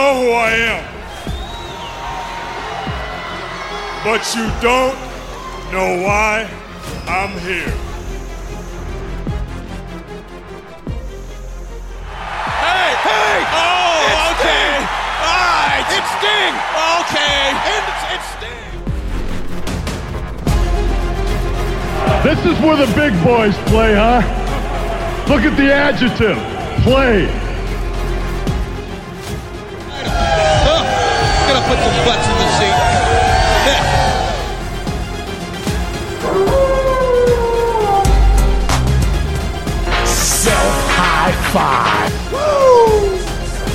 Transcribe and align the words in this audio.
Know 0.00 0.14
who 0.22 0.30
I 0.32 0.50
am. 0.72 0.84
But 4.02 4.22
you 4.34 4.46
don't 4.64 4.96
know 5.74 5.90
why 6.06 6.48
I'm 7.06 7.32
here. 7.40 7.74
Hey! 12.64 12.88
Hey! 13.08 13.36
Oh, 13.60 14.30
okay. 14.32 14.68
All 15.28 15.44
right. 15.68 15.86
It's 15.96 16.10
Sting. 16.16 16.54
Okay. 17.00 17.40
And 17.52 17.84
it's, 17.92 18.04
it's 18.14 18.28
Sting. 18.36 18.68
This 22.24 22.40
is 22.50 22.56
where 22.64 22.78
the 22.84 22.90
big 22.94 23.12
boys 23.22 23.56
play, 23.68 23.92
huh? 23.94 24.22
Look 25.28 25.42
at 25.42 25.54
the 25.58 25.68
adjective. 25.70 26.38
Play. 26.84 27.49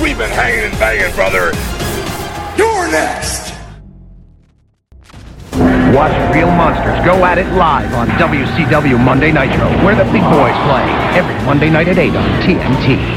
We've 0.02 0.16
been 0.16 0.30
hanging 0.30 0.64
and 0.64 0.78
banging, 0.78 1.14
brother. 1.14 1.52
You're 2.56 2.90
next. 2.90 3.52
Watch 5.94 6.34
Real 6.34 6.50
Monsters 6.50 7.04
go 7.04 7.22
at 7.26 7.36
it 7.36 7.46
live 7.52 7.92
on 7.92 8.08
WCW 8.16 8.98
Monday 8.98 9.30
Nitro, 9.30 9.68
where 9.84 9.94
the 9.94 10.04
big 10.04 10.22
boys 10.22 10.56
play 10.64 10.84
every 11.18 11.34
Monday 11.44 11.68
night 11.68 11.88
at 11.88 11.98
8 11.98 12.16
on 12.16 12.42
TNT. 12.42 13.15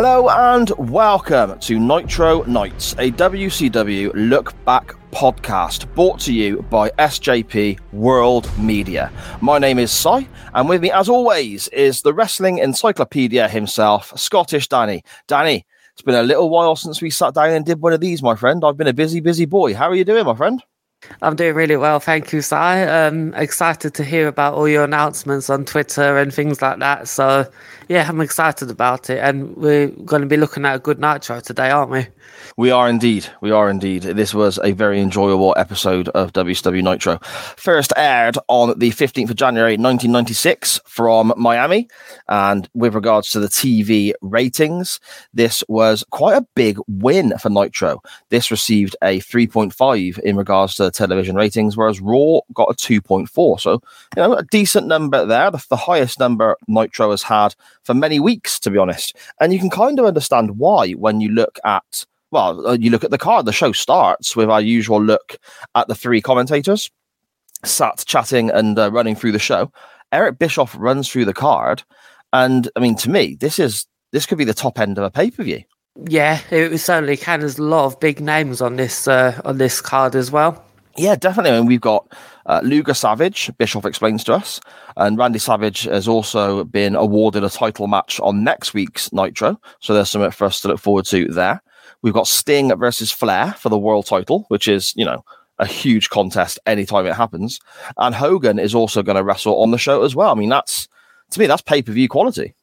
Hello 0.00 0.28
and 0.28 0.70
welcome 0.78 1.58
to 1.58 1.76
Nitro 1.76 2.44
Nights, 2.44 2.92
a 3.00 3.10
WCW 3.10 4.12
look 4.14 4.54
back 4.64 4.94
podcast 5.10 5.92
brought 5.96 6.20
to 6.20 6.32
you 6.32 6.62
by 6.70 6.88
SJP 6.90 7.80
World 7.92 8.48
Media. 8.56 9.10
My 9.40 9.58
name 9.58 9.80
is 9.80 9.90
Si, 9.90 10.28
and 10.54 10.68
with 10.68 10.82
me, 10.82 10.92
as 10.92 11.08
always, 11.08 11.66
is 11.70 12.02
the 12.02 12.14
wrestling 12.14 12.58
encyclopedia 12.58 13.48
himself, 13.48 14.16
Scottish 14.16 14.68
Danny. 14.68 15.02
Danny, 15.26 15.66
it's 15.94 16.02
been 16.02 16.14
a 16.14 16.22
little 16.22 16.48
while 16.48 16.76
since 16.76 17.02
we 17.02 17.10
sat 17.10 17.34
down 17.34 17.50
and 17.50 17.66
did 17.66 17.82
one 17.82 17.92
of 17.92 17.98
these, 17.98 18.22
my 18.22 18.36
friend. 18.36 18.62
I've 18.64 18.76
been 18.76 18.86
a 18.86 18.92
busy, 18.92 19.18
busy 19.18 19.46
boy. 19.46 19.74
How 19.74 19.88
are 19.88 19.96
you 19.96 20.04
doing, 20.04 20.24
my 20.26 20.36
friend? 20.36 20.62
I'm 21.22 21.36
doing 21.36 21.54
really 21.54 21.76
well, 21.76 22.00
thank 22.00 22.32
you, 22.32 22.42
Si. 22.42 22.56
Um, 22.56 23.32
excited 23.34 23.94
to 23.94 24.04
hear 24.04 24.26
about 24.26 24.54
all 24.54 24.68
your 24.68 24.84
announcements 24.84 25.48
on 25.48 25.64
Twitter 25.64 26.18
and 26.18 26.34
things 26.34 26.60
like 26.60 26.80
that. 26.80 27.06
So, 27.06 27.46
yeah, 27.88 28.08
I'm 28.08 28.20
excited 28.20 28.70
about 28.70 29.08
it, 29.08 29.18
and 29.18 29.56
we're 29.56 29.88
going 29.88 30.22
to 30.22 30.28
be 30.28 30.36
looking 30.36 30.64
at 30.64 30.76
a 30.76 30.78
good 30.78 30.98
nitro 30.98 31.40
today, 31.40 31.70
aren't 31.70 31.90
we? 31.90 32.08
We 32.56 32.70
are 32.70 32.88
indeed. 32.88 33.26
We 33.40 33.50
are 33.50 33.70
indeed. 33.70 34.02
This 34.02 34.34
was 34.34 34.58
a 34.62 34.72
very 34.72 35.00
enjoyable 35.00 35.54
episode 35.56 36.08
of 36.10 36.32
WCW 36.32 36.82
Nitro. 36.82 37.18
First 37.56 37.92
aired 37.96 38.36
on 38.48 38.78
the 38.78 38.90
15th 38.90 39.30
of 39.30 39.36
January 39.36 39.72
1996 39.72 40.80
from 40.84 41.32
Miami. 41.36 41.88
And 42.28 42.68
with 42.74 42.94
regards 42.94 43.30
to 43.30 43.40
the 43.40 43.48
TV 43.48 44.12
ratings, 44.20 45.00
this 45.32 45.62
was 45.68 46.04
quite 46.10 46.36
a 46.36 46.46
big 46.54 46.78
win 46.88 47.38
for 47.38 47.48
Nitro. 47.48 48.02
This 48.30 48.50
received 48.50 48.96
a 49.02 49.20
3.5 49.20 50.18
in 50.20 50.36
regards 50.36 50.74
to 50.76 50.87
television 50.90 51.36
ratings, 51.36 51.76
whereas 51.76 52.00
Raw 52.00 52.40
got 52.54 52.70
a 52.70 52.74
2.4. 52.74 53.60
So, 53.60 53.72
you 53.72 54.22
know, 54.22 54.34
a 54.34 54.44
decent 54.44 54.86
number 54.86 55.24
there. 55.24 55.50
The, 55.50 55.64
the 55.68 55.76
highest 55.76 56.18
number 56.18 56.56
Nitro 56.66 57.10
has 57.10 57.22
had 57.22 57.54
for 57.82 57.94
many 57.94 58.20
weeks, 58.20 58.58
to 58.60 58.70
be 58.70 58.78
honest. 58.78 59.16
And 59.40 59.52
you 59.52 59.58
can 59.58 59.70
kind 59.70 59.98
of 59.98 60.06
understand 60.06 60.58
why 60.58 60.92
when 60.92 61.20
you 61.20 61.30
look 61.30 61.58
at 61.64 62.06
well, 62.30 62.66
uh, 62.66 62.76
you 62.78 62.90
look 62.90 63.04
at 63.04 63.10
the 63.10 63.16
card. 63.16 63.46
The 63.46 63.52
show 63.52 63.72
starts 63.72 64.36
with 64.36 64.50
our 64.50 64.60
usual 64.60 65.02
look 65.02 65.38
at 65.74 65.88
the 65.88 65.94
three 65.94 66.20
commentators 66.20 66.90
sat 67.64 68.04
chatting 68.06 68.50
and 68.50 68.78
uh, 68.78 68.90
running 68.90 69.14
through 69.14 69.32
the 69.32 69.38
show. 69.38 69.72
Eric 70.12 70.38
Bischoff 70.38 70.74
runs 70.78 71.08
through 71.08 71.24
the 71.24 71.34
card, 71.34 71.82
and 72.32 72.70
I 72.76 72.80
mean, 72.80 72.96
to 72.96 73.10
me, 73.10 73.34
this 73.34 73.58
is 73.58 73.86
this 74.12 74.26
could 74.26 74.38
be 74.38 74.44
the 74.44 74.54
top 74.54 74.78
end 74.78 74.98
of 74.98 75.04
a 75.04 75.10
pay 75.10 75.30
per 75.30 75.42
view. 75.42 75.62
Yeah, 76.06 76.40
it 76.50 76.70
was 76.70 76.84
certainly 76.84 77.16
can. 77.16 77.40
There's 77.40 77.58
a 77.58 77.62
lot 77.62 77.86
of 77.86 78.00
big 78.00 78.20
names 78.20 78.60
on 78.60 78.76
this 78.76 79.06
uh, 79.06 79.40
on 79.44 79.58
this 79.58 79.80
card 79.80 80.14
as 80.14 80.30
well. 80.30 80.64
Yeah, 80.98 81.14
definitely. 81.14 81.52
I 81.52 81.60
mean, 81.60 81.66
we've 81.66 81.80
got 81.80 82.12
uh, 82.46 82.60
Luger 82.64 82.92
Savage, 82.92 83.50
Bischoff 83.56 83.84
explains 83.84 84.24
to 84.24 84.34
us, 84.34 84.60
and 84.96 85.16
Randy 85.16 85.38
Savage 85.38 85.84
has 85.84 86.08
also 86.08 86.64
been 86.64 86.96
awarded 86.96 87.44
a 87.44 87.48
title 87.48 87.86
match 87.86 88.18
on 88.18 88.42
next 88.42 88.74
week's 88.74 89.12
Nitro. 89.12 89.60
So 89.80 89.94
there's 89.94 90.10
something 90.10 90.32
for 90.32 90.46
us 90.46 90.60
to 90.62 90.68
look 90.68 90.80
forward 90.80 91.04
to 91.06 91.28
there. 91.28 91.62
We've 92.02 92.14
got 92.14 92.26
Sting 92.26 92.76
versus 92.76 93.12
Flair 93.12 93.52
for 93.52 93.68
the 93.68 93.78
world 93.78 94.06
title, 94.06 94.44
which 94.48 94.66
is, 94.66 94.92
you 94.96 95.04
know, 95.04 95.24
a 95.60 95.66
huge 95.66 96.10
contest 96.10 96.58
anytime 96.66 97.06
it 97.06 97.14
happens. 97.14 97.60
And 97.96 98.14
Hogan 98.14 98.58
is 98.58 98.74
also 98.74 99.02
going 99.02 99.16
to 99.16 99.24
wrestle 99.24 99.60
on 99.60 99.70
the 99.70 99.78
show 99.78 100.02
as 100.02 100.16
well. 100.16 100.32
I 100.32 100.34
mean, 100.34 100.48
that's, 100.48 100.88
to 101.30 101.40
me, 101.40 101.46
that's 101.46 101.62
pay 101.62 101.82
per 101.82 101.92
view 101.92 102.08
quality. 102.08 102.54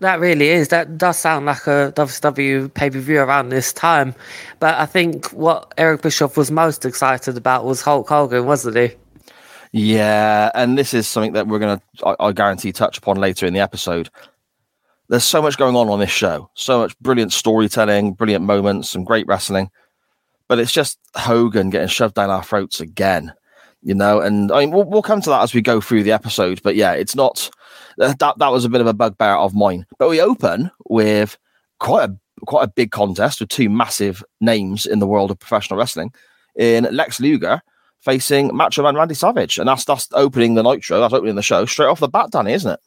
That 0.00 0.20
really 0.20 0.48
is. 0.48 0.68
That 0.68 0.98
does 0.98 1.18
sound 1.18 1.46
like 1.46 1.66
a 1.66 1.92
WCW 1.96 2.72
pay 2.72 2.90
per 2.90 2.98
view 2.98 3.20
around 3.20 3.48
this 3.48 3.72
time. 3.72 4.14
But 4.60 4.74
I 4.76 4.86
think 4.86 5.26
what 5.32 5.72
Eric 5.76 6.02
Bischoff 6.02 6.36
was 6.36 6.50
most 6.50 6.84
excited 6.84 7.36
about 7.36 7.64
was 7.64 7.82
Hulk 7.82 8.08
Hogan, 8.08 8.46
wasn't 8.46 8.76
he? 8.76 8.90
Yeah, 9.72 10.50
and 10.54 10.78
this 10.78 10.94
is 10.94 11.06
something 11.06 11.32
that 11.34 11.46
we're 11.46 11.58
going 11.58 11.78
to, 11.78 12.16
I, 12.20 12.32
guarantee, 12.32 12.72
touch 12.72 12.98
upon 12.98 13.18
later 13.18 13.46
in 13.46 13.52
the 13.52 13.60
episode. 13.60 14.08
There's 15.08 15.24
so 15.24 15.42
much 15.42 15.58
going 15.58 15.76
on 15.76 15.88
on 15.88 16.00
this 16.00 16.10
show, 16.10 16.50
so 16.54 16.80
much 16.80 16.98
brilliant 17.00 17.32
storytelling, 17.32 18.12
brilliant 18.12 18.44
moments, 18.44 18.90
some 18.90 19.04
great 19.04 19.26
wrestling. 19.26 19.70
But 20.48 20.58
it's 20.58 20.72
just 20.72 20.98
Hogan 21.14 21.70
getting 21.70 21.88
shoved 21.88 22.14
down 22.14 22.30
our 22.30 22.42
throats 22.42 22.80
again, 22.80 23.34
you 23.82 23.94
know. 23.94 24.20
And 24.20 24.50
I 24.50 24.60
mean, 24.60 24.70
we'll, 24.70 24.84
we'll 24.84 25.02
come 25.02 25.20
to 25.20 25.30
that 25.30 25.42
as 25.42 25.52
we 25.52 25.60
go 25.60 25.80
through 25.80 26.02
the 26.02 26.12
episode. 26.12 26.62
But 26.62 26.76
yeah, 26.76 26.92
it's 26.92 27.14
not 27.14 27.50
that 27.98 28.18
that 28.18 28.52
was 28.52 28.64
a 28.64 28.68
bit 28.68 28.80
of 28.80 28.86
a 28.86 28.94
bugbear 28.94 29.36
of 29.36 29.54
mine. 29.54 29.86
But 29.98 30.08
we 30.08 30.20
open 30.20 30.70
with 30.88 31.38
quite 31.80 32.10
a 32.10 32.16
quite 32.46 32.64
a 32.64 32.68
big 32.68 32.90
contest 32.90 33.40
with 33.40 33.48
two 33.48 33.68
massive 33.68 34.22
names 34.40 34.86
in 34.86 34.98
the 34.98 35.06
world 35.06 35.30
of 35.30 35.38
professional 35.38 35.78
wrestling 35.78 36.12
in 36.56 36.88
Lex 36.90 37.20
Luger 37.20 37.62
facing 38.00 38.54
Macho 38.54 38.82
Man 38.82 38.94
Randy 38.94 39.14
Savage, 39.14 39.58
and 39.58 39.68
that's 39.68 39.84
that's 39.84 40.08
opening 40.12 40.54
the 40.54 40.62
Nitro. 40.62 41.00
That's 41.00 41.14
opening 41.14 41.34
the 41.34 41.42
show 41.42 41.64
straight 41.66 41.86
off 41.86 42.00
the 42.00 42.08
bat, 42.08 42.30
Danny, 42.30 42.52
isn't 42.52 42.72
it? 42.72 42.80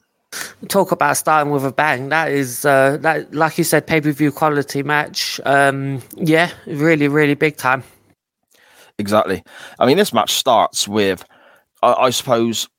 Talk 0.70 0.94
about 0.94 1.18
starting 1.18 1.52
with 1.52 1.66
a 1.66 1.74
bang. 1.74 2.10
That 2.10 2.32
is 2.32 2.64
uh, 2.64 2.98
that, 3.02 3.34
like 3.34 3.58
you 3.58 3.66
said, 3.66 3.86
pay 3.86 4.00
per 4.00 4.12
view 4.12 4.32
quality 4.32 4.82
match. 4.84 5.42
Um, 5.46 6.02
yeah, 6.16 6.52
really, 6.66 7.08
really 7.08 7.36
big 7.36 7.58
time. 7.58 7.84
Exactly. 8.98 9.44
I 9.80 9.86
mean, 9.86 9.98
this 9.98 10.14
match 10.14 10.32
starts 10.32 10.88
with, 10.88 11.26
I, 11.82 11.94
I 11.94 12.10
suppose, 12.12 12.70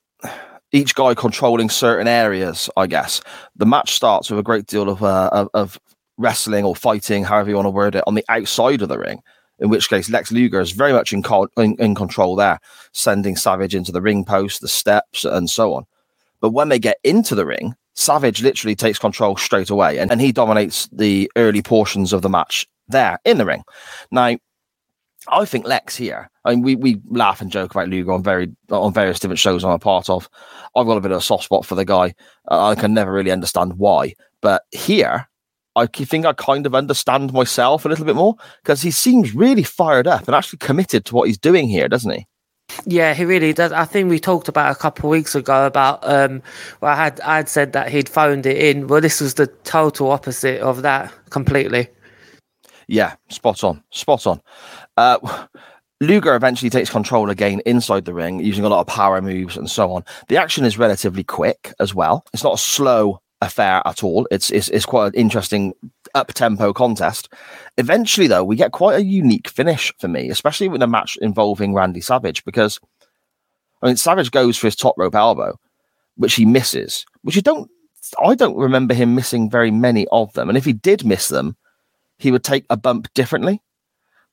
each 0.72 0.94
guy 0.94 1.14
controlling 1.14 1.70
certain 1.70 2.08
areas. 2.08 2.68
I 2.76 2.86
guess 2.86 3.20
the 3.56 3.66
match 3.66 3.94
starts 3.94 4.30
with 4.30 4.40
a 4.40 4.42
great 4.42 4.66
deal 4.66 4.88
of 4.88 5.02
uh, 5.02 5.46
of, 5.54 5.78
wrestling 6.18 6.64
or 6.64 6.76
fighting, 6.76 7.24
however 7.24 7.50
you 7.50 7.56
want 7.56 7.66
to 7.66 7.70
word 7.70 7.94
it, 7.94 8.04
on 8.06 8.14
the 8.14 8.24
outside 8.28 8.82
of 8.82 8.88
the 8.88 8.98
ring. 8.98 9.22
In 9.58 9.70
which 9.70 9.88
case, 9.88 10.10
Lex 10.10 10.30
Luger 10.30 10.60
is 10.60 10.72
very 10.72 10.92
much 10.92 11.12
in, 11.12 11.22
co- 11.22 11.48
in, 11.56 11.74
in 11.78 11.94
control 11.94 12.36
there, 12.36 12.58
sending 12.92 13.34
Savage 13.34 13.74
into 13.74 13.92
the 13.92 14.02
ring 14.02 14.24
post, 14.24 14.60
the 14.60 14.68
steps, 14.68 15.24
and 15.24 15.48
so 15.48 15.74
on. 15.74 15.84
But 16.40 16.50
when 16.50 16.68
they 16.68 16.78
get 16.78 16.98
into 17.04 17.34
the 17.34 17.46
ring, 17.46 17.74
Savage 17.94 18.42
literally 18.42 18.74
takes 18.74 18.98
control 18.98 19.36
straight 19.36 19.70
away 19.70 19.98
and, 19.98 20.10
and 20.10 20.20
he 20.20 20.32
dominates 20.32 20.88
the 20.92 21.30
early 21.36 21.62
portions 21.62 22.12
of 22.12 22.22
the 22.22 22.28
match 22.28 22.66
there 22.88 23.18
in 23.24 23.38
the 23.38 23.46
ring. 23.46 23.62
Now, 24.10 24.36
I 25.28 25.44
think 25.44 25.66
Lex 25.66 25.96
here. 25.96 26.30
I 26.44 26.50
mean, 26.50 26.62
we, 26.62 26.74
we 26.76 27.00
laugh 27.08 27.40
and 27.40 27.50
joke 27.50 27.70
about 27.70 27.88
Luger 27.88 28.12
on 28.12 28.22
very 28.22 28.50
on 28.70 28.92
various 28.92 29.18
different 29.18 29.38
shows 29.38 29.64
I'm 29.64 29.70
a 29.70 29.78
part 29.78 30.10
of. 30.10 30.28
I've 30.76 30.86
got 30.86 30.96
a 30.96 31.00
bit 31.00 31.12
of 31.12 31.18
a 31.18 31.22
soft 31.22 31.44
spot 31.44 31.64
for 31.64 31.74
the 31.74 31.84
guy. 31.84 32.14
Uh, 32.50 32.68
I 32.68 32.74
can 32.74 32.94
never 32.94 33.12
really 33.12 33.30
understand 33.30 33.74
why, 33.74 34.14
but 34.40 34.62
here 34.70 35.28
I 35.74 35.86
think 35.86 36.26
I 36.26 36.32
kind 36.32 36.66
of 36.66 36.74
understand 36.74 37.32
myself 37.32 37.84
a 37.84 37.88
little 37.88 38.04
bit 38.04 38.16
more 38.16 38.36
because 38.62 38.82
he 38.82 38.90
seems 38.90 39.34
really 39.34 39.62
fired 39.62 40.06
up 40.06 40.26
and 40.26 40.34
actually 40.34 40.58
committed 40.58 41.04
to 41.06 41.14
what 41.14 41.28
he's 41.28 41.38
doing 41.38 41.68
here, 41.68 41.88
doesn't 41.88 42.10
he? 42.10 42.26
Yeah, 42.86 43.14
he 43.14 43.24
really 43.24 43.52
does. 43.52 43.72
I 43.72 43.84
think 43.84 44.08
we 44.08 44.18
talked 44.18 44.48
about 44.48 44.72
a 44.72 44.78
couple 44.78 45.08
of 45.08 45.10
weeks 45.10 45.34
ago 45.34 45.66
about 45.66 46.00
um 46.08 46.42
well 46.80 46.92
I 46.92 46.96
had 46.96 47.20
I 47.20 47.36
had 47.36 47.48
said 47.48 47.72
that 47.72 47.90
he'd 47.90 48.08
phoned 48.08 48.46
it 48.46 48.56
in. 48.56 48.86
Well 48.86 49.00
this 49.00 49.20
was 49.20 49.34
the 49.34 49.46
total 49.46 50.10
opposite 50.10 50.60
of 50.60 50.82
that 50.82 51.12
completely. 51.30 51.88
Yeah, 52.88 53.16
spot 53.28 53.64
on, 53.64 53.82
spot 53.90 54.26
on. 54.26 54.40
Uh, 54.96 55.46
Luger 56.00 56.34
eventually 56.34 56.70
takes 56.70 56.90
control 56.90 57.30
again 57.30 57.60
inside 57.64 58.04
the 58.04 58.14
ring, 58.14 58.40
using 58.40 58.64
a 58.64 58.68
lot 58.68 58.80
of 58.80 58.88
power 58.88 59.22
moves 59.22 59.56
and 59.56 59.70
so 59.70 59.92
on. 59.92 60.04
The 60.28 60.36
action 60.36 60.64
is 60.64 60.76
relatively 60.76 61.22
quick 61.22 61.72
as 61.78 61.94
well. 61.94 62.24
It's 62.32 62.42
not 62.42 62.54
a 62.54 62.58
slow 62.58 63.20
affair 63.40 63.82
at 63.86 64.02
all. 64.02 64.26
It's 64.30 64.50
it's, 64.50 64.68
it's 64.68 64.86
quite 64.86 65.08
an 65.08 65.14
interesting 65.14 65.74
up 66.14 66.32
tempo 66.34 66.72
contest. 66.72 67.32
Eventually, 67.78 68.26
though, 68.26 68.44
we 68.44 68.56
get 68.56 68.72
quite 68.72 68.96
a 68.96 69.04
unique 69.04 69.48
finish 69.48 69.92
for 69.98 70.08
me, 70.08 70.28
especially 70.28 70.68
with 70.68 70.82
a 70.82 70.86
match 70.86 71.16
involving 71.20 71.74
Randy 71.74 72.00
Savage, 72.00 72.44
because 72.44 72.80
I 73.82 73.86
mean 73.86 73.96
Savage 73.96 74.30
goes 74.30 74.56
for 74.56 74.66
his 74.66 74.76
top 74.76 74.94
rope 74.98 75.14
elbow, 75.14 75.58
which 76.16 76.34
he 76.34 76.44
misses, 76.44 77.06
which 77.22 77.36
you 77.36 77.42
don't. 77.42 77.70
I 78.22 78.34
don't 78.34 78.56
remember 78.56 78.94
him 78.94 79.14
missing 79.14 79.48
very 79.48 79.70
many 79.70 80.06
of 80.08 80.32
them, 80.32 80.48
and 80.48 80.58
if 80.58 80.64
he 80.64 80.72
did 80.72 81.04
miss 81.04 81.28
them, 81.28 81.56
he 82.22 82.30
would 82.30 82.44
take 82.44 82.64
a 82.70 82.76
bump 82.76 83.12
differently. 83.14 83.60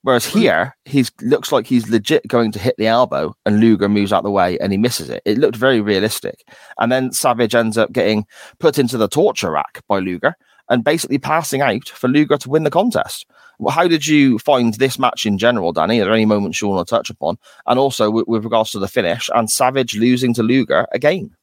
Whereas 0.03 0.31
hmm. 0.31 0.39
here, 0.39 0.77
he's 0.86 1.12
looks 1.21 1.51
like 1.51 1.65
he's 1.65 1.89
legit 1.89 2.27
going 2.27 2.51
to 2.53 2.59
hit 2.59 2.75
the 2.77 2.88
elbow, 2.88 3.36
and 3.45 3.59
Luger 3.59 3.89
moves 3.89 4.13
out 4.13 4.24
the 4.24 4.31
way 4.31 4.57
and 4.59 4.71
he 4.71 4.77
misses 4.77 5.09
it. 5.09 5.21
It 5.25 5.39
looked 5.39 5.57
very 5.57 5.81
realistic. 5.81 6.47
And 6.77 6.91
then 6.91 7.12
Savage 7.12 7.56
ends 7.56 7.77
up 7.77 7.91
getting 7.91 8.25
put 8.59 8.77
into 8.77 8.97
the 8.97 9.07
torture 9.07 9.51
rack 9.51 9.81
by 9.88 10.00
Luger 10.00 10.36
and 10.69 10.83
basically 10.83 11.18
passing 11.18 11.62
out 11.62 11.89
for 11.89 12.07
Luger 12.07 12.38
to 12.38 12.50
win 12.50 12.63
the 12.63 12.69
contest. 12.69 13.25
Well, 13.57 13.74
how 13.74 13.88
did 13.88 14.06
you 14.06 14.38
find 14.38 14.75
this 14.75 15.00
match 15.00 15.25
in 15.25 15.39
general, 15.39 15.74
Danny? 15.74 16.00
Are 16.00 16.06
there 16.06 16.13
any 16.13 16.25
moments 16.25 16.62
you 16.62 16.68
want 16.68 16.88
to 16.88 16.95
touch 16.95 17.09
upon? 17.09 17.38
And 17.65 17.80
also 17.80 18.12
with, 18.12 18.27
with 18.27 18.44
regards 18.44 18.71
to 18.71 18.80
the 18.80 18.88
finish 18.88 19.30
and 19.33 19.50
Savage 19.50 19.95
losing 19.95 20.33
to 20.35 20.44
Luger 20.44 20.88
again. 20.92 21.35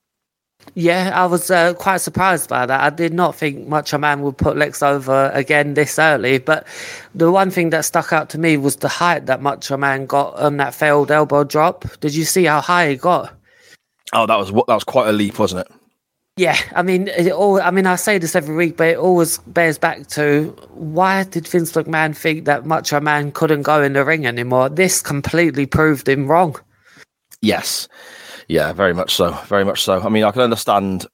Yeah, 0.74 1.12
I 1.14 1.26
was 1.26 1.50
uh, 1.50 1.74
quite 1.74 1.98
surprised 1.98 2.50
by 2.50 2.66
that. 2.66 2.80
I 2.80 2.90
did 2.90 3.14
not 3.14 3.34
think 3.34 3.66
Macho 3.66 3.98
Man 3.98 4.20
would 4.22 4.36
put 4.36 4.56
Lex 4.56 4.82
over 4.82 5.30
again 5.32 5.74
this 5.74 5.98
early, 5.98 6.38
but 6.38 6.66
the 7.14 7.30
one 7.30 7.50
thing 7.50 7.70
that 7.70 7.84
stuck 7.84 8.12
out 8.12 8.28
to 8.30 8.38
me 8.38 8.56
was 8.56 8.76
the 8.76 8.88
height 8.88 9.26
that 9.26 9.40
Macho 9.40 9.76
Man 9.76 10.06
got 10.06 10.34
on 10.36 10.58
that 10.58 10.74
failed 10.74 11.10
elbow 11.10 11.44
drop. 11.44 11.84
Did 12.00 12.14
you 12.14 12.24
see 12.24 12.44
how 12.44 12.60
high 12.60 12.90
he 12.90 12.96
got? 12.96 13.32
Oh, 14.12 14.26
that 14.26 14.36
was 14.36 14.52
that 14.52 14.74
was 14.74 14.84
quite 14.84 15.08
a 15.08 15.12
leap, 15.12 15.38
wasn't 15.38 15.66
it? 15.66 15.72
Yeah, 16.36 16.58
I 16.74 16.82
mean, 16.82 17.08
it 17.08 17.32
all. 17.32 17.60
I 17.62 17.70
mean, 17.70 17.86
I 17.86 17.96
say 17.96 18.18
this 18.18 18.36
every 18.36 18.54
week, 18.54 18.76
but 18.76 18.88
it 18.88 18.98
always 18.98 19.38
bears 19.38 19.78
back 19.78 20.06
to 20.08 20.48
why 20.74 21.24
did 21.24 21.48
Vince 21.48 21.72
McMahon 21.72 22.14
think 22.14 22.44
that 22.44 22.66
Macho 22.66 23.00
Man 23.00 23.32
couldn't 23.32 23.62
go 23.62 23.82
in 23.82 23.94
the 23.94 24.04
ring 24.04 24.26
anymore? 24.26 24.68
This 24.68 25.00
completely 25.00 25.64
proved 25.64 26.06
him 26.06 26.26
wrong. 26.26 26.56
Yes, 27.40 27.88
yeah, 28.48 28.72
very 28.72 28.94
much 28.94 29.14
so. 29.14 29.32
Very 29.46 29.64
much 29.64 29.82
so. 29.82 30.00
I 30.00 30.08
mean, 30.08 30.24
I 30.24 30.30
can 30.30 30.42
understand. 30.42 31.06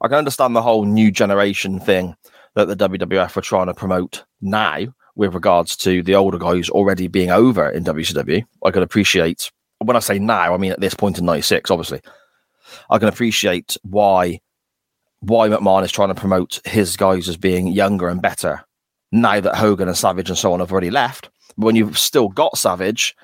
I 0.00 0.08
can 0.08 0.18
understand 0.18 0.54
the 0.54 0.62
whole 0.62 0.84
new 0.84 1.10
generation 1.10 1.80
thing 1.80 2.16
that 2.54 2.66
the 2.66 2.88
WWF 2.88 3.34
were 3.34 3.42
trying 3.42 3.66
to 3.66 3.74
promote 3.74 4.24
now 4.40 4.78
with 5.16 5.34
regards 5.34 5.76
to 5.76 6.02
the 6.02 6.14
older 6.14 6.38
guys 6.38 6.70
already 6.70 7.08
being 7.08 7.30
over 7.30 7.68
in 7.68 7.84
WCW. 7.84 8.44
I 8.64 8.70
can 8.70 8.82
appreciate 8.82 9.50
when 9.78 9.96
I 9.96 10.00
say 10.00 10.18
now, 10.18 10.54
I 10.54 10.56
mean 10.56 10.72
at 10.72 10.80
this 10.80 10.94
point 10.94 11.18
in 11.18 11.24
'96. 11.24 11.70
Obviously, 11.70 12.00
I 12.90 12.98
can 12.98 13.08
appreciate 13.08 13.76
why 13.82 14.40
why 15.20 15.48
McMahon 15.48 15.84
is 15.84 15.92
trying 15.92 16.08
to 16.08 16.14
promote 16.14 16.60
his 16.64 16.96
guys 16.96 17.28
as 17.28 17.36
being 17.36 17.68
younger 17.68 18.08
and 18.08 18.22
better 18.22 18.64
now 19.10 19.40
that 19.40 19.56
Hogan 19.56 19.88
and 19.88 19.96
Savage 19.96 20.28
and 20.28 20.38
so 20.38 20.52
on 20.52 20.60
have 20.60 20.70
already 20.70 20.90
left. 20.90 21.30
But 21.56 21.66
when 21.66 21.76
you've 21.76 21.98
still 21.98 22.28
got 22.28 22.58
Savage 22.58 23.16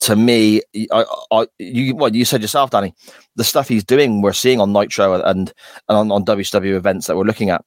to 0.00 0.16
me, 0.16 0.62
I, 0.92 1.04
I, 1.30 1.46
you 1.58 1.94
what 1.96 2.14
you 2.14 2.24
said 2.24 2.42
yourself, 2.42 2.70
Danny, 2.70 2.94
the 3.36 3.44
stuff 3.44 3.68
he's 3.68 3.84
doing, 3.84 4.22
we're 4.22 4.32
seeing 4.32 4.60
on 4.60 4.72
Nitro 4.72 5.14
and, 5.14 5.24
and 5.24 5.52
on, 5.88 6.12
on 6.12 6.24
WCW 6.24 6.74
events 6.74 7.06
that 7.06 7.16
we're 7.16 7.24
looking 7.24 7.50
at, 7.50 7.64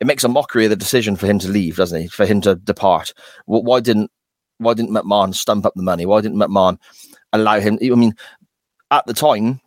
it 0.00 0.06
makes 0.06 0.24
a 0.24 0.28
mockery 0.28 0.64
of 0.64 0.70
the 0.70 0.76
decision 0.76 1.14
for 1.14 1.26
him 1.26 1.38
to 1.38 1.48
leave, 1.48 1.76
doesn't 1.76 2.02
he? 2.02 2.08
For 2.08 2.26
him 2.26 2.40
to 2.42 2.56
depart. 2.56 3.12
Why 3.46 3.80
didn't 3.80 4.10
why 4.58 4.74
didn't 4.74 4.92
McMahon 4.92 5.34
stump 5.34 5.66
up 5.66 5.74
the 5.74 5.82
money? 5.82 6.06
Why 6.06 6.20
didn't 6.20 6.38
McMahon 6.38 6.78
allow 7.32 7.60
him? 7.60 7.78
I 7.82 7.88
mean, 7.88 8.14
at 8.90 9.06
the 9.06 9.14
time, 9.14 9.60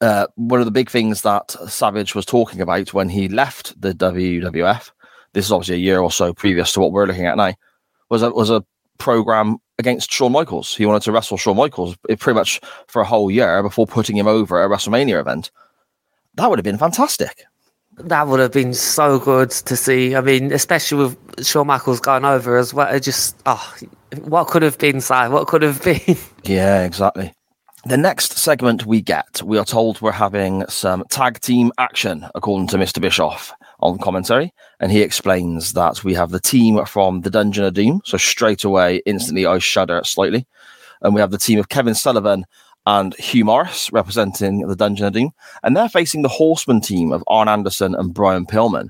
uh, 0.00 0.26
one 0.36 0.60
of 0.60 0.66
the 0.66 0.72
big 0.72 0.90
things 0.90 1.22
that 1.22 1.50
Savage 1.68 2.14
was 2.14 2.26
talking 2.26 2.60
about 2.60 2.94
when 2.94 3.08
he 3.08 3.28
left 3.28 3.80
the 3.80 3.92
WWF, 3.92 4.90
this 5.32 5.46
is 5.46 5.52
obviously 5.52 5.76
a 5.76 5.78
year 5.78 6.00
or 6.00 6.10
so 6.10 6.32
previous 6.32 6.72
to 6.72 6.80
what 6.80 6.92
we're 6.92 7.06
looking 7.06 7.26
at 7.26 7.36
now, 7.36 7.54
was 8.10 8.22
a 8.22 8.30
was 8.30 8.50
a 8.50 8.64
program 8.98 9.58
against 9.78 10.10
Shawn 10.10 10.32
Michaels. 10.32 10.74
He 10.74 10.86
wanted 10.86 11.02
to 11.02 11.12
wrestle 11.12 11.36
Shawn 11.36 11.56
Michaels 11.56 11.96
pretty 12.18 12.34
much 12.34 12.60
for 12.86 13.02
a 13.02 13.04
whole 13.04 13.30
year 13.30 13.62
before 13.62 13.86
putting 13.86 14.16
him 14.16 14.26
over 14.26 14.60
at 14.60 14.66
a 14.66 14.68
WrestleMania 14.68 15.20
event. 15.20 15.50
That 16.34 16.50
would 16.50 16.58
have 16.58 16.64
been 16.64 16.78
fantastic. 16.78 17.44
That 17.96 18.26
would 18.26 18.40
have 18.40 18.52
been 18.52 18.74
so 18.74 19.20
good 19.20 19.50
to 19.50 19.76
see. 19.76 20.16
I 20.16 20.20
mean, 20.20 20.52
especially 20.52 21.04
with 21.04 21.46
Shawn 21.46 21.68
Michaels 21.68 22.00
going 22.00 22.24
over 22.24 22.56
as 22.56 22.74
well. 22.74 22.92
It 22.92 23.00
just, 23.00 23.36
oh, 23.46 23.74
what 24.22 24.48
could 24.48 24.62
have 24.62 24.78
been, 24.78 25.00
Si? 25.00 25.14
What 25.14 25.46
could 25.46 25.62
have 25.62 25.82
been? 25.84 26.16
Yeah, 26.42 26.84
exactly. 26.84 27.32
The 27.86 27.96
next 27.98 28.38
segment 28.38 28.86
we 28.86 29.02
get, 29.02 29.42
we 29.42 29.58
are 29.58 29.64
told 29.64 30.00
we're 30.00 30.10
having 30.10 30.64
some 30.68 31.04
tag 31.10 31.40
team 31.40 31.70
action, 31.78 32.26
according 32.34 32.68
to 32.68 32.78
Mr. 32.78 33.00
Bischoff 33.00 33.52
on 33.84 33.98
commentary. 33.98 34.52
And 34.80 34.90
he 34.90 35.02
explains 35.02 35.74
that 35.74 36.02
we 36.02 36.14
have 36.14 36.30
the 36.30 36.40
team 36.40 36.84
from 36.86 37.20
the 37.20 37.30
Dungeon 37.30 37.64
of 37.64 37.74
Doom. 37.74 38.00
So 38.04 38.16
straight 38.16 38.64
away, 38.64 39.02
instantly, 39.06 39.46
I 39.46 39.58
shudder 39.58 40.00
slightly. 40.04 40.46
And 41.02 41.14
we 41.14 41.20
have 41.20 41.30
the 41.30 41.38
team 41.38 41.60
of 41.60 41.68
Kevin 41.68 41.94
Sullivan 41.94 42.46
and 42.86 43.14
Hugh 43.14 43.44
Morris 43.44 43.92
representing 43.92 44.66
the 44.66 44.74
Dungeon 44.74 45.06
of 45.06 45.12
Doom. 45.12 45.30
And 45.62 45.76
they're 45.76 45.88
facing 45.88 46.22
the 46.22 46.28
Horseman 46.28 46.80
team 46.80 47.12
of 47.12 47.22
Arn 47.28 47.46
Anderson 47.46 47.94
and 47.94 48.12
Brian 48.12 48.46
Pillman. 48.46 48.88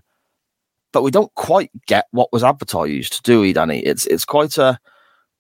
But 0.93 1.03
we 1.03 1.11
don't 1.11 1.35
quite 1.35 1.73
get 1.87 2.07
what 2.13 2.33
was 2.33 2.45
advertised, 2.45 3.25
do 3.25 3.41
we, 3.41 3.53
Danny? 3.53 3.81
It's 3.81 4.07
it's 4.07 4.25
quite 4.25 4.57
a 4.59 4.79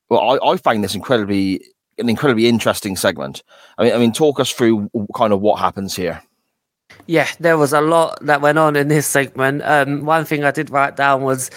well, 0.08 0.38
I, 0.42 0.50
I 0.50 0.56
find 0.56 0.82
this 0.82 0.96
incredibly 0.96 1.64
an 1.98 2.08
incredibly 2.08 2.48
interesting 2.48 2.96
segment. 2.96 3.44
I 3.78 3.84
mean, 3.84 3.92
I 3.94 3.98
mean, 3.98 4.12
talk 4.12 4.40
us 4.40 4.50
through 4.50 4.90
kind 5.14 5.32
of 5.32 5.40
what 5.40 5.60
happens 5.60 5.94
here. 5.94 6.20
Yeah, 7.06 7.28
there 7.38 7.58
was 7.58 7.72
a 7.72 7.82
lot 7.82 8.18
that 8.22 8.40
went 8.40 8.58
on 8.58 8.76
in 8.76 8.88
this 8.88 9.06
segment. 9.06 9.62
Um, 9.64 10.06
one 10.06 10.24
thing 10.24 10.44
I 10.44 10.50
did 10.50 10.70
write 10.70 10.96
down 10.96 11.22
was 11.22 11.50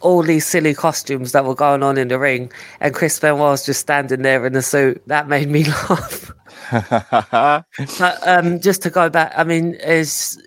all 0.00 0.22
these 0.22 0.46
silly 0.46 0.74
costumes 0.74 1.32
that 1.32 1.44
were 1.44 1.54
going 1.54 1.82
on 1.82 1.98
in 1.98 2.08
the 2.08 2.18
ring, 2.18 2.50
and 2.80 2.94
Chris 2.94 3.18
Benoit 3.18 3.38
was 3.38 3.66
just 3.66 3.80
standing 3.80 4.22
there 4.22 4.46
in 4.46 4.56
a 4.56 4.62
suit. 4.62 5.02
That 5.06 5.28
made 5.28 5.48
me 5.48 5.64
laugh. 5.90 6.32
but 7.98 8.26
um, 8.26 8.60
just 8.60 8.82
to 8.82 8.90
go 8.90 9.08
back, 9.08 9.32
I 9.36 9.44
mean, 9.44 9.74
is 9.74 10.42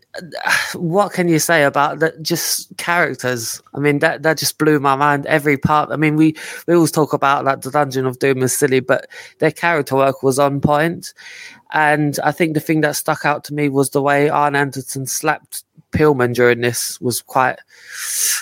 what 0.74 1.14
can 1.14 1.28
you 1.28 1.40
say 1.40 1.64
about 1.64 2.00
that? 2.00 2.22
Just 2.22 2.76
characters. 2.78 3.62
I 3.74 3.80
mean, 3.80 4.00
that 4.00 4.24
that 4.24 4.38
just 4.38 4.58
blew 4.58 4.80
my 4.80 4.96
mind. 4.96 5.26
Every 5.26 5.58
part. 5.58 5.90
I 5.92 5.96
mean, 5.96 6.16
we 6.16 6.36
we 6.68 6.76
always 6.76 6.92
talk 6.92 7.14
about 7.14 7.46
like 7.46 7.62
the 7.62 7.72
Dungeon 7.72 8.06
of 8.06 8.20
Doom 8.20 8.44
is 8.44 8.58
silly, 8.58 8.82
but 8.82 9.08
their 9.40 9.52
character 9.52 9.96
work 9.96 10.22
was 10.24 10.38
on 10.38 10.62
point. 10.62 11.14
And 11.74 12.20
I 12.24 12.32
think 12.32 12.54
the 12.54 12.60
thing 12.60 12.82
that 12.82 12.96
stuck 12.96 13.26
out 13.26 13.44
to 13.46 13.54
me 13.54 13.70
was 13.70 13.90
the 13.92 14.02
way 14.02 14.30
Arn 14.30 14.56
Anderson 14.56 15.06
slapped 15.06 15.64
Pillman 15.92 16.34
during 16.34 16.62
this 16.62 17.00
was 17.00 17.22
quite 17.22 17.58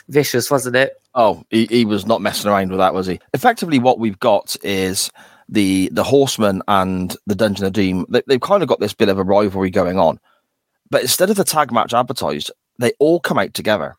vicious, 0.08 0.50
wasn't 0.50 0.76
it? 0.76 1.00
Oh, 1.16 1.44
he, 1.50 1.66
he 1.66 1.86
was 1.86 2.06
not 2.06 2.22
messing 2.22 2.50
around 2.50 2.70
with 2.70 2.80
that, 2.80 2.94
was 2.94 3.08
he? 3.08 3.20
Effectively, 3.34 3.80
what 3.80 4.00
we've 4.00 4.20
got 4.20 4.56
is 4.64 5.10
the 5.48 5.90
the 5.92 6.04
Horseman 6.04 6.62
and 6.68 7.16
the 7.26 7.36
Dungeon 7.36 7.66
of 7.66 7.74
Doom. 7.74 8.06
They, 8.10 8.22
they've 8.28 8.42
kind 8.42 8.62
of 8.64 8.70
got 8.70 8.80
this 8.80 8.94
bit 8.94 9.10
of 9.10 9.18
a 9.18 9.24
rivalry 9.24 9.72
going 9.72 9.98
on, 9.98 10.20
but 10.90 11.02
instead 11.02 11.30
of 11.30 11.38
the 11.38 11.44
tag 11.44 11.72
match 11.72 11.94
advertised, 11.94 12.52
they 12.78 12.94
all 13.00 13.20
come 13.20 13.40
out 13.40 13.54
together. 13.54 13.96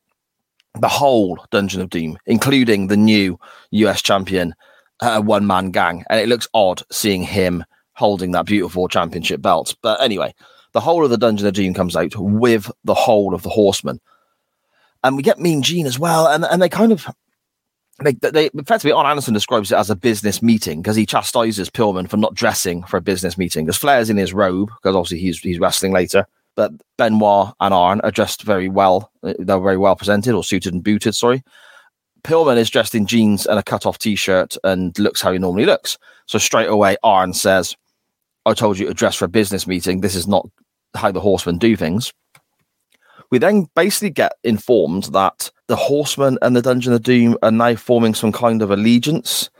The 0.79 0.89
whole 0.89 1.45
Dungeon 1.51 1.81
of 1.81 1.91
Doom, 1.91 2.17
including 2.27 2.87
the 2.87 2.97
new 2.97 3.39
US 3.73 4.01
champion, 4.03 4.55
uh, 5.01 5.21
one 5.21 5.47
man 5.47 5.73
gang, 5.73 6.05
and 6.09 6.21
it 6.21 6.29
looks 6.29 6.49
odd 6.55 6.83
seeing 6.93 7.23
him 7.23 7.65
holding 8.01 8.33
that 8.33 8.47
beautiful 8.47 8.89
championship 8.89 9.43
belt. 9.43 9.77
But 9.83 10.01
anyway, 10.01 10.35
the 10.73 10.81
whole 10.81 11.05
of 11.05 11.11
the 11.11 11.19
Dungeon 11.19 11.47
of 11.47 11.55
Doom 11.55 11.75
comes 11.75 11.95
out 11.95 12.17
with 12.17 12.73
the 12.83 12.95
whole 12.95 13.35
of 13.35 13.43
the 13.43 13.51
Horsemen. 13.51 14.01
And 15.05 15.17
we 15.17 15.23
get 15.23 15.39
Mean 15.39 15.63
Gene 15.63 15.87
as 15.87 15.99
well. 15.99 16.27
And, 16.27 16.45
and 16.45 16.61
they 16.61 16.69
kind 16.69 16.93
of, 16.93 17.07
they, 18.03 18.13
they 18.15 18.47
effectively, 18.55 18.93
Arn 18.93 19.07
Anderson 19.07 19.35
describes 19.35 19.71
it 19.71 19.77
as 19.77 19.91
a 19.91 19.97
business 19.97 20.43
meeting 20.43 20.81
because 20.81 20.97
he 20.97 21.05
chastises 21.05 21.69
Pillman 21.69 22.09
for 22.09 22.17
not 22.17 22.35
dressing 22.35 22.83
for 22.85 22.97
a 22.97 23.03
business 23.03 23.37
meeting 23.37 23.67
because 23.67 23.77
Flair's 23.77 24.11
in 24.11 24.17
his 24.17 24.33
robe 24.33 24.71
because 24.83 24.97
obviously 24.97 25.19
he's, 25.19 25.39
he's 25.39 25.61
wrestling 25.61 25.93
later. 25.93 26.27
But 26.57 26.73
Benoit 26.97 27.53
and 27.61 27.75
Arn 27.75 28.01
are 28.01 28.11
dressed 28.11 28.43
very 28.43 28.69
well. 28.69 29.13
They're 29.23 29.61
very 29.61 29.77
well 29.77 29.95
presented 29.95 30.35
or 30.35 30.43
suited 30.43 30.73
and 30.73 30.83
booted, 30.83 31.15
sorry. 31.15 31.45
Pillman 32.23 32.57
is 32.57 32.71
dressed 32.71 32.95
in 32.95 33.07
jeans 33.07 33.47
and 33.47 33.59
a 33.59 33.63
cut 33.63 33.87
off 33.87 33.99
t 33.99 34.15
shirt 34.15 34.57
and 34.65 34.99
looks 34.99 35.23
how 35.23 35.33
he 35.33 35.39
normally 35.39 35.65
looks. 35.67 35.97
So 36.27 36.39
straight 36.39 36.69
away, 36.69 36.97
Arn 37.03 37.33
says, 37.33 37.77
I 38.47 38.55
told 38.55 38.79
you 38.79 38.87
to 38.87 38.95
dress 38.95 39.17
for 39.17 39.27
a 39.27 39.29
business 39.29 39.67
meeting. 39.67 40.01
This 40.01 40.15
is 40.15 40.27
not 40.27 40.49
how 40.95 41.13
the 41.13 41.21
horsemen 41.21 41.59
do 41.59 41.77
things. 41.77 42.13
We 43.31 43.39
then 43.39 43.69
basically 43.77 44.11
get 44.11 44.33
informed 44.43 45.05
that 45.13 45.51
the 45.69 45.77
Horsemen 45.77 46.37
and 46.43 46.57
the 46.57 46.63
Dungeon 46.63 46.93
of 46.93 47.03
Doom 47.03 47.39
are 47.43 47.53
now 47.53 47.77
forming 47.77 48.13
some 48.13 48.33
kind 48.33 48.61
of 48.61 48.73
allegiance 48.73 49.51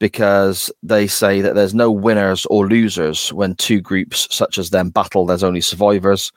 because 0.00 0.70
they 0.82 1.06
say 1.06 1.40
that 1.40 1.54
there's 1.54 1.74
no 1.74 1.92
winners 1.92 2.44
or 2.46 2.66
losers 2.66 3.32
when 3.32 3.54
two 3.54 3.80
groups 3.80 4.26
such 4.34 4.58
as 4.58 4.70
them 4.70 4.90
battle. 4.90 5.26
There's 5.26 5.44
only 5.44 5.60
survivors. 5.60 6.32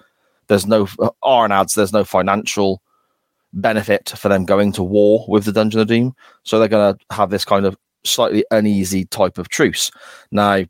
There's 0.48 0.68
no 0.68 0.88
Arn 1.24 1.52
adds. 1.52 1.74
There's 1.74 1.94
no 1.94 2.04
financial 2.04 2.82
benefit 3.54 4.10
for 4.10 4.30
them 4.30 4.46
going 4.46 4.72
to 4.74 4.84
war 4.84 5.26
with 5.28 5.46
the 5.46 5.52
Dungeon 5.52 5.82
of 5.82 5.88
Doom. 5.88 6.16
So 6.44 6.60
they're 6.60 6.68
going 6.68 6.94
to 6.94 7.16
have 7.16 7.32
this 7.32 7.44
kind 7.44 7.66
of 7.66 7.76
slightly 8.04 8.46
uneasy 8.52 9.06
type 9.06 9.40
of 9.40 9.50
truce. 9.50 9.90
Now, 10.32 10.64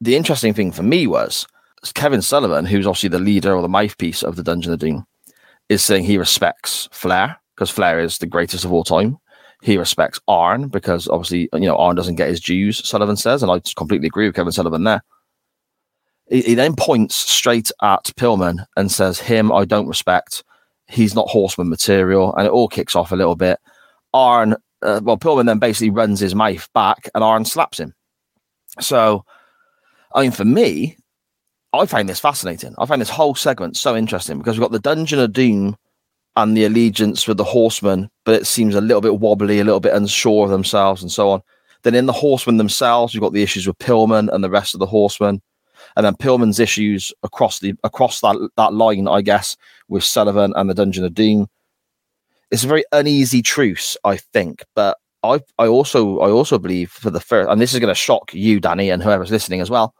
the 0.00 0.16
interesting 0.16 0.54
thing 0.54 0.72
for 0.72 0.82
me 0.82 1.06
was 1.06 1.46
Kevin 1.94 2.22
Sullivan, 2.22 2.66
who's 2.66 2.86
obviously 2.86 3.08
the 3.08 3.18
leader 3.18 3.54
or 3.54 3.62
the 3.62 3.68
mouthpiece 3.68 4.22
of 4.22 4.36
the 4.36 4.42
Dungeon 4.42 4.72
of 4.72 4.78
Doom, 4.78 5.06
is 5.68 5.82
saying 5.82 6.04
he 6.04 6.18
respects 6.18 6.88
Flair 6.92 7.36
because 7.54 7.70
Flair 7.70 8.00
is 8.00 8.18
the 8.18 8.26
greatest 8.26 8.64
of 8.64 8.72
all 8.72 8.84
time. 8.84 9.18
He 9.62 9.76
respects 9.76 10.20
Arn 10.26 10.68
because 10.68 11.06
obviously, 11.08 11.48
you 11.52 11.66
know, 11.66 11.76
Arn 11.76 11.94
doesn't 11.94 12.14
get 12.14 12.28
his 12.28 12.40
dues, 12.40 12.86
Sullivan 12.88 13.16
says, 13.16 13.42
and 13.42 13.52
I 13.52 13.60
completely 13.76 14.06
agree 14.06 14.26
with 14.26 14.34
Kevin 14.34 14.52
Sullivan 14.52 14.84
there. 14.84 15.02
He, 16.30 16.40
he 16.42 16.54
then 16.54 16.74
points 16.76 17.14
straight 17.14 17.70
at 17.82 18.04
Pillman 18.16 18.64
and 18.76 18.90
says, 18.90 19.20
Him 19.20 19.52
I 19.52 19.66
don't 19.66 19.86
respect. 19.88 20.42
He's 20.88 21.14
not 21.14 21.28
horseman 21.28 21.68
material. 21.68 22.34
And 22.34 22.46
it 22.46 22.52
all 22.52 22.68
kicks 22.68 22.96
off 22.96 23.12
a 23.12 23.16
little 23.16 23.36
bit. 23.36 23.60
Arn, 24.14 24.54
uh, 24.82 25.00
well, 25.02 25.18
Pillman 25.18 25.46
then 25.46 25.58
basically 25.58 25.90
runs 25.90 26.20
his 26.20 26.34
mouth 26.34 26.68
back 26.72 27.10
and 27.14 27.22
Arn 27.22 27.44
slaps 27.44 27.78
him. 27.78 27.94
So, 28.80 29.24
I 30.14 30.22
mean, 30.22 30.32
for 30.32 30.44
me, 30.44 30.96
I 31.72 31.86
find 31.86 32.08
this 32.08 32.20
fascinating. 32.20 32.74
I 32.78 32.86
find 32.86 33.00
this 33.00 33.10
whole 33.10 33.34
segment 33.34 33.76
so 33.76 33.96
interesting 33.96 34.38
because 34.38 34.56
we've 34.56 34.64
got 34.64 34.72
the 34.72 34.80
Dungeon 34.80 35.20
of 35.20 35.32
Doom 35.32 35.76
and 36.36 36.56
the 36.56 36.64
allegiance 36.64 37.28
with 37.28 37.36
the 37.36 37.44
horsemen, 37.44 38.10
but 38.24 38.34
it 38.34 38.46
seems 38.46 38.74
a 38.74 38.80
little 38.80 39.00
bit 39.00 39.20
wobbly, 39.20 39.60
a 39.60 39.64
little 39.64 39.80
bit 39.80 39.94
unsure 39.94 40.44
of 40.44 40.50
themselves, 40.50 41.02
and 41.02 41.10
so 41.12 41.30
on. 41.30 41.42
Then 41.82 41.94
in 41.94 42.06
the 42.06 42.12
horsemen 42.12 42.56
themselves, 42.56 43.14
you've 43.14 43.22
got 43.22 43.32
the 43.32 43.42
issues 43.42 43.66
with 43.66 43.78
Pillman 43.78 44.28
and 44.32 44.42
the 44.42 44.50
rest 44.50 44.74
of 44.74 44.80
the 44.80 44.86
horsemen, 44.86 45.40
and 45.96 46.04
then 46.04 46.14
Pillman's 46.14 46.58
issues 46.60 47.12
across 47.22 47.60
the 47.60 47.74
across 47.84 48.20
that 48.20 48.36
that 48.56 48.74
line, 48.74 49.08
I 49.08 49.22
guess, 49.22 49.56
with 49.88 50.04
Sullivan 50.04 50.52
and 50.56 50.68
the 50.68 50.74
Dungeon 50.74 51.04
of 51.04 51.14
Doom. 51.14 51.48
It's 52.50 52.64
a 52.64 52.68
very 52.68 52.84
uneasy 52.92 53.42
truce, 53.42 53.96
I 54.04 54.16
think, 54.16 54.64
but 54.74 54.98
I 55.22 55.40
I 55.58 55.66
also 55.66 56.18
I 56.18 56.30
also 56.30 56.58
believe 56.58 56.90
for 56.90 57.10
the 57.10 57.20
first, 57.20 57.48
and 57.48 57.60
this 57.60 57.72
is 57.72 57.80
going 57.80 57.88
to 57.88 57.94
shock 57.94 58.34
you, 58.34 58.60
Danny, 58.60 58.90
and 58.90 59.02
whoever's 59.02 59.30
listening 59.30 59.60
as 59.60 59.70
well. 59.70 59.94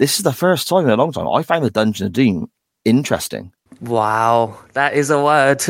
This 0.00 0.16
is 0.16 0.24
the 0.24 0.32
first 0.32 0.66
time 0.66 0.84
in 0.84 0.90
a 0.90 0.96
long 0.96 1.12
time 1.12 1.28
I 1.28 1.42
find 1.42 1.62
the 1.62 1.70
Dungeon 1.70 2.06
of 2.06 2.14
Doom 2.14 2.50
interesting. 2.86 3.52
Wow, 3.82 4.58
that 4.72 4.94
is 4.94 5.10
a 5.10 5.22
word. 5.22 5.62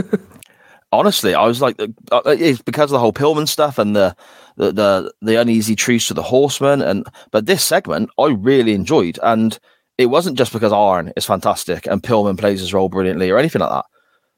Honestly, 0.92 1.34
I 1.34 1.44
was 1.44 1.60
like, 1.60 1.78
uh, 1.78 1.86
uh, 2.10 2.22
it's 2.30 2.62
because 2.62 2.84
of 2.84 2.92
the 2.92 2.98
whole 2.98 3.12
Pillman 3.12 3.46
stuff 3.46 3.76
and 3.76 3.94
the, 3.94 4.16
the 4.56 4.72
the 4.72 5.12
the 5.20 5.38
uneasy 5.38 5.76
truce 5.76 6.08
to 6.08 6.14
the 6.14 6.22
Horsemen, 6.22 6.80
and 6.80 7.06
but 7.30 7.44
this 7.44 7.62
segment 7.62 8.08
I 8.18 8.28
really 8.28 8.72
enjoyed, 8.72 9.18
and 9.22 9.58
it 9.98 10.06
wasn't 10.06 10.38
just 10.38 10.54
because 10.54 10.72
Arn 10.72 11.12
is 11.14 11.26
fantastic 11.26 11.86
and 11.86 12.02
Pillman 12.02 12.38
plays 12.38 12.60
his 12.60 12.72
role 12.72 12.88
brilliantly 12.88 13.28
or 13.28 13.36
anything 13.36 13.60
like 13.60 13.70
that. 13.70 13.84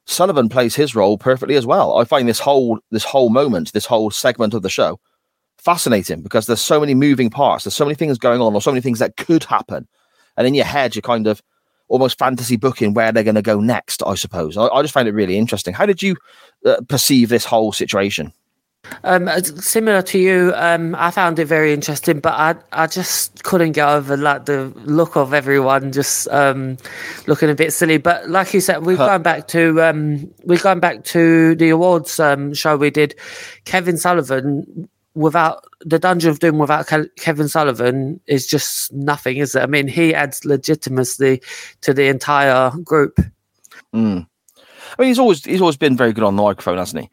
Sullivan 0.06 0.48
plays 0.48 0.74
his 0.74 0.96
role 0.96 1.18
perfectly 1.18 1.54
as 1.54 1.66
well. 1.66 1.98
I 1.98 2.04
find 2.04 2.28
this 2.28 2.40
whole 2.40 2.80
this 2.90 3.04
whole 3.04 3.30
moment, 3.30 3.74
this 3.74 3.86
whole 3.86 4.10
segment 4.10 4.54
of 4.54 4.62
the 4.62 4.68
show, 4.68 4.98
fascinating 5.64 6.22
because 6.22 6.46
there's 6.46 6.60
so 6.60 6.80
many 6.80 6.94
moving 6.94 7.30
parts, 7.30 7.64
there's 7.64 7.74
so 7.74 7.84
many 7.84 7.94
things 7.94 8.18
going 8.18 8.40
on, 8.40 8.54
or 8.54 8.60
so 8.60 8.70
many 8.70 8.80
things 8.80 8.98
that 8.98 9.16
could 9.16 9.44
happen, 9.44 9.88
and 10.36 10.46
in 10.46 10.54
your 10.54 10.64
head 10.64 10.94
you're 10.94 11.02
kind 11.02 11.26
of 11.26 11.42
almost 11.88 12.18
fantasy 12.18 12.56
booking 12.56 12.94
where 12.94 13.12
they're 13.12 13.24
going 13.24 13.34
to 13.34 13.42
go 13.42 13.60
next. 13.60 14.02
I 14.06 14.14
suppose 14.14 14.56
I, 14.56 14.66
I, 14.66 14.82
just 14.82 14.94
find 14.94 15.08
it 15.08 15.12
really 15.12 15.36
interesting. 15.36 15.74
How 15.74 15.86
did 15.86 16.02
you 16.02 16.16
uh, 16.64 16.80
perceive 16.88 17.28
this 17.28 17.44
whole 17.44 17.72
situation? 17.72 18.32
Um, 19.02 19.28
similar 19.40 20.02
to 20.02 20.18
you, 20.18 20.52
um, 20.56 20.94
I 20.96 21.10
found 21.10 21.38
it 21.38 21.46
very 21.46 21.72
interesting, 21.72 22.20
but 22.20 22.34
I 22.34 22.54
I 22.72 22.86
just 22.86 23.42
couldn't 23.42 23.72
get 23.72 23.88
over 23.88 24.16
like 24.16 24.44
the 24.44 24.72
look 24.84 25.16
of 25.16 25.32
everyone 25.32 25.90
just 25.90 26.28
um, 26.28 26.76
looking 27.26 27.48
a 27.48 27.54
bit 27.54 27.72
silly. 27.72 27.96
But 27.96 28.28
like 28.28 28.52
you 28.52 28.60
said, 28.60 28.84
we've 28.84 28.98
huh. 28.98 29.06
gone 29.06 29.22
back 29.22 29.48
to 29.48 29.82
um, 29.82 30.30
we've 30.44 30.62
gone 30.62 30.80
back 30.80 31.04
to 31.04 31.54
the 31.54 31.70
awards 31.70 32.20
um, 32.20 32.52
show 32.52 32.76
we 32.76 32.90
did. 32.90 33.14
Kevin 33.64 33.96
Sullivan 33.96 34.88
without 35.14 35.64
the 35.80 35.98
Dungeon 35.98 36.30
of 36.30 36.38
Doom 36.40 36.58
without 36.58 36.90
Kevin 37.16 37.48
Sullivan 37.48 38.20
is 38.26 38.46
just 38.46 38.92
nothing, 38.92 39.36
is 39.36 39.54
it? 39.54 39.62
I 39.62 39.66
mean, 39.66 39.88
he 39.88 40.14
adds 40.14 40.44
legitimacy 40.44 41.40
to 41.82 41.94
the 41.94 42.06
entire 42.06 42.70
group. 42.82 43.20
Mm. 43.94 44.26
I 44.56 45.02
mean, 45.02 45.08
he's 45.08 45.18
always 45.18 45.44
he's 45.44 45.60
always 45.60 45.76
been 45.76 45.96
very 45.96 46.12
good 46.12 46.24
on 46.24 46.36
the 46.36 46.42
microphone, 46.42 46.78
hasn't 46.78 47.02
he? 47.02 47.10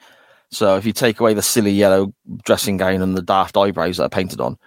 So 0.51 0.75
if 0.75 0.85
you 0.85 0.93
take 0.93 1.19
away 1.19 1.33
the 1.33 1.41
silly 1.41 1.71
yellow 1.71 2.13
dressing 2.43 2.77
gown 2.77 3.01
and 3.01 3.15
the 3.15 3.21
daft 3.21 3.55
eyebrows 3.55 3.97
that 3.97 4.03
are 4.03 4.09
painted 4.09 4.41
on, 4.41 4.57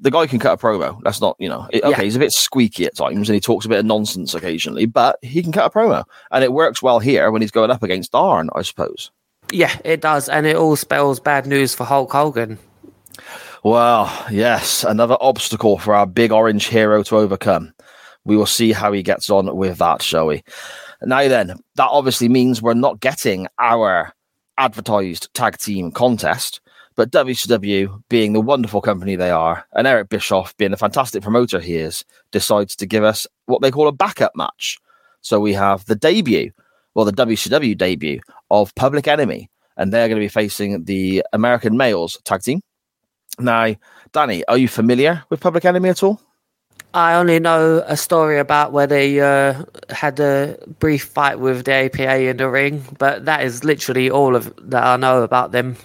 the 0.00 0.10
guy 0.10 0.26
can 0.26 0.38
cut 0.38 0.60
a 0.60 0.62
promo. 0.62 1.00
That's 1.02 1.20
not, 1.20 1.36
you 1.38 1.48
know, 1.48 1.68
it, 1.70 1.82
okay, 1.84 1.90
yeah. 1.90 2.02
he's 2.02 2.16
a 2.16 2.20
bit 2.20 2.32
squeaky 2.32 2.86
at 2.86 2.96
times 2.96 3.28
and 3.28 3.34
he 3.34 3.40
talks 3.40 3.64
a 3.64 3.68
bit 3.68 3.78
of 3.78 3.84
nonsense 3.84 4.34
occasionally, 4.34 4.86
but 4.86 5.18
he 5.22 5.42
can 5.42 5.52
cut 5.52 5.66
a 5.66 5.70
promo. 5.70 6.04
And 6.32 6.42
it 6.42 6.52
works 6.52 6.82
well 6.82 6.98
here 6.98 7.30
when 7.30 7.40
he's 7.42 7.52
going 7.52 7.70
up 7.70 7.82
against 7.82 8.14
Arn, 8.14 8.50
I 8.54 8.62
suppose. 8.62 9.12
Yeah, 9.52 9.76
it 9.84 10.00
does. 10.00 10.28
And 10.28 10.46
it 10.46 10.56
all 10.56 10.76
spells 10.76 11.20
bad 11.20 11.46
news 11.46 11.74
for 11.74 11.84
Hulk 11.84 12.12
Hogan. 12.12 12.58
Well, 13.68 14.10
yes, 14.30 14.82
another 14.82 15.18
obstacle 15.20 15.76
for 15.76 15.94
our 15.94 16.06
big 16.06 16.32
orange 16.32 16.68
hero 16.68 17.02
to 17.02 17.18
overcome. 17.18 17.74
We 18.24 18.34
will 18.34 18.46
see 18.46 18.72
how 18.72 18.92
he 18.92 19.02
gets 19.02 19.28
on 19.28 19.54
with 19.54 19.76
that, 19.76 20.00
shall 20.00 20.24
we? 20.24 20.42
Now, 21.02 21.28
then, 21.28 21.48
that 21.74 21.90
obviously 21.90 22.30
means 22.30 22.62
we're 22.62 22.72
not 22.72 23.00
getting 23.00 23.46
our 23.58 24.14
advertised 24.56 25.28
tag 25.34 25.58
team 25.58 25.92
contest, 25.92 26.62
but 26.96 27.10
WCW, 27.10 28.02
being 28.08 28.32
the 28.32 28.40
wonderful 28.40 28.80
company 28.80 29.16
they 29.16 29.30
are, 29.30 29.66
and 29.74 29.86
Eric 29.86 30.08
Bischoff, 30.08 30.56
being 30.56 30.70
the 30.70 30.78
fantastic 30.78 31.22
promoter 31.22 31.60
he 31.60 31.76
is, 31.76 32.06
decides 32.32 32.74
to 32.76 32.86
give 32.86 33.04
us 33.04 33.26
what 33.44 33.60
they 33.60 33.70
call 33.70 33.86
a 33.86 33.92
backup 33.92 34.32
match. 34.34 34.78
So 35.20 35.40
we 35.40 35.52
have 35.52 35.84
the 35.84 35.94
debut, 35.94 36.52
well, 36.94 37.04
the 37.04 37.12
WCW 37.12 37.76
debut 37.76 38.20
of 38.50 38.74
Public 38.76 39.06
Enemy, 39.06 39.50
and 39.76 39.92
they're 39.92 40.08
going 40.08 40.18
to 40.18 40.24
be 40.24 40.28
facing 40.28 40.84
the 40.84 41.22
American 41.34 41.76
Males 41.76 42.18
tag 42.24 42.40
team. 42.40 42.62
Now, 43.38 43.74
Danny, 44.12 44.44
are 44.46 44.58
you 44.58 44.68
familiar 44.68 45.24
with 45.30 45.40
Public 45.40 45.64
Enemy 45.64 45.90
at 45.90 46.02
all? 46.02 46.20
I 46.94 47.14
only 47.14 47.38
know 47.38 47.84
a 47.86 47.96
story 47.96 48.38
about 48.38 48.72
where 48.72 48.86
they 48.86 49.20
uh, 49.20 49.62
had 49.90 50.18
a 50.20 50.58
brief 50.78 51.04
fight 51.04 51.38
with 51.38 51.66
the 51.66 51.72
APA 51.72 52.22
in 52.22 52.38
the 52.38 52.48
ring, 52.48 52.82
but 52.98 53.26
that 53.26 53.44
is 53.44 53.62
literally 53.62 54.10
all 54.10 54.34
of 54.34 54.52
that 54.70 54.84
I 54.84 54.96
know 54.96 55.22
about 55.22 55.52
them. 55.52 55.76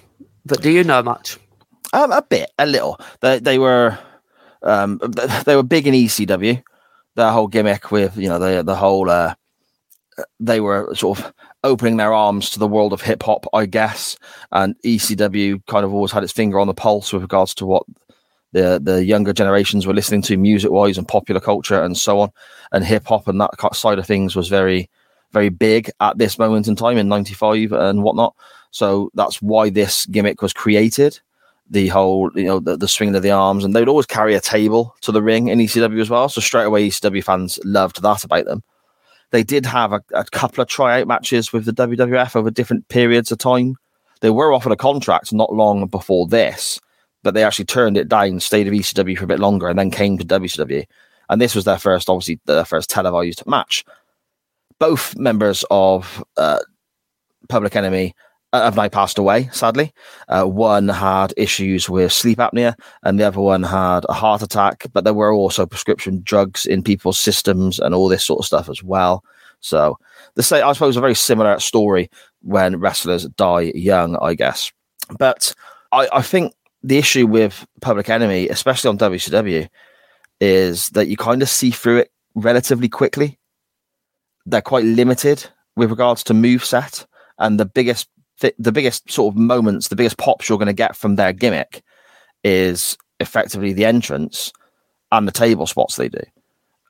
But 0.46 0.62
do 0.62 0.72
you 0.72 0.84
know 0.84 1.04
much? 1.04 1.38
Um, 1.92 2.12
a 2.12 2.22
bit, 2.22 2.52
a 2.58 2.66
little. 2.66 3.00
They, 3.22 3.40
they 3.40 3.60
were 3.60 4.00
um, 4.64 5.00
they 5.46 5.56
were 5.56 5.64
big 5.64 5.88
in 5.88 5.94
ECW. 5.94 6.64
Their 7.16 7.32
whole 7.32 7.48
gimmick 7.48 7.92
with 7.92 8.18
you 8.18 8.30
know 8.30 8.40
the 8.40 8.64
the 8.64 8.76
whole 8.76 9.10
uh, 9.10 9.36
they 10.40 10.60
were 10.62 10.96
sort 10.96 11.20
of 11.20 11.34
opening 11.64 11.98
their 11.98 12.14
arms 12.14 12.50
to 12.50 12.60
the 12.60 12.68
world 12.68 12.94
of 12.94 13.02
hip 13.02 13.24
hop, 13.24 13.46
I 13.54 13.66
guess. 13.66 14.18
And 14.52 14.76
ECW 14.84 15.66
kind 15.68 15.86
of 15.86 15.94
always 15.94 16.12
had 16.12 16.24
its 16.24 16.34
finger 16.34 16.60
on 16.60 16.68
the 16.68 16.74
pulse 16.74 17.14
with 17.14 17.22
regards 17.22 17.54
to 17.56 17.66
what 17.66 17.84
the 18.52 18.80
the 18.82 19.04
younger 19.04 19.34
generations 19.34 19.88
were 19.88 19.94
listening 19.94 20.22
to 20.24 20.38
music 20.38 20.72
wise 20.72 20.98
and 20.98 21.08
popular 21.08 21.42
culture 21.42 21.82
and 21.82 21.98
so 21.98 22.20
on. 22.20 22.32
And 22.72 22.84
hip 22.84 23.06
hop 23.08 23.28
and 23.28 23.40
that 23.42 23.52
side 23.76 24.00
of 24.00 24.06
things 24.06 24.36
was 24.36 24.48
very, 24.48 24.90
very 25.32 25.50
big 25.50 25.90
at 26.00 26.18
this 26.18 26.38
moment 26.38 26.68
in 26.68 26.76
time 26.76 26.98
in 26.98 27.08
'95 27.08 27.72
and 27.72 28.04
whatnot. 28.04 28.36
So 28.72 29.12
that's 29.14 29.42
why 29.42 29.70
this 29.70 30.06
gimmick 30.08 30.42
was 30.42 30.54
created. 30.54 31.20
The 31.70 31.88
whole, 31.88 32.30
you 32.36 32.44
know, 32.44 32.60
the, 32.60 32.76
the 32.76 32.88
swinging 32.88 33.16
of 33.16 33.24
the 33.24 33.32
arms, 33.32 33.64
and 33.64 33.76
they'd 33.76 33.88
always 33.88 34.06
carry 34.06 34.36
a 34.36 34.42
table 34.42 34.96
to 35.02 35.12
the 35.12 35.24
ring 35.24 35.48
in 35.48 35.60
ECW 35.60 36.02
as 36.02 36.10
well. 36.10 36.28
So 36.28 36.42
straight 36.42 36.66
away, 36.66 36.90
ECW 36.90 37.24
fans 37.24 37.58
loved 37.64 38.02
that 38.02 38.24
about 38.24 38.46
them. 38.46 38.64
They 39.34 39.42
did 39.42 39.66
have 39.66 39.94
a, 39.94 40.04
a 40.14 40.26
couple 40.26 40.62
of 40.62 40.68
tryout 40.68 41.08
matches 41.08 41.52
with 41.52 41.66
the 41.66 41.72
WWF 41.72 42.36
over 42.36 42.52
different 42.52 42.88
periods 42.88 43.32
of 43.32 43.40
time. 43.40 43.78
They 44.22 44.30
were 44.30 44.54
offered 44.54 44.72
a 44.72 44.78
contract 44.78 45.34
not 45.34 45.52
long 45.52 45.88
before 45.88 46.28
this, 46.28 46.80
but 47.24 47.34
they 47.34 47.44
actually 47.44 47.66
turned 47.66 47.98
it 47.98 48.08
down, 48.08 48.40
stayed 48.40 48.68
at 48.68 48.74
ECW 48.74 49.18
for 49.18 49.24
a 49.24 49.28
bit 49.28 49.40
longer, 49.40 49.68
and 49.68 49.80
then 49.80 49.90
came 49.90 50.20
to 50.20 50.24
WCW. 50.24 50.86
And 51.30 51.42
this 51.42 51.56
was 51.56 51.66
their 51.66 51.80
first, 51.80 52.12
obviously, 52.12 52.42
their 52.46 52.64
first 52.64 52.92
televised 52.92 53.44
match. 53.48 53.84
Both 54.78 55.18
members 55.18 55.66
of 55.72 56.24
uh, 56.38 56.60
Public 57.50 57.76
Enemy 57.76 58.14
have 58.60 58.76
now 58.76 58.88
passed 58.88 59.18
away, 59.18 59.50
sadly. 59.52 59.94
Uh, 60.28 60.46
one 60.46 60.88
had 60.90 61.34
issues 61.38 61.90
with 61.90 62.12
sleep 62.12 62.38
apnea, 62.38 62.76
and 63.04 63.20
the 63.20 63.24
other 63.26 63.40
one 63.40 63.64
had 63.64 64.06
a 64.10 64.14
heart 64.14 64.42
attack. 64.42 64.86
But 64.94 65.04
there 65.04 65.14
were 65.14 65.34
also 65.34 65.66
prescription 65.66 66.22
drugs 66.24 66.66
in 66.66 66.84
people's 66.84 67.20
systems 67.20 67.80
and 67.80 67.96
all 67.96 68.08
this 68.08 68.26
sort 68.26 68.40
of 68.40 68.46
stuff 68.46 68.70
as 68.70 68.84
well. 68.84 69.24
So, 69.60 69.98
the 70.36 70.44
same, 70.44 70.66
I 70.66 70.74
suppose, 70.74 70.98
a 70.98 71.02
very 71.02 71.16
similar 71.16 71.60
story 71.60 72.10
when 72.42 72.80
wrestlers 72.80 73.26
die 73.30 73.72
young, 73.76 74.18
I 74.18 74.34
guess. 74.34 74.72
But 75.18 75.54
I, 75.92 76.08
I 76.12 76.22
think 76.22 76.54
the 76.84 76.98
issue 76.98 77.26
with 77.26 77.66
Public 77.82 78.10
Enemy, 78.10 78.50
especially 78.50 78.90
on 78.90 78.98
WCW, 78.98 79.70
is 80.42 80.88
that 80.90 81.08
you 81.08 81.16
kind 81.16 81.42
of 81.42 81.50
see 81.50 81.72
through 81.72 82.00
it 82.00 82.12
relatively 82.36 82.90
quickly. 82.90 83.40
they're 84.46 84.62
quite 84.62 84.84
limited 84.84 85.46
with 85.76 85.90
regards 85.90 86.24
to 86.26 86.34
move 86.34 86.66
set, 86.66 87.06
and 87.40 87.60
the 87.60 87.66
biggest 87.66 88.10
th- 88.40 88.56
the 88.58 88.72
biggest 88.72 89.12
sort 89.12 89.34
of 89.34 89.40
moments, 89.40 89.88
the 89.88 89.96
biggest 89.96 90.18
pops 90.18 90.48
you're 90.48 90.58
going 90.58 90.68
to 90.68 90.74
get 90.74 90.96
from 90.96 91.16
their 91.16 91.34
gimmick 91.34 91.84
is 92.44 92.98
effectively 93.20 93.74
the 93.74 93.86
entrance 93.86 94.52
and 95.12 95.28
the 95.28 95.32
table 95.32 95.68
spots 95.68 95.96
they 95.96 96.10
do. 96.10 96.22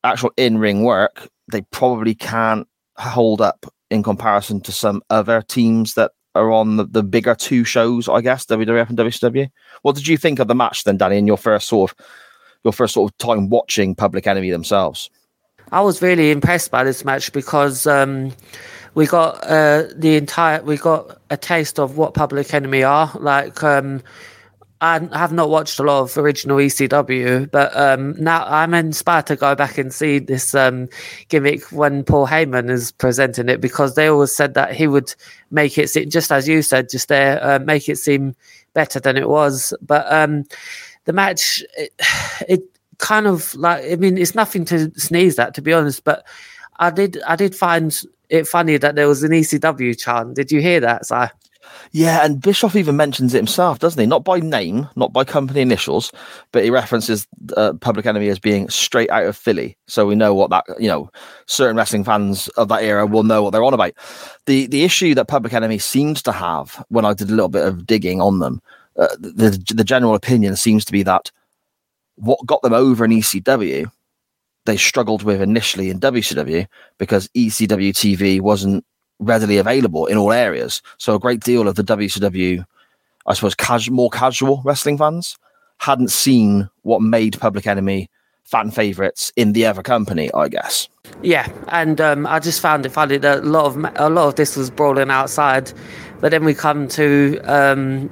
Actual 0.04 0.32
in 0.38 0.58
ring 0.58 0.84
work, 0.84 1.30
they 1.52 1.62
probably 1.72 2.16
can't 2.16 2.68
hold 2.98 3.42
up 3.42 3.66
in 3.90 4.04
comparison 4.04 4.62
to 4.62 4.72
some 4.72 5.02
other 5.10 5.42
teams 5.42 5.94
that 5.94 6.12
are 6.36 6.52
on 6.52 6.78
the, 6.78 6.86
the 6.86 7.04
bigger 7.04 7.36
two 7.36 7.64
shows, 7.64 8.10
I 8.10 8.22
guess, 8.22 8.46
WWF 8.46 8.90
and 8.90 8.98
WCW. 8.98 9.50
What 9.84 9.96
did 9.96 10.08
you 10.08 10.18
think 10.18 10.40
of 10.40 10.48
the 10.48 10.56
match 10.56 10.84
then, 10.84 10.98
Danny, 10.98 11.18
in 11.18 11.28
your 11.28 11.38
first 11.38 11.68
sort 11.68 11.92
of 11.92 11.98
your 12.64 12.74
first 12.74 12.94
sort 12.94 13.12
of 13.12 13.18
time 13.18 13.50
watching 13.50 13.94
Public 13.94 14.26
Enemy 14.26 14.50
themselves? 14.50 15.10
I 15.72 15.82
was 15.82 16.02
really 16.02 16.32
impressed 16.32 16.72
by 16.72 16.84
this 16.84 17.04
match 17.04 17.32
because 17.34 17.86
um, 17.86 18.32
we 18.96 19.06
got 19.08 19.44
uh, 19.44 19.84
the 19.96 20.16
entire 20.16 20.62
we 20.62 20.78
got 20.78 21.20
a 21.30 21.38
taste 21.38 21.80
of 21.80 21.98
what 21.98 22.14
Public 22.14 22.54
Enemy 22.54 22.84
are 22.84 23.12
like. 23.16 23.64
Um, 23.64 24.02
I 24.84 25.00
have 25.14 25.32
not 25.32 25.50
watched 25.50 25.80
a 25.80 25.84
lot 25.84 26.02
of 26.02 26.18
original 26.18 26.58
ECW, 26.58 27.50
but 27.50 27.74
um, 27.74 28.22
now 28.22 28.46
I'm 28.46 28.74
inspired 28.74 29.28
to 29.28 29.38
go 29.38 29.56
back 29.56 29.78
and 29.78 29.94
see 29.94 30.20
this 30.20 30.54
um, 30.54 30.90
gimmick 31.30 31.72
when 31.72 32.04
Paul 32.04 32.28
Heyman 32.28 32.70
is 32.70 32.92
presenting 32.92 33.48
it 33.48 33.62
because 33.62 33.96
they 33.96 34.08
always 34.08 34.36
said 34.36 34.56
that 34.56 34.76
he 34.76 34.88
would 34.88 35.16
make 35.52 35.78
it 35.78 35.90
seem, 35.90 36.10
just 36.10 36.34
as 36.34 36.50
you 36.50 36.62
said, 36.62 36.90
just 36.90 37.08
there, 37.08 37.42
uh, 37.42 37.60
make 37.60 37.88
it 37.88 37.96
seem 37.96 38.36
better 38.74 39.00
than 39.00 39.16
it 39.16 39.30
was. 39.30 39.74
But 39.82 40.12
um, 40.12 40.44
the 41.06 41.14
match, 41.14 41.64
it, 41.78 41.94
it 42.50 42.64
kind 42.98 43.26
of 43.26 43.56
like, 43.56 43.86
I 43.90 43.96
mean, 43.96 44.18
it's 44.18 44.36
nothing 44.36 44.66
to 44.66 44.92
sneeze 45.00 45.40
at, 45.40 45.54
to 45.54 45.62
be 45.62 45.72
honest, 45.72 46.04
but 46.04 46.26
I 46.78 46.90
did, 46.90 47.22
I 47.26 47.38
did 47.38 47.56
find 47.56 47.98
it 48.30 48.48
funny 48.48 48.77
that 48.77 48.96
there 48.96 49.08
was 49.08 49.24
an 49.24 49.32
ECW 49.32 49.98
chant. 50.00 50.36
Did 50.36 50.51
you 50.51 50.62
hear 50.62 50.80
that, 50.80 51.06
sir? 51.06 51.30
Yeah, 51.92 52.25
and 52.25 52.42
Bischoff 52.42 52.75
even 52.75 52.98
mentions 52.98 53.34
it 53.34 53.38
himself, 53.38 53.80
doesn't 53.80 54.00
he? 54.00 54.06
Not 54.06 54.24
by 54.24 54.39
name, 54.39 54.89
not 54.96 55.13
by 55.13 55.24
company 55.24 55.62
initials, 55.62 56.12
but 56.51 56.63
he 56.63 56.70
references 56.70 57.27
uh, 57.56 57.74
Public 57.74 58.06
Enemy 58.06 58.30
as 58.30 58.39
being 58.39 58.70
straight 58.70 59.10
out 59.12 59.25
of 59.25 59.38
Philly. 59.38 59.77
So 59.88 60.06
we 60.06 60.15
know 60.15 60.34
what 60.34 60.50
that, 60.50 60.65
you 60.80 60.88
know, 60.88 61.10
certain 61.46 61.77
wrestling 61.77 62.03
fans 62.03 62.48
of 62.50 62.68
that 62.70 62.84
era 62.84 63.06
will 63.06 63.24
know 63.24 63.44
what 63.44 63.51
they're 63.51 63.63
on 63.63 63.74
about. 63.74 63.94
The 64.46 64.68
the 64.68 64.84
issue 64.84 65.13
that 65.15 65.27
Public 65.27 65.53
Enemy 65.53 65.77
seems 65.80 66.22
to 66.24 66.32
have 66.32 66.84
when 66.89 67.06
I 67.06 67.13
did 67.13 67.30
a 67.30 67.34
little 67.34 67.50
bit 67.50 67.65
of 67.65 67.86
digging 67.86 68.22
on 68.22 68.39
them, 68.39 68.62
uh, 68.98 69.15
the 69.20 69.63
the 69.74 69.84
general 69.84 70.15
opinion 70.15 70.56
seems 70.56 70.86
to 70.86 70.92
be 70.92 71.03
that 71.03 71.32
what 72.15 72.46
got 72.46 72.62
them 72.62 72.74
over 72.74 73.06
in 73.06 73.12
ECW, 73.12 73.89
they 74.65 74.77
struggled 74.77 75.24
with 75.24 75.41
initially 75.41 75.89
in 75.89 76.00
WCW 76.00 76.67
because 76.98 77.27
ECW 77.29 77.91
TV 77.91 78.39
wasn't 78.39 78.86
readily 79.20 79.58
available 79.58 80.05
in 80.05 80.17
all 80.17 80.32
areas. 80.32 80.82
So 80.98 81.15
a 81.15 81.20
great 81.20 81.41
deal 81.41 81.67
of 81.67 81.75
the 81.75 81.84
WCW, 81.84 82.65
I 83.27 83.34
suppose, 83.34 83.55
cas- 83.55 83.89
more 83.89 84.10
casual 84.10 84.62
wrestling 84.65 84.98
fans 84.98 85.38
hadn't 85.79 86.12
seen 86.12 86.70
what 86.84 87.01
made 87.01 87.39
Public 87.39 87.67
Enemy 87.67 88.10
fan 88.43 88.72
favorites 88.72 89.32
in 89.36 89.53
the 89.53 89.65
other 89.65 89.82
company, 89.82 90.32
I 90.34 90.48
guess. 90.48 90.88
Yeah, 91.22 91.51
and 91.70 92.00
um, 92.00 92.27
I 92.27 92.39
just 92.39 92.62
found 92.62 92.86
it 92.86 92.89
funny 92.89 93.17
that 93.17 93.39
a 93.39 93.41
lot 93.41 93.65
of 93.65 93.77
a 93.96 94.10
lot 94.10 94.27
of 94.27 94.36
this 94.36 94.55
was 94.55 94.70
brawling 94.70 95.10
outside, 95.10 95.72
but 96.20 96.32
then 96.32 96.46
we 96.46 96.53
come 96.53 96.88
to 96.89 97.39
um, 97.43 98.10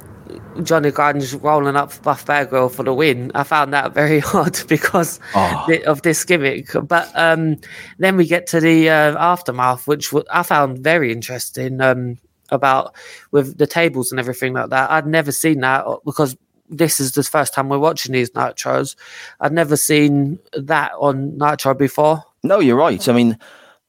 Johnny 0.64 0.92
Grunge 0.92 1.42
rolling 1.42 1.76
up 1.76 2.02
Buff 2.04 2.26
Bagwell 2.26 2.70
for 2.70 2.84
the 2.84 2.94
win. 2.94 3.32
I 3.34 3.44
found 3.44 3.74
that 3.74 3.94
very 3.94 4.22
odd 4.34 4.60
because 4.68 5.20
oh. 5.36 5.68
of 5.86 6.02
this 6.02 6.24
gimmick. 6.24 6.70
But 6.84 7.12
um, 7.16 7.58
then 7.98 8.18
we 8.18 8.26
get 8.26 8.48
to 8.48 8.60
the 8.60 8.90
uh, 8.90 9.16
aftermath, 9.18 9.88
which 9.88 10.14
I 10.30 10.44
found 10.44 10.80
very 10.80 11.12
interesting 11.12 11.82
um, 11.82 12.18
about 12.50 12.96
with 13.32 13.58
the 13.58 13.68
tables 13.68 14.12
and 14.12 14.20
everything 14.20 14.54
like 14.54 14.70
that. 14.70 14.92
I'd 14.92 15.08
never 15.08 15.32
seen 15.32 15.62
that 15.62 15.86
uh, 15.86 15.98
because 16.06 16.38
this 16.70 17.00
is 17.00 17.12
the 17.14 17.24
first 17.24 17.54
time 17.54 17.70
we're 17.70 17.80
watching 17.80 18.14
these 18.14 18.32
nitros. 18.32 18.96
I'd 19.40 19.54
never 19.54 19.76
seen 19.76 20.40
that 20.54 20.92
on 21.00 21.38
nitro 21.38 21.74
before. 21.74 22.24
No, 22.44 22.60
you're 22.60 22.78
right. 22.78 23.08
I 23.08 23.14
mean, 23.14 23.38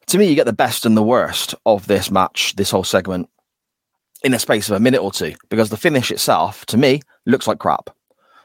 to 0.07 0.17
me, 0.17 0.27
you 0.27 0.35
get 0.35 0.45
the 0.45 0.53
best 0.53 0.85
and 0.85 0.97
the 0.97 1.03
worst 1.03 1.55
of 1.65 1.87
this 1.87 2.11
match, 2.11 2.55
this 2.55 2.71
whole 2.71 2.83
segment 2.83 3.29
in 4.23 4.33
a 4.33 4.39
space 4.39 4.69
of 4.69 4.75
a 4.75 4.79
minute 4.79 5.01
or 5.01 5.11
two 5.11 5.33
because 5.49 5.69
the 5.69 5.77
finish 5.77 6.11
itself, 6.11 6.65
to 6.67 6.77
me, 6.77 7.01
looks 7.25 7.47
like 7.47 7.59
crap. 7.59 7.89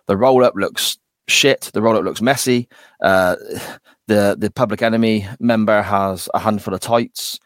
The 0.07 0.17
roll 0.17 0.45
up 0.45 0.55
looks 0.57 0.99
shit. 1.29 1.71
The 1.73 1.83
roll 1.83 1.97
up 1.97 2.05
looks 2.05 2.23
messy. 2.23 2.69
Uh, 3.03 3.37
the 4.07 4.37
the 4.39 4.51
public 4.51 4.83
enemy 4.83 5.29
member 5.39 5.83
has 5.83 6.29
a 6.35 6.39
handful 6.39 6.75
of 6.75 6.81
tights, 6.81 7.39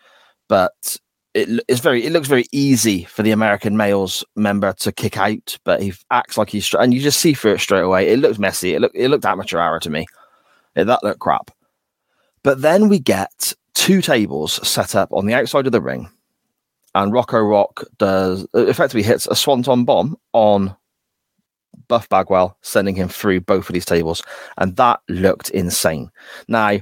but 0.49 0.97
it, 1.35 1.63
it's 1.69 1.81
very 1.81 2.05
it 2.05 2.13
looks 2.13 2.29
very 2.29 2.47
easy 2.53 3.05
for 3.05 3.23
the 3.23 3.33
American 3.33 3.77
males 3.77 4.25
member 4.37 4.73
to 4.75 4.93
kick 4.93 5.19
out, 5.19 5.59
but 5.65 5.83
he 5.83 5.93
acts 6.11 6.39
like 6.39 6.51
he's 6.51 6.73
and 6.75 6.95
you 6.95 7.01
just 7.01 7.21
see 7.21 7.35
through 7.35 7.55
it 7.55 7.61
straight 7.61 7.81
away. 7.81 8.09
It 8.09 8.21
looks 8.21 8.39
messy. 8.39 8.75
It 8.75 8.81
looked 8.81 8.97
it 8.97 9.09
looked 9.09 9.25
amateur 9.25 9.59
hour 9.59 9.81
to 9.81 9.91
me. 9.91 10.07
It, 10.77 10.85
that 10.85 11.03
looked 11.03 11.21
crap. 11.21 11.51
But 12.45 12.63
then 12.63 12.89
we 12.89 12.99
get 12.99 13.53
two 13.75 14.01
tables 14.03 14.67
set 14.67 14.95
up 14.95 15.13
on 15.13 15.27
the 15.27 15.35
outside 15.35 15.67
of 15.67 15.73
the 15.73 15.81
ring 15.81 16.09
and 16.95 17.13
Rocco 17.13 17.41
Rock 17.41 17.85
does 17.99 18.47
uh, 18.55 18.67
effectively 18.67 19.03
hits 19.03 19.27
a 19.27 19.37
swanton 19.37 19.85
bomb 19.85 20.17
on 20.33 20.77
Buff 21.89 22.09
Bagwell, 22.09 22.57
sending 22.63 22.95
him 22.95 23.09
through 23.09 23.41
both 23.41 23.69
of 23.69 23.73
these 23.73 23.85
tables, 23.85 24.23
and 24.59 24.77
that 24.77 25.01
looked 25.09 25.51
insane. 25.51 26.11
Now, 26.49 26.81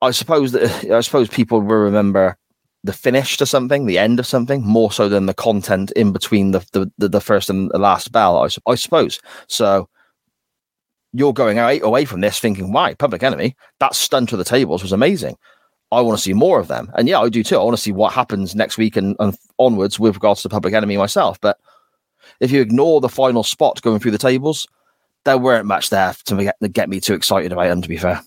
I 0.00 0.10
suppose 0.10 0.52
that 0.52 0.90
I 0.90 1.00
suppose 1.00 1.28
people 1.28 1.60
will 1.60 1.76
remember 1.76 2.36
the 2.84 2.92
finish 2.92 3.36
to 3.36 3.46
something, 3.46 3.86
the 3.86 3.98
end 3.98 4.18
of 4.18 4.26
something, 4.26 4.64
more 4.64 4.90
so 4.90 5.08
than 5.08 5.26
the 5.26 5.34
content 5.34 5.92
in 5.92 6.12
between 6.12 6.50
the 6.50 6.66
the, 6.72 6.90
the, 6.98 7.08
the 7.08 7.20
first 7.20 7.48
and 7.48 7.70
the 7.70 7.78
last 7.78 8.12
bell. 8.12 8.38
I, 8.38 8.48
I 8.70 8.74
suppose 8.74 9.20
so. 9.46 9.88
You're 11.14 11.34
going 11.34 11.58
away 11.58 12.06
from 12.06 12.22
this 12.22 12.40
thinking, 12.40 12.72
"Why, 12.72 12.94
Public 12.94 13.22
Enemy? 13.22 13.54
That 13.80 13.94
stunt 13.94 14.30
to 14.30 14.36
the 14.36 14.44
tables 14.44 14.82
was 14.82 14.92
amazing." 14.92 15.36
I 15.92 16.00
want 16.00 16.18
to 16.18 16.22
see 16.22 16.32
more 16.32 16.58
of 16.58 16.68
them. 16.68 16.90
And 16.94 17.06
yeah, 17.06 17.20
I 17.20 17.28
do 17.28 17.42
too. 17.42 17.58
I 17.58 17.62
want 17.62 17.76
to 17.76 17.82
see 17.82 17.92
what 17.92 18.12
happens 18.12 18.54
next 18.54 18.78
week 18.78 18.96
and, 18.96 19.14
and 19.20 19.36
onwards 19.58 20.00
with 20.00 20.14
regards 20.14 20.42
to 20.42 20.48
Public 20.48 20.72
Enemy 20.72 20.96
myself. 20.96 21.38
But 21.40 21.58
if 22.40 22.50
you 22.50 22.62
ignore 22.62 23.00
the 23.00 23.10
final 23.10 23.44
spot 23.44 23.82
going 23.82 24.00
through 24.00 24.12
the 24.12 24.18
tables, 24.18 24.66
there 25.24 25.38
weren't 25.38 25.66
much 25.66 25.90
there 25.90 26.14
to 26.24 26.36
get, 26.36 26.58
to 26.60 26.68
get 26.68 26.88
me 26.88 26.98
too 26.98 27.14
excited 27.14 27.52
about 27.52 27.68
them, 27.68 27.82
to 27.82 27.88
be 27.88 27.98
fair. 27.98 28.22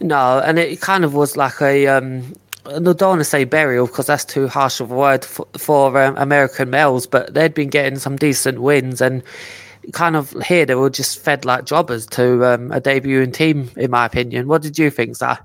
No, 0.00 0.38
and 0.40 0.58
it 0.58 0.80
kind 0.80 1.04
of 1.04 1.14
was 1.14 1.36
like 1.36 1.60
a. 1.60 1.88
Um, 1.88 2.34
I 2.64 2.78
don't 2.78 3.00
want 3.02 3.20
to 3.20 3.24
say 3.24 3.42
burial 3.42 3.88
because 3.88 4.06
that's 4.06 4.24
too 4.24 4.46
harsh 4.46 4.78
of 4.78 4.92
a 4.92 4.94
word 4.94 5.24
for, 5.24 5.48
for 5.58 6.00
um, 6.00 6.16
American 6.16 6.70
males, 6.70 7.08
but 7.08 7.34
they'd 7.34 7.54
been 7.54 7.70
getting 7.70 7.98
some 7.98 8.14
decent 8.14 8.62
wins 8.62 9.00
and 9.00 9.24
kind 9.92 10.14
of 10.14 10.30
here 10.42 10.64
they 10.64 10.76
were 10.76 10.88
just 10.88 11.18
fed 11.18 11.44
like 11.44 11.64
jobbers 11.64 12.06
to 12.06 12.44
um, 12.46 12.70
a 12.70 12.80
debuting 12.80 13.34
team, 13.34 13.68
in 13.76 13.90
my 13.90 14.06
opinion. 14.06 14.46
What 14.46 14.62
did 14.62 14.78
you 14.78 14.90
think, 14.90 15.16
sir? 15.16 15.36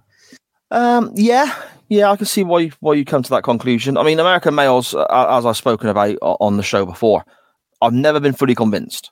Um, 0.71 1.12
yeah, 1.15 1.53
yeah, 1.89 2.12
I 2.12 2.17
can 2.17 2.25
see 2.25 2.43
why 2.43 2.67
why 2.82 2.93
you 2.93 3.06
come 3.06 3.23
to 3.23 3.30
that 3.30 3.43
conclusion. 3.43 3.97
I 3.97 4.03
mean, 4.03 4.19
American 4.19 4.56
males, 4.56 4.93
uh, 4.93 5.06
as 5.30 5.45
I've 5.45 5.58
spoken 5.58 5.89
about 5.89 6.17
on 6.21 6.58
the 6.58 6.63
show 6.63 6.86
before, 6.86 7.23
I've 7.82 7.93
never 7.93 8.19
been 8.19 8.34
fully 8.34 8.56
convinced 8.56 9.12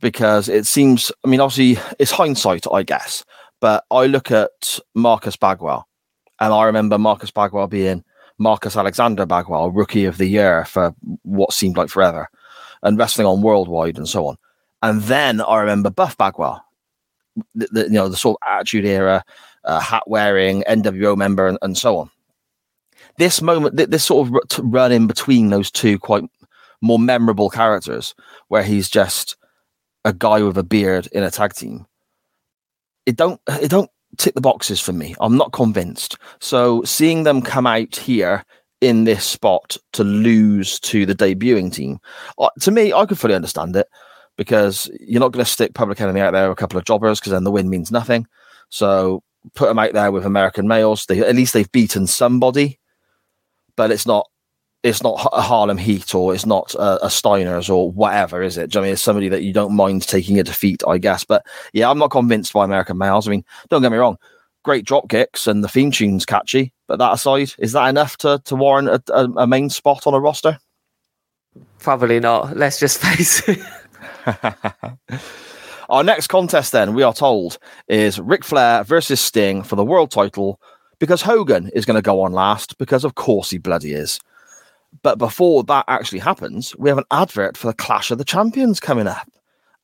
because 0.00 0.48
it 0.48 0.66
seems. 0.66 1.12
I 1.24 1.28
mean, 1.28 1.40
obviously, 1.40 1.82
it's 1.98 2.10
hindsight, 2.10 2.66
I 2.72 2.82
guess, 2.82 3.24
but 3.60 3.84
I 3.90 4.06
look 4.06 4.30
at 4.30 4.78
Marcus 4.94 5.36
Bagwell, 5.36 5.86
and 6.40 6.54
I 6.54 6.64
remember 6.64 6.96
Marcus 6.96 7.30
Bagwell 7.30 7.66
being 7.66 8.02
Marcus 8.38 8.76
Alexander 8.76 9.26
Bagwell, 9.26 9.70
Rookie 9.70 10.06
of 10.06 10.16
the 10.16 10.26
Year 10.26 10.64
for 10.64 10.94
what 11.22 11.52
seemed 11.52 11.76
like 11.76 11.90
forever, 11.90 12.30
and 12.82 12.98
wrestling 12.98 13.26
on 13.26 13.42
Worldwide 13.42 13.98
and 13.98 14.08
so 14.08 14.26
on. 14.26 14.36
And 14.82 15.02
then 15.02 15.42
I 15.42 15.60
remember 15.60 15.90
Buff 15.90 16.16
Bagwell, 16.16 16.64
the, 17.54 17.68
the 17.70 17.82
you 17.84 17.90
know 17.90 18.08
the 18.08 18.16
sort 18.16 18.38
of 18.40 18.48
Attitude 18.48 18.86
Era 18.86 19.22
uh, 19.64 19.80
hat 19.80 20.04
wearing 20.06 20.62
NWO 20.68 21.16
member, 21.16 21.48
and, 21.48 21.58
and, 21.62 21.76
so 21.76 21.98
on. 21.98 22.10
This 23.18 23.42
moment, 23.42 23.76
this 23.76 24.04
sort 24.04 24.28
of 24.28 24.60
run 24.60 24.92
in 24.92 25.06
between 25.06 25.50
those 25.50 25.70
two 25.70 25.98
quite 25.98 26.24
more 26.80 26.98
memorable 26.98 27.50
characters, 27.50 28.14
where 28.48 28.62
he's 28.62 28.88
just 28.88 29.36
a 30.04 30.12
guy 30.12 30.42
with 30.42 30.58
a 30.58 30.62
beard 30.62 31.08
in 31.12 31.22
a 31.22 31.30
tag 31.30 31.54
team. 31.54 31.86
It 33.06 33.16
don't 33.16 33.40
it 33.48 33.70
don't 33.70 33.90
tick 34.18 34.34
the 34.34 34.40
boxes 34.40 34.80
for 34.80 34.92
me. 34.92 35.14
I'm 35.20 35.36
not 35.36 35.52
convinced. 35.52 36.16
So 36.40 36.82
seeing 36.84 37.24
them 37.24 37.42
come 37.42 37.66
out 37.66 37.96
here 37.96 38.44
in 38.80 39.04
this 39.04 39.24
spot 39.24 39.76
to 39.92 40.04
lose 40.04 40.80
to 40.80 41.06
the 41.06 41.14
debuting 41.14 41.72
team, 41.72 41.98
uh, 42.38 42.50
to 42.60 42.70
me, 42.70 42.92
I 42.92 43.06
could 43.06 43.18
fully 43.18 43.34
understand 43.34 43.76
it 43.76 43.86
because 44.36 44.90
you're 45.00 45.20
not 45.20 45.32
going 45.32 45.44
to 45.44 45.50
stick 45.50 45.74
Public 45.74 46.00
Enemy 46.00 46.20
out 46.20 46.32
there 46.32 46.48
with 46.48 46.58
a 46.58 46.60
couple 46.60 46.78
of 46.78 46.84
jobbers 46.84 47.20
because 47.20 47.32
then 47.32 47.44
the 47.44 47.50
win 47.50 47.70
means 47.70 47.90
nothing. 47.90 48.26
So 48.70 49.22
put 49.54 49.68
them 49.68 49.78
out 49.78 49.92
there 49.92 50.12
with 50.12 50.26
American 50.26 50.68
males. 50.68 51.06
They 51.06 51.20
at 51.20 51.36
least 51.36 51.52
they've 51.52 51.70
beaten 51.72 52.06
somebody, 52.06 52.78
but 53.76 53.90
it's 53.90 54.06
not 54.06 54.28
it's 54.82 55.02
not 55.02 55.28
a 55.32 55.40
Harlem 55.40 55.78
Heat 55.78 56.14
or 56.14 56.34
it's 56.34 56.46
not 56.46 56.74
a, 56.74 57.06
a 57.06 57.08
Steiners 57.08 57.70
or 57.70 57.90
whatever, 57.92 58.42
is 58.42 58.58
it? 58.58 58.76
I 58.76 58.80
mean, 58.80 58.92
it's 58.92 59.02
somebody 59.02 59.28
that 59.28 59.44
you 59.44 59.52
don't 59.52 59.76
mind 59.76 60.02
taking 60.02 60.40
a 60.40 60.42
defeat, 60.42 60.82
I 60.86 60.98
guess. 60.98 61.24
But 61.24 61.46
yeah, 61.72 61.88
I'm 61.88 61.98
not 61.98 62.10
convinced 62.10 62.52
by 62.52 62.64
American 62.64 62.98
males. 62.98 63.28
I 63.28 63.30
mean, 63.30 63.44
don't 63.68 63.82
get 63.82 63.92
me 63.92 63.98
wrong, 63.98 64.18
great 64.64 64.84
drop 64.84 65.08
kicks 65.08 65.46
and 65.46 65.62
the 65.62 65.68
theme 65.68 65.92
tune's 65.92 66.26
catchy, 66.26 66.72
But 66.88 66.98
that 66.98 67.12
aside, 67.12 67.52
is 67.58 67.72
that 67.72 67.88
enough 67.88 68.16
to, 68.18 68.40
to 68.44 68.56
warrant 68.56 68.88
a, 68.88 69.02
a, 69.14 69.24
a 69.42 69.46
main 69.46 69.70
spot 69.70 70.06
on 70.06 70.14
a 70.14 70.20
roster? 70.20 70.58
Probably 71.78 72.18
not. 72.18 72.56
Let's 72.56 72.80
just 72.80 72.98
face 73.00 73.48
it. 73.48 73.60
Our 75.88 76.04
next 76.04 76.28
contest, 76.28 76.72
then, 76.72 76.94
we 76.94 77.02
are 77.02 77.12
told, 77.12 77.58
is 77.88 78.20
Ric 78.20 78.44
Flair 78.44 78.84
versus 78.84 79.20
Sting 79.20 79.62
for 79.62 79.76
the 79.76 79.84
world 79.84 80.10
title 80.10 80.60
because 80.98 81.22
Hogan 81.22 81.68
is 81.74 81.84
going 81.84 81.96
to 81.96 82.02
go 82.02 82.20
on 82.20 82.32
last 82.32 82.78
because, 82.78 83.04
of 83.04 83.14
course, 83.14 83.50
he 83.50 83.58
bloody 83.58 83.92
is. 83.92 84.20
But 85.02 85.18
before 85.18 85.64
that 85.64 85.84
actually 85.88 86.20
happens, 86.20 86.76
we 86.76 86.88
have 86.88 86.98
an 86.98 87.04
advert 87.10 87.56
for 87.56 87.66
the 87.66 87.74
Clash 87.74 88.10
of 88.10 88.18
the 88.18 88.24
Champions 88.24 88.78
coming 88.78 89.06
up. 89.06 89.28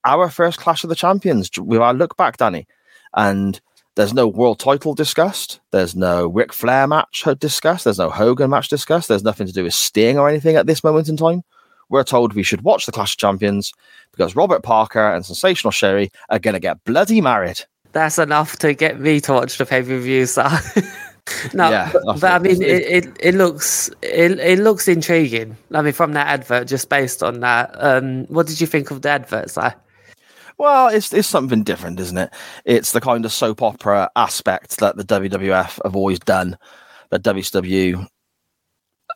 Our 0.04 0.28
first 0.30 0.58
Clash 0.58 0.84
of 0.84 0.90
the 0.90 0.94
Champions. 0.94 1.50
We 1.58 1.78
our 1.78 1.94
look 1.94 2.16
back, 2.16 2.36
Danny, 2.36 2.66
and 3.14 3.60
there's 3.96 4.14
no 4.14 4.28
world 4.28 4.60
title 4.60 4.94
discussed. 4.94 5.60
There's 5.72 5.96
no 5.96 6.28
Ric 6.28 6.52
Flair 6.52 6.86
match 6.86 7.24
discussed. 7.40 7.84
There's 7.84 7.98
no 7.98 8.10
Hogan 8.10 8.50
match 8.50 8.68
discussed. 8.68 9.08
There's 9.08 9.24
nothing 9.24 9.48
to 9.48 9.52
do 9.52 9.64
with 9.64 9.74
Sting 9.74 10.18
or 10.18 10.28
anything 10.28 10.54
at 10.54 10.66
this 10.66 10.84
moment 10.84 11.08
in 11.08 11.16
time 11.16 11.42
we're 11.88 12.04
told 12.04 12.34
we 12.34 12.42
should 12.42 12.62
watch 12.62 12.86
the 12.86 12.92
Clash 12.92 13.14
of 13.14 13.18
Champions 13.18 13.72
because 14.12 14.36
Robert 14.36 14.62
Parker 14.62 15.12
and 15.12 15.24
Sensational 15.24 15.70
Sherri 15.70 16.10
are 16.30 16.38
going 16.38 16.54
to 16.54 16.60
get 16.60 16.82
bloody 16.84 17.20
married. 17.20 17.60
That's 17.92 18.18
enough 18.18 18.56
to 18.58 18.74
get 18.74 19.00
me 19.00 19.20
to 19.22 19.32
watch 19.32 19.58
the 19.58 19.66
pay 19.66 19.82
per 19.82 19.98
view. 19.98 20.26
So. 20.26 20.42
no, 21.54 21.70
Yeah, 21.70 21.90
but, 21.92 22.20
but 22.20 22.32
I 22.32 22.38
mean, 22.38 22.62
it, 22.62 22.82
it, 22.82 23.16
it 23.20 23.34
looks 23.34 23.88
it, 24.02 24.38
it 24.38 24.58
looks 24.58 24.88
intriguing. 24.88 25.56
I 25.72 25.82
mean, 25.82 25.92
from 25.92 26.12
that 26.12 26.26
advert, 26.26 26.68
just 26.68 26.88
based 26.88 27.22
on 27.22 27.40
that, 27.40 27.74
um, 27.78 28.26
what 28.26 28.46
did 28.46 28.60
you 28.60 28.66
think 28.66 28.90
of 28.90 29.02
the 29.02 29.10
advert? 29.10 29.50
Si? 29.50 29.60
Well, 30.58 30.88
it's 30.88 31.12
it's 31.12 31.28
something 31.28 31.62
different, 31.62 32.00
isn't 32.00 32.18
it? 32.18 32.32
It's 32.64 32.92
the 32.92 33.00
kind 33.00 33.24
of 33.24 33.32
soap 33.32 33.62
opera 33.62 34.10
aspect 34.16 34.78
that 34.78 34.96
the 34.96 35.04
WWF 35.04 35.80
have 35.84 35.96
always 35.96 36.18
done. 36.18 36.58
That 37.10 37.22
WCW 37.22 38.06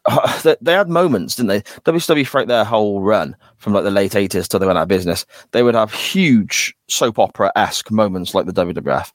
they, 0.43 0.57
they 0.61 0.73
had 0.73 0.89
moments, 0.89 1.37
didn't 1.37 1.49
they? 1.49 1.61
WCW 1.83 2.27
throughout 2.27 2.49
their 2.49 2.65
whole 2.65 3.01
run 3.01 3.37
from 3.59 3.73
like 3.73 3.85
the 3.85 3.91
late 3.91 4.17
eighties 4.17 4.49
till 4.49 4.61
they 4.61 4.67
went 4.67 4.79
out 4.79 4.83
of 4.83 4.89
business, 4.89 5.25
they 5.53 5.63
would 5.63 5.75
have 5.75 5.93
huge 5.93 6.75
soap 6.89 7.19
opera 7.19 7.53
esque 7.57 7.91
moments 7.91 8.35
like 8.35 8.47
the 8.47 8.53
WWF, 8.53 9.13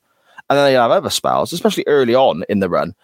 and 0.49 0.57
then 0.57 0.65
they 0.65 0.73
have 0.73 0.91
other 0.91 1.09
spells, 1.09 1.51
especially 1.51 1.83
early 1.87 2.15
on 2.15 2.43
in 2.49 2.59
the 2.59 2.69
run, 2.69 2.95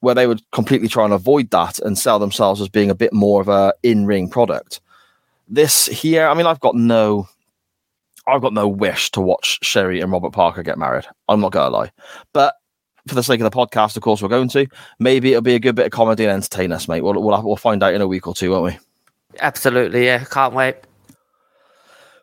where 0.00 0.14
they 0.14 0.26
would 0.26 0.42
completely 0.50 0.88
try 0.88 1.04
and 1.04 1.14
avoid 1.14 1.50
that 1.50 1.78
and 1.80 1.98
sell 1.98 2.18
themselves 2.18 2.60
as 2.60 2.68
being 2.68 2.90
a 2.90 2.94
bit 2.94 3.12
more 3.12 3.40
of 3.40 3.48
a 3.48 3.72
in 3.82 4.06
ring 4.06 4.28
product. 4.28 4.80
This 5.48 5.86
here, 5.86 6.26
I 6.26 6.34
mean, 6.34 6.46
I've 6.46 6.60
got 6.60 6.74
no, 6.74 7.28
I've 8.26 8.42
got 8.42 8.54
no 8.54 8.66
wish 8.66 9.10
to 9.12 9.20
watch 9.20 9.58
Sherri 9.62 10.00
and 10.00 10.10
Robert 10.10 10.32
Parker 10.32 10.62
get 10.62 10.78
married. 10.78 11.06
I'm 11.28 11.40
not 11.40 11.52
gonna 11.52 11.70
lie, 11.70 11.92
but 12.32 12.54
for 13.08 13.14
the 13.14 13.22
sake 13.22 13.40
of 13.40 13.50
the 13.50 13.56
podcast, 13.56 13.96
of 13.96 14.02
course, 14.02 14.22
we're 14.22 14.28
going 14.28 14.48
to. 14.50 14.66
Maybe 14.98 15.30
it'll 15.30 15.42
be 15.42 15.54
a 15.54 15.60
good 15.60 15.74
bit 15.74 15.86
of 15.86 15.92
comedy 15.92 16.24
and 16.24 16.32
entertain 16.32 16.72
us, 16.72 16.88
mate. 16.88 17.02
We'll 17.02 17.20
we'll, 17.20 17.42
we'll 17.42 17.56
find 17.56 17.82
out 17.82 17.94
in 17.94 18.00
a 18.00 18.06
week 18.06 18.26
or 18.26 18.34
two, 18.34 18.50
won't 18.50 18.64
we? 18.64 18.78
Absolutely, 19.40 20.06
yeah. 20.06 20.24
Can't 20.24 20.54
wait. 20.54 20.76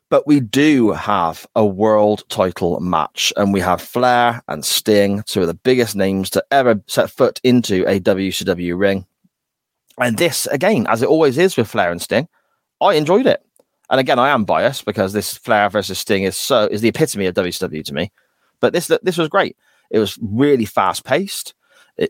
But 0.09 0.25
we 0.25 0.39
do 0.39 0.91
have 0.91 1.45
a 1.55 1.65
world 1.65 2.23
title 2.29 2.79
match, 2.79 3.31
and 3.37 3.53
we 3.53 3.59
have 3.59 3.81
Flair 3.81 4.41
and 4.47 4.65
Sting, 4.65 5.21
two 5.23 5.41
of 5.41 5.47
the 5.47 5.53
biggest 5.53 5.95
names 5.95 6.31
to 6.31 6.43
ever 6.49 6.81
set 6.87 7.11
foot 7.11 7.39
into 7.43 7.87
a 7.87 7.99
WCW 7.99 8.77
ring. 8.77 9.05
And 9.99 10.17
this, 10.17 10.47
again, 10.47 10.87
as 10.87 11.01
it 11.01 11.09
always 11.09 11.37
is 11.37 11.57
with 11.57 11.67
Flair 11.67 11.91
and 11.91 12.01
Sting, 12.01 12.27
I 12.81 12.95
enjoyed 12.95 13.27
it. 13.27 13.45
And 13.89 13.99
again, 13.99 14.17
I 14.17 14.29
am 14.29 14.45
biased 14.45 14.85
because 14.85 15.13
this 15.13 15.35
Flair 15.35 15.69
versus 15.69 15.99
Sting 15.99 16.23
is 16.23 16.37
so 16.37 16.65
is 16.65 16.81
the 16.81 16.89
epitome 16.89 17.25
of 17.25 17.35
WCW 17.35 17.83
to 17.85 17.93
me. 17.93 18.11
But 18.59 18.73
this 18.73 18.87
this 19.03 19.17
was 19.17 19.29
great. 19.29 19.57
It 19.89 19.99
was 19.99 20.17
really 20.21 20.65
fast 20.65 21.03
paced. 21.03 21.53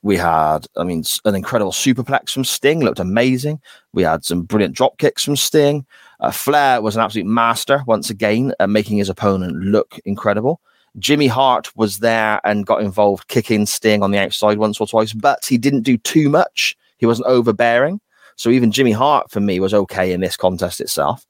We 0.03 0.17
had, 0.17 0.67
I 0.77 0.83
mean, 0.83 1.03
an 1.25 1.33
incredible 1.33 1.71
superplex 1.71 2.29
from 2.29 2.43
Sting, 2.43 2.81
looked 2.81 2.99
amazing. 2.99 3.59
We 3.91 4.03
had 4.03 4.23
some 4.23 4.43
brilliant 4.43 4.75
drop 4.75 4.99
kicks 4.99 5.23
from 5.23 5.35
Sting. 5.35 5.85
Uh, 6.19 6.29
Flair 6.29 6.81
was 6.81 6.95
an 6.95 7.01
absolute 7.01 7.25
master 7.25 7.81
once 7.87 8.09
again 8.11 8.53
at 8.59 8.69
making 8.69 8.97
his 8.97 9.09
opponent 9.09 9.55
look 9.55 9.99
incredible. 10.05 10.61
Jimmy 10.99 11.27
Hart 11.27 11.75
was 11.75 11.99
there 11.99 12.39
and 12.43 12.65
got 12.65 12.81
involved 12.81 13.27
kicking 13.29 13.65
Sting 13.65 14.03
on 14.03 14.11
the 14.11 14.19
outside 14.19 14.57
once 14.57 14.79
or 14.79 14.87
twice, 14.87 15.13
but 15.13 15.45
he 15.45 15.57
didn't 15.57 15.81
do 15.81 15.97
too 15.97 16.29
much. 16.29 16.77
He 16.97 17.05
wasn't 17.05 17.27
overbearing. 17.27 17.99
So 18.35 18.49
even 18.49 18.71
Jimmy 18.71 18.91
Hart 18.91 19.31
for 19.31 19.39
me 19.39 19.59
was 19.59 19.73
okay 19.73 20.11
in 20.11 20.21
this 20.21 20.37
contest 20.37 20.81
itself. 20.81 21.25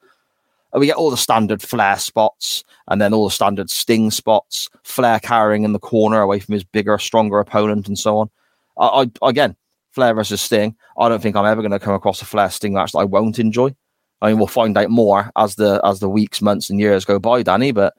And 0.72 0.80
we 0.80 0.88
get 0.88 0.98
all 0.98 1.10
the 1.10 1.18
standard 1.18 1.62
Flair 1.62 1.98
spots 1.98 2.64
and 2.88 3.02
then 3.02 3.14
all 3.14 3.26
the 3.26 3.32
standard 3.32 3.70
Sting 3.70 4.12
spots, 4.12 4.70
Flair 4.84 5.20
carrying 5.20 5.64
in 5.64 5.74
the 5.74 5.80
corner 5.80 6.22
away 6.22 6.40
from 6.40 6.54
his 6.54 6.64
bigger, 6.64 6.98
stronger 6.98 7.40
opponent 7.40 7.88
and 7.88 7.98
so 7.98 8.18
on. 8.18 8.30
I, 8.78 9.10
I 9.22 9.30
again, 9.30 9.56
Flair 9.92 10.14
versus 10.14 10.42
Sting. 10.42 10.76
I 10.98 11.10
don't 11.10 11.22
think 11.22 11.36
I'm 11.36 11.46
ever 11.46 11.62
going 11.62 11.72
to 11.72 11.80
come 11.80 11.96
across 11.96 12.22
a 12.22 12.26
Flair 12.26 12.50
Sting 12.50 12.74
match 12.74 12.92
that 12.92 13.00
I 13.00 13.06
won't 13.06 13.40
enjoy. 13.40 13.76
I 14.22 14.30
mean, 14.30 14.38
we'll 14.38 14.48
find 14.48 14.78
out 14.78 14.90
more 14.90 15.32
as 15.38 15.56
the 15.56 15.82
as 15.84 16.00
the 16.00 16.10
weeks, 16.10 16.42
months, 16.42 16.70
and 16.70 16.80
years 16.80 17.06
go 17.06 17.20
by, 17.20 17.42
Danny. 17.42 17.72
But 17.72 17.94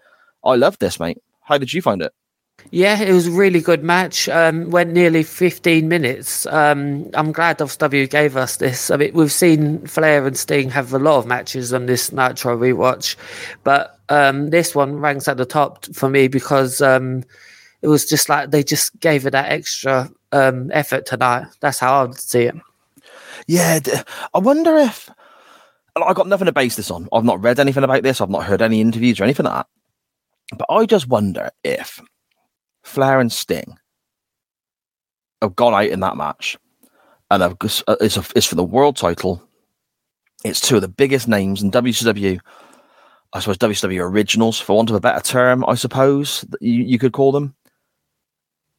I 0.44 0.54
love 0.56 0.78
this, 0.78 1.00
mate. 1.00 1.18
How 1.42 1.58
did 1.58 1.72
you 1.72 1.82
find 1.82 2.02
it? 2.02 2.12
Yeah, 2.70 3.00
it 3.00 3.12
was 3.12 3.26
a 3.26 3.32
really 3.32 3.60
good 3.60 3.82
match. 3.82 4.28
Um, 4.28 4.70
went 4.70 4.92
nearly 4.92 5.22
15 5.22 5.88
minutes. 5.88 6.46
Um, 6.46 7.10
I'm 7.14 7.32
glad 7.32 7.58
WCW 7.58 8.08
gave 8.08 8.36
us 8.36 8.58
this. 8.58 8.90
I 8.90 8.96
mean, 8.96 9.12
we've 9.12 9.32
seen 9.32 9.86
Flair 9.86 10.26
and 10.26 10.36
Sting 10.36 10.70
have 10.70 10.92
a 10.92 10.98
lot 10.98 11.18
of 11.18 11.26
matches 11.26 11.72
on 11.72 11.86
this 11.86 12.12
Nitro 12.12 12.56
rewatch, 12.56 13.16
but 13.64 13.98
um, 14.08 14.50
this 14.50 14.74
one 14.74 14.96
ranks 14.96 15.26
at 15.26 15.36
the 15.36 15.44
top 15.44 15.84
for 15.94 16.08
me 16.08 16.28
because 16.28 16.80
um, 16.80 17.24
it 17.82 17.88
was 17.88 18.08
just 18.08 18.28
like 18.28 18.50
they 18.50 18.62
just 18.62 18.98
gave 19.00 19.26
it 19.26 19.30
that 19.30 19.50
extra 19.50 20.10
um, 20.32 20.70
effort 20.72 21.06
tonight. 21.06 21.46
That's 21.60 21.78
how 21.78 22.00
I 22.00 22.04
would 22.04 22.20
see 22.20 22.42
it. 22.42 22.54
Yeah, 23.46 23.80
I 24.32 24.38
wonder 24.38 24.76
if 24.76 25.10
I 25.96 26.12
got 26.12 26.28
nothing 26.28 26.46
to 26.46 26.52
base 26.52 26.76
this 26.76 26.90
on. 26.90 27.08
I've 27.12 27.24
not 27.24 27.42
read 27.42 27.58
anything 27.58 27.84
about 27.84 28.02
this. 28.02 28.20
I've 28.20 28.30
not 28.30 28.44
heard 28.44 28.62
any 28.62 28.80
interviews 28.80 29.20
or 29.20 29.24
anything 29.24 29.46
like 29.46 29.54
that. 29.54 29.66
But 30.56 30.66
I 30.72 30.86
just 30.86 31.08
wonder 31.08 31.50
if 31.64 32.00
Flair 32.82 33.20
and 33.20 33.30
Sting 33.30 33.78
have 35.42 35.56
gone 35.56 35.74
out 35.74 35.90
in 35.90 36.00
that 36.00 36.16
match, 36.16 36.58
and 37.30 37.42
uh, 37.42 37.54
it's, 37.60 37.82
a, 38.16 38.24
it's 38.34 38.46
for 38.46 38.54
the 38.54 38.64
world 38.64 38.96
title. 38.96 39.42
It's 40.44 40.60
two 40.60 40.76
of 40.76 40.82
the 40.82 40.88
biggest 40.88 41.28
names 41.28 41.62
in 41.62 41.70
WCW. 41.70 42.40
I 43.32 43.40
suppose 43.40 43.58
WCW 43.58 44.02
originals, 44.02 44.58
for 44.58 44.76
want 44.76 44.90
of 44.90 44.96
a 44.96 45.00
better 45.00 45.20
term, 45.20 45.64
I 45.66 45.74
suppose 45.74 46.44
you, 46.60 46.82
you 46.82 46.98
could 46.98 47.12
call 47.12 47.30
them. 47.30 47.54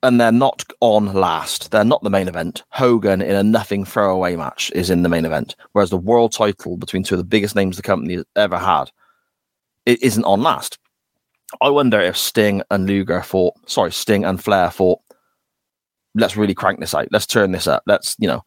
And 0.03 0.19
they're 0.19 0.31
not 0.31 0.65
on 0.81 1.13
last. 1.13 1.69
They're 1.69 1.85
not 1.85 2.01
the 2.01 2.09
main 2.09 2.27
event. 2.27 2.63
Hogan 2.69 3.21
in 3.21 3.35
a 3.35 3.43
nothing 3.43 3.85
throwaway 3.85 4.35
match 4.35 4.71
is 4.73 4.89
in 4.89 5.03
the 5.03 5.09
main 5.09 5.25
event, 5.25 5.55
whereas 5.71 5.91
the 5.91 5.97
world 5.97 6.33
title 6.33 6.75
between 6.75 7.03
two 7.03 7.15
of 7.15 7.19
the 7.19 7.23
biggest 7.23 7.55
names 7.55 7.77
the 7.77 7.83
company 7.83 8.15
has 8.15 8.25
ever 8.35 8.57
had, 8.57 8.91
it 9.85 10.01
isn't 10.01 10.25
on 10.25 10.41
last. 10.41 10.79
I 11.59 11.69
wonder 11.69 11.99
if 11.99 12.17
Sting 12.17 12.61
and 12.71 12.87
Luger 12.87 13.21
thought, 13.21 13.55
sorry, 13.69 13.91
Sting 13.91 14.23
and 14.23 14.41
Flair 14.41 14.69
thought, 14.69 14.99
let's 16.15 16.37
really 16.37 16.53
crank 16.53 16.79
this 16.79 16.95
out. 16.95 17.07
Let's 17.11 17.27
turn 17.27 17.51
this 17.51 17.67
up. 17.67 17.83
Let's, 17.85 18.15
you 18.19 18.27
know, 18.27 18.43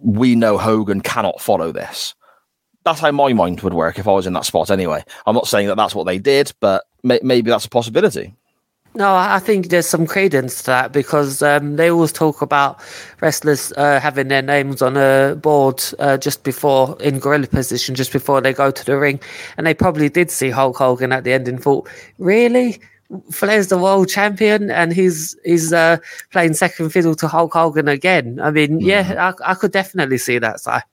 we 0.00 0.34
know 0.34 0.58
Hogan 0.58 1.00
cannot 1.00 1.40
follow 1.40 1.72
this. 1.72 2.14
That's 2.84 3.00
how 3.00 3.10
my 3.10 3.32
mind 3.32 3.60
would 3.62 3.74
work 3.74 3.98
if 3.98 4.06
I 4.06 4.12
was 4.12 4.26
in 4.26 4.32
that 4.34 4.44
spot 4.44 4.70
anyway. 4.70 5.04
I'm 5.26 5.34
not 5.34 5.48
saying 5.48 5.66
that 5.68 5.76
that's 5.76 5.94
what 5.94 6.04
they 6.04 6.18
did, 6.18 6.52
but 6.60 6.84
may- 7.02 7.20
maybe 7.22 7.50
that's 7.50 7.64
a 7.66 7.70
possibility. 7.70 8.34
No, 8.96 9.14
I 9.14 9.40
think 9.40 9.68
there's 9.68 9.86
some 9.86 10.06
credence 10.06 10.60
to 10.62 10.66
that 10.68 10.90
because 10.92 11.42
um, 11.42 11.76
they 11.76 11.90
always 11.90 12.12
talk 12.12 12.40
about 12.40 12.80
wrestlers 13.20 13.70
uh, 13.76 14.00
having 14.00 14.28
their 14.28 14.40
names 14.40 14.80
on 14.80 14.96
a 14.96 15.36
board 15.36 15.84
uh, 15.98 16.16
just 16.16 16.44
before 16.44 16.96
in 17.02 17.18
gorilla 17.18 17.46
position, 17.46 17.94
just 17.94 18.10
before 18.10 18.40
they 18.40 18.54
go 18.54 18.70
to 18.70 18.84
the 18.86 18.96
ring, 18.96 19.20
and 19.58 19.66
they 19.66 19.74
probably 19.74 20.08
did 20.08 20.30
see 20.30 20.48
Hulk 20.48 20.78
Hogan 20.78 21.12
at 21.12 21.24
the 21.24 21.34
end 21.34 21.46
and 21.46 21.62
thought, 21.62 21.86
"Really, 22.16 22.80
Flair's 23.30 23.68
the 23.68 23.76
world 23.76 24.08
champion, 24.08 24.70
and 24.70 24.94
he's 24.94 25.36
he's 25.44 25.74
uh, 25.74 25.98
playing 26.32 26.54
second 26.54 26.88
fiddle 26.88 27.14
to 27.16 27.28
Hulk 27.28 27.52
Hogan 27.52 27.88
again." 27.88 28.40
I 28.40 28.50
mean, 28.50 28.80
yeah, 28.80 29.30
I, 29.44 29.50
I 29.50 29.54
could 29.56 29.72
definitely 29.72 30.16
see 30.16 30.38
that 30.38 30.58
side. 30.60 30.84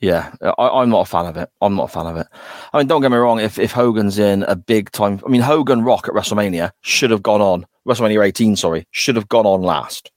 Yeah, 0.00 0.32
I, 0.40 0.68
I'm 0.68 0.90
not 0.90 1.00
a 1.00 1.10
fan 1.10 1.26
of 1.26 1.36
it. 1.36 1.50
I'm 1.60 1.74
not 1.74 1.84
a 1.84 1.92
fan 1.92 2.06
of 2.06 2.16
it. 2.16 2.28
I 2.72 2.78
mean, 2.78 2.86
don't 2.86 3.02
get 3.02 3.10
me 3.10 3.16
wrong. 3.16 3.40
If 3.40 3.58
if 3.58 3.72
Hogan's 3.72 4.18
in 4.18 4.44
a 4.44 4.54
big 4.54 4.92
time, 4.92 5.20
I 5.26 5.28
mean, 5.28 5.40
Hogan 5.40 5.82
Rock 5.82 6.06
at 6.08 6.14
WrestleMania 6.14 6.70
should 6.82 7.10
have 7.10 7.22
gone 7.22 7.40
on. 7.40 7.66
WrestleMania 7.86 8.24
18, 8.24 8.54
sorry, 8.54 8.86
should 8.90 9.16
have 9.16 9.28
gone 9.28 9.46
on 9.46 9.62
last. 9.62 10.12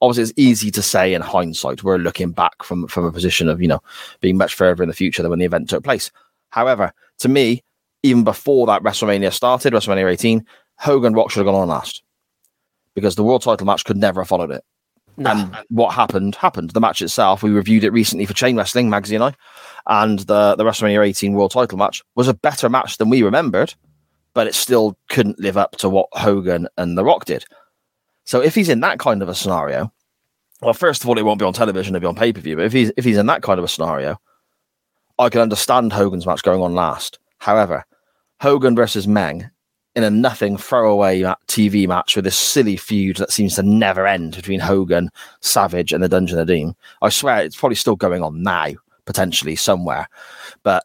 Obviously, 0.00 0.22
it's 0.22 0.32
easy 0.36 0.70
to 0.72 0.82
say 0.82 1.14
in 1.14 1.22
hindsight. 1.22 1.84
We're 1.84 1.98
looking 1.98 2.32
back 2.32 2.62
from 2.64 2.88
from 2.88 3.04
a 3.04 3.12
position 3.12 3.48
of 3.48 3.62
you 3.62 3.68
know 3.68 3.80
being 4.20 4.36
much 4.36 4.54
further 4.54 4.82
in 4.82 4.88
the 4.88 4.94
future 4.94 5.22
than 5.22 5.30
when 5.30 5.38
the 5.38 5.44
event 5.44 5.68
took 5.68 5.84
place. 5.84 6.10
However, 6.50 6.92
to 7.18 7.28
me, 7.28 7.62
even 8.02 8.24
before 8.24 8.66
that 8.66 8.82
WrestleMania 8.82 9.32
started, 9.32 9.72
WrestleMania 9.72 10.10
18, 10.10 10.44
Hogan 10.78 11.12
Rock 11.14 11.30
should 11.30 11.40
have 11.40 11.46
gone 11.46 11.62
on 11.62 11.68
last 11.68 12.02
because 12.94 13.14
the 13.14 13.22
world 13.22 13.42
title 13.42 13.66
match 13.66 13.84
could 13.84 13.96
never 13.96 14.22
have 14.22 14.28
followed 14.28 14.50
it. 14.50 14.64
No. 15.16 15.30
And 15.30 15.56
what 15.68 15.94
happened 15.94 16.34
happened. 16.34 16.70
The 16.70 16.80
match 16.80 17.00
itself, 17.00 17.42
we 17.42 17.50
reviewed 17.50 17.84
it 17.84 17.92
recently 17.92 18.26
for 18.26 18.34
Chain 18.34 18.56
Wrestling, 18.56 18.88
Magsy 18.88 19.14
and 19.14 19.24
I, 19.24 19.34
and 19.86 20.20
the 20.20 20.56
the 20.56 20.64
WrestleMania 20.64 21.06
18 21.06 21.32
World 21.32 21.52
Title 21.52 21.78
match 21.78 22.02
was 22.14 22.28
a 22.28 22.34
better 22.34 22.68
match 22.68 22.98
than 22.98 23.08
we 23.08 23.22
remembered, 23.22 23.74
but 24.34 24.46
it 24.46 24.54
still 24.54 24.98
couldn't 25.08 25.40
live 25.40 25.56
up 25.56 25.72
to 25.78 25.88
what 25.88 26.08
Hogan 26.12 26.68
and 26.76 26.98
The 26.98 27.04
Rock 27.04 27.24
did. 27.24 27.44
So 28.24 28.40
if 28.40 28.54
he's 28.54 28.68
in 28.68 28.80
that 28.80 28.98
kind 28.98 29.22
of 29.22 29.28
a 29.28 29.34
scenario, 29.34 29.92
well, 30.60 30.74
first 30.74 31.02
of 31.02 31.08
all, 31.08 31.18
it 31.18 31.24
won't 31.24 31.38
be 31.38 31.44
on 31.44 31.52
television; 31.52 31.94
it'll 31.94 32.04
be 32.04 32.08
on 32.08 32.16
pay 32.16 32.32
per 32.32 32.40
view. 32.40 32.56
But 32.56 32.66
if 32.66 32.72
he's 32.72 32.92
if 32.96 33.04
he's 33.04 33.18
in 33.18 33.26
that 33.26 33.42
kind 33.42 33.58
of 33.58 33.64
a 33.64 33.68
scenario, 33.68 34.20
I 35.18 35.28
can 35.28 35.40
understand 35.40 35.92
Hogan's 35.92 36.26
match 36.26 36.42
going 36.42 36.60
on 36.60 36.74
last. 36.74 37.18
However, 37.38 37.84
Hogan 38.40 38.74
versus 38.74 39.08
Meng 39.08 39.50
in 39.96 40.04
a 40.04 40.10
nothing 40.10 40.58
throwaway 40.58 41.22
TV 41.48 41.88
match 41.88 42.14
with 42.14 42.26
this 42.26 42.36
silly 42.36 42.76
feud 42.76 43.16
that 43.16 43.32
seems 43.32 43.56
to 43.56 43.62
never 43.62 44.06
end 44.06 44.36
between 44.36 44.60
Hogan, 44.60 45.10
Savage, 45.40 45.90
and 45.92 46.04
the 46.04 46.08
Dungeon 46.08 46.38
of 46.38 46.46
Doom. 46.46 46.76
I 47.00 47.08
swear 47.08 47.42
it's 47.42 47.56
probably 47.56 47.76
still 47.76 47.96
going 47.96 48.22
on 48.22 48.42
now, 48.42 48.68
potentially 49.06 49.56
somewhere, 49.56 50.06
but 50.62 50.84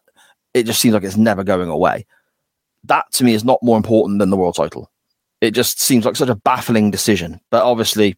it 0.54 0.64
just 0.64 0.80
seems 0.80 0.94
like 0.94 1.04
it's 1.04 1.18
never 1.18 1.44
going 1.44 1.68
away. 1.68 2.06
That 2.84 3.04
to 3.12 3.24
me 3.24 3.34
is 3.34 3.44
not 3.44 3.62
more 3.62 3.76
important 3.76 4.18
than 4.18 4.30
the 4.30 4.36
world 4.36 4.56
title. 4.56 4.90
It 5.42 5.50
just 5.50 5.78
seems 5.78 6.06
like 6.06 6.16
such 6.16 6.30
a 6.30 6.34
baffling 6.34 6.90
decision. 6.90 7.38
But 7.50 7.64
obviously, 7.64 8.16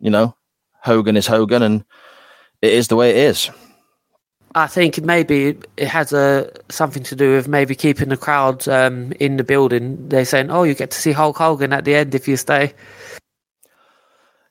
you 0.00 0.10
know, 0.10 0.34
Hogan 0.82 1.16
is 1.16 1.26
Hogan 1.26 1.62
and 1.62 1.84
it 2.60 2.72
is 2.72 2.88
the 2.88 2.96
way 2.96 3.10
it 3.10 3.16
is. 3.16 3.50
I 4.54 4.66
think 4.66 5.02
maybe 5.02 5.58
it 5.76 5.88
has 5.88 6.12
a 6.12 6.50
something 6.70 7.02
to 7.04 7.16
do 7.16 7.36
with 7.36 7.48
maybe 7.48 7.74
keeping 7.74 8.08
the 8.08 8.16
crowd 8.16 8.66
um, 8.68 9.12
in 9.20 9.36
the 9.36 9.44
building. 9.44 10.08
They're 10.08 10.24
saying, 10.24 10.50
"Oh, 10.50 10.62
you 10.62 10.74
get 10.74 10.90
to 10.90 11.00
see 11.00 11.12
Hulk 11.12 11.36
Hogan 11.36 11.72
at 11.72 11.84
the 11.84 11.94
end 11.94 12.14
if 12.14 12.26
you 12.26 12.36
stay." 12.36 12.74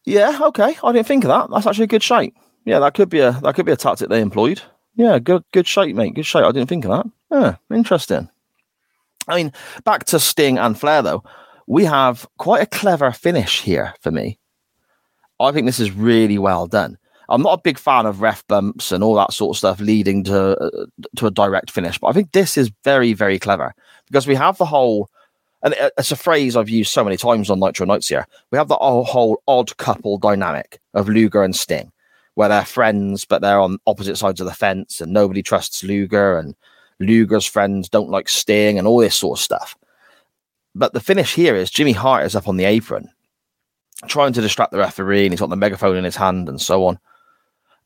Yeah, 0.05 0.39
okay. 0.41 0.77
I 0.83 0.91
didn't 0.91 1.07
think 1.07 1.25
of 1.25 1.29
that. 1.29 1.49
That's 1.49 1.67
actually 1.67 1.85
a 1.85 1.87
good 1.87 2.03
shape. 2.03 2.35
Yeah, 2.65 2.79
that 2.79 2.93
could 2.93 3.09
be 3.09 3.19
a 3.19 3.31
that 3.31 3.55
could 3.55 3.65
be 3.65 3.71
a 3.71 3.77
tactic 3.77 4.09
they 4.09 4.21
employed. 4.21 4.61
Yeah, 4.95 5.19
good 5.19 5.43
good 5.51 5.67
shape, 5.67 5.95
mate. 5.95 6.15
Good 6.15 6.25
shape. 6.25 6.43
I 6.43 6.51
didn't 6.51 6.69
think 6.69 6.85
of 6.85 6.91
that. 6.91 7.11
Yeah, 7.31 7.75
interesting. 7.75 8.29
I 9.27 9.35
mean, 9.35 9.51
back 9.83 10.05
to 10.05 10.19
Sting 10.19 10.57
and 10.57 10.79
Flair 10.79 11.01
though. 11.01 11.23
We 11.67 11.85
have 11.85 12.27
quite 12.37 12.61
a 12.61 12.65
clever 12.65 13.11
finish 13.11 13.61
here 13.61 13.93
for 14.01 14.11
me. 14.11 14.39
I 15.39 15.51
think 15.51 15.65
this 15.65 15.79
is 15.79 15.91
really 15.91 16.37
well 16.37 16.67
done. 16.67 16.97
I'm 17.29 17.41
not 17.41 17.59
a 17.59 17.61
big 17.61 17.77
fan 17.77 18.05
of 18.05 18.21
ref 18.21 18.45
bumps 18.47 18.91
and 18.91 19.03
all 19.03 19.15
that 19.15 19.33
sort 19.33 19.55
of 19.55 19.57
stuff 19.57 19.79
leading 19.79 20.23
to 20.25 20.57
uh, 20.57 20.85
to 21.17 21.27
a 21.27 21.31
direct 21.31 21.71
finish, 21.71 21.99
but 21.99 22.07
I 22.07 22.13
think 22.13 22.31
this 22.31 22.57
is 22.57 22.71
very 22.83 23.13
very 23.13 23.39
clever 23.39 23.73
because 24.07 24.27
we 24.27 24.35
have 24.35 24.57
the 24.57 24.65
whole 24.65 25.09
and 25.63 25.73
it's 25.97 26.11
a 26.11 26.15
phrase 26.15 26.55
I've 26.55 26.69
used 26.69 26.93
so 26.93 27.03
many 27.03 27.17
times 27.17 27.49
on 27.49 27.59
Nitro 27.59 27.85
Nights 27.85 28.07
here. 28.07 28.27
We 28.51 28.57
have 28.57 28.67
the 28.67 28.75
whole 28.75 29.41
odd 29.47 29.75
couple 29.77 30.17
dynamic 30.17 30.79
of 30.93 31.09
Luger 31.09 31.43
and 31.43 31.55
Sting, 31.55 31.91
where 32.35 32.47
they're 32.47 32.63
friends 32.63 33.25
but 33.25 33.41
they're 33.41 33.59
on 33.59 33.79
opposite 33.87 34.17
sides 34.17 34.39
of 34.39 34.47
the 34.47 34.53
fence, 34.53 35.01
and 35.01 35.11
nobody 35.11 35.41
trusts 35.41 35.83
Luger, 35.83 36.37
and 36.37 36.55
Luger's 36.99 37.45
friends 37.45 37.89
don't 37.89 38.09
like 38.09 38.29
Sting, 38.29 38.77
and 38.77 38.87
all 38.87 38.99
this 38.99 39.15
sort 39.15 39.39
of 39.39 39.43
stuff. 39.43 39.75
But 40.75 40.93
the 40.93 41.01
finish 41.01 41.33
here 41.33 41.55
is 41.55 41.71
Jimmy 41.71 41.91
Hart 41.91 42.25
is 42.25 42.35
up 42.35 42.47
on 42.47 42.57
the 42.57 42.65
apron, 42.65 43.09
trying 44.07 44.33
to 44.33 44.41
distract 44.41 44.71
the 44.71 44.77
referee, 44.77 45.25
and 45.25 45.33
he's 45.33 45.39
got 45.39 45.49
the 45.49 45.55
megaphone 45.55 45.97
in 45.97 46.03
his 46.03 46.15
hand, 46.15 46.47
and 46.47 46.61
so 46.61 46.85
on 46.85 46.99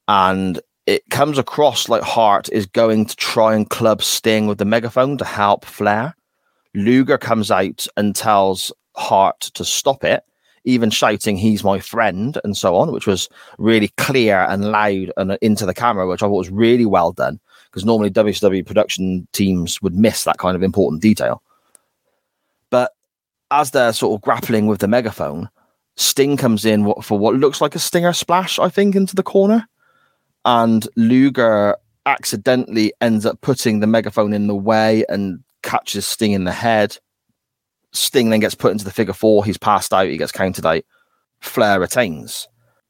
and 0.07 0.59
it 0.85 1.09
comes 1.09 1.37
across 1.37 1.89
like 1.89 2.03
Hart 2.03 2.49
is 2.51 2.65
going 2.65 3.05
to 3.05 3.15
try 3.15 3.55
and 3.55 3.69
club 3.69 4.01
Sting 4.01 4.47
with 4.47 4.57
the 4.57 4.65
megaphone 4.65 5.17
to 5.17 5.25
help 5.25 5.65
Flair. 5.65 6.15
Luger 6.73 7.17
comes 7.17 7.51
out 7.51 7.87
and 7.97 8.15
tells 8.15 8.71
Hart 8.95 9.39
to 9.39 9.63
stop 9.63 10.03
it, 10.03 10.23
even 10.63 10.89
shouting, 10.89 11.37
He's 11.37 11.63
my 11.63 11.79
friend, 11.79 12.39
and 12.43 12.57
so 12.57 12.75
on, 12.75 12.91
which 12.91 13.07
was 13.07 13.29
really 13.57 13.89
clear 13.97 14.45
and 14.49 14.71
loud 14.71 15.11
and 15.17 15.37
into 15.41 15.65
the 15.65 15.73
camera, 15.73 16.07
which 16.07 16.23
I 16.23 16.27
thought 16.27 16.37
was 16.37 16.49
really 16.49 16.85
well 16.85 17.11
done 17.11 17.39
because 17.71 17.85
normally 17.85 18.11
WCW 18.11 18.65
production 18.65 19.27
teams 19.31 19.81
would 19.81 19.95
miss 19.95 20.25
that 20.25 20.37
kind 20.37 20.55
of 20.55 20.63
important 20.63 21.01
detail. 21.01 21.41
But 22.69 22.91
as 23.49 23.71
they're 23.71 23.93
sort 23.93 24.17
of 24.17 24.21
grappling 24.21 24.67
with 24.67 24.79
the 24.79 24.87
megaphone, 24.89 25.49
Sting 25.95 26.35
comes 26.35 26.65
in 26.65 26.93
for 27.01 27.17
what 27.17 27.35
looks 27.35 27.61
like 27.61 27.75
a 27.75 27.79
stinger 27.79 28.13
splash, 28.13 28.59
I 28.59 28.67
think, 28.69 28.95
into 28.95 29.15
the 29.15 29.23
corner 29.23 29.67
and 30.45 30.87
Luger 30.95 31.75
accidentally 32.05 32.93
ends 33.01 33.25
up 33.25 33.39
putting 33.41 33.79
the 33.79 33.87
megaphone 33.87 34.33
in 34.33 34.47
the 34.47 34.55
way 34.55 35.05
and 35.09 35.43
catches 35.63 36.05
Sting 36.05 36.31
in 36.31 36.45
the 36.45 36.51
head. 36.51 36.97
Sting 37.93 38.29
then 38.29 38.39
gets 38.39 38.55
put 38.55 38.71
into 38.71 38.85
the 38.85 38.91
figure 38.91 39.13
four. 39.13 39.43
He's 39.45 39.57
passed 39.57 39.93
out. 39.93 40.07
He 40.07 40.17
gets 40.17 40.31
counted 40.31 40.65
out. 40.65 40.83
Flair 41.41 41.79
retains. 41.79 42.47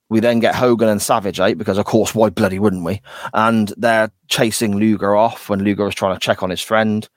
We 0.10 0.20
then 0.20 0.40
get 0.40 0.56
Hogan 0.56 0.90
and 0.90 1.02
Savage 1.02 1.40
out 1.40 1.58
because, 1.58 1.78
of 1.78 1.86
course, 1.86 2.14
why 2.14 2.30
bloody 2.30 2.60
wouldn't 2.60 2.84
we? 2.84 3.02
And 3.34 3.74
they're 3.78 4.12
chasing 4.28 4.78
Luger 4.78 5.16
off 5.16 5.50
when 5.50 5.64
Luger 5.64 5.88
is 5.88 5.96
trying 5.96 6.16
to 6.16 6.20
check 6.20 6.44
on 6.44 6.50
his 6.50 6.62
friend. 6.62 7.08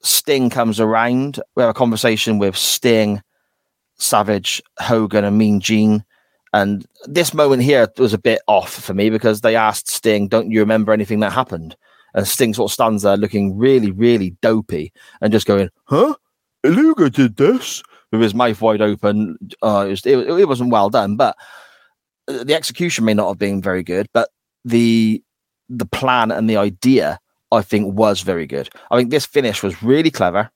Sting 0.00 0.48
comes 0.48 0.80
around. 0.80 1.38
We 1.54 1.62
have 1.62 1.70
a 1.70 1.74
conversation 1.74 2.38
with 2.38 2.56
Sting, 2.56 3.20
Savage, 3.96 4.62
Hogan, 4.78 5.24
and 5.24 5.36
Mean 5.36 5.60
Gene. 5.60 6.04
And 6.52 6.86
this 7.04 7.34
moment 7.34 7.62
here 7.62 7.88
was 7.98 8.14
a 8.14 8.18
bit 8.18 8.40
off 8.46 8.72
for 8.72 8.94
me 8.94 9.10
because 9.10 9.40
they 9.40 9.56
asked 9.56 9.88
Sting, 9.88 10.28
Don't 10.28 10.50
you 10.50 10.60
remember 10.60 10.92
anything 10.92 11.20
that 11.20 11.32
happened? 11.32 11.76
And 12.14 12.26
Sting 12.26 12.54
sort 12.54 12.70
of 12.70 12.74
stands 12.74 13.02
there 13.02 13.16
looking 13.16 13.56
really, 13.56 13.90
really 13.90 14.30
dopey 14.40 14.92
and 15.20 15.32
just 15.32 15.46
going, 15.46 15.70
Huh? 15.84 16.14
Luger 16.64 17.08
did 17.08 17.36
this 17.36 17.82
with 18.10 18.20
his 18.20 18.34
mouth 18.34 18.60
wide 18.60 18.80
open. 18.80 19.36
Uh, 19.62 19.84
it, 19.86 19.90
was, 19.90 20.06
it, 20.06 20.16
it 20.16 20.48
wasn't 20.48 20.72
well 20.72 20.90
done, 20.90 21.16
but 21.16 21.36
the 22.26 22.54
execution 22.54 23.04
may 23.04 23.14
not 23.14 23.28
have 23.28 23.38
been 23.38 23.62
very 23.62 23.82
good, 23.82 24.08
but 24.12 24.30
the 24.64 25.22
the 25.68 25.86
plan 25.86 26.30
and 26.30 26.48
the 26.48 26.56
idea 26.56 27.18
I 27.52 27.62
think 27.62 27.94
was 27.94 28.22
very 28.22 28.46
good. 28.46 28.68
I 28.90 28.96
think 28.96 29.10
this 29.10 29.26
finish 29.26 29.62
was 29.62 29.82
really 29.82 30.10
clever 30.10 30.50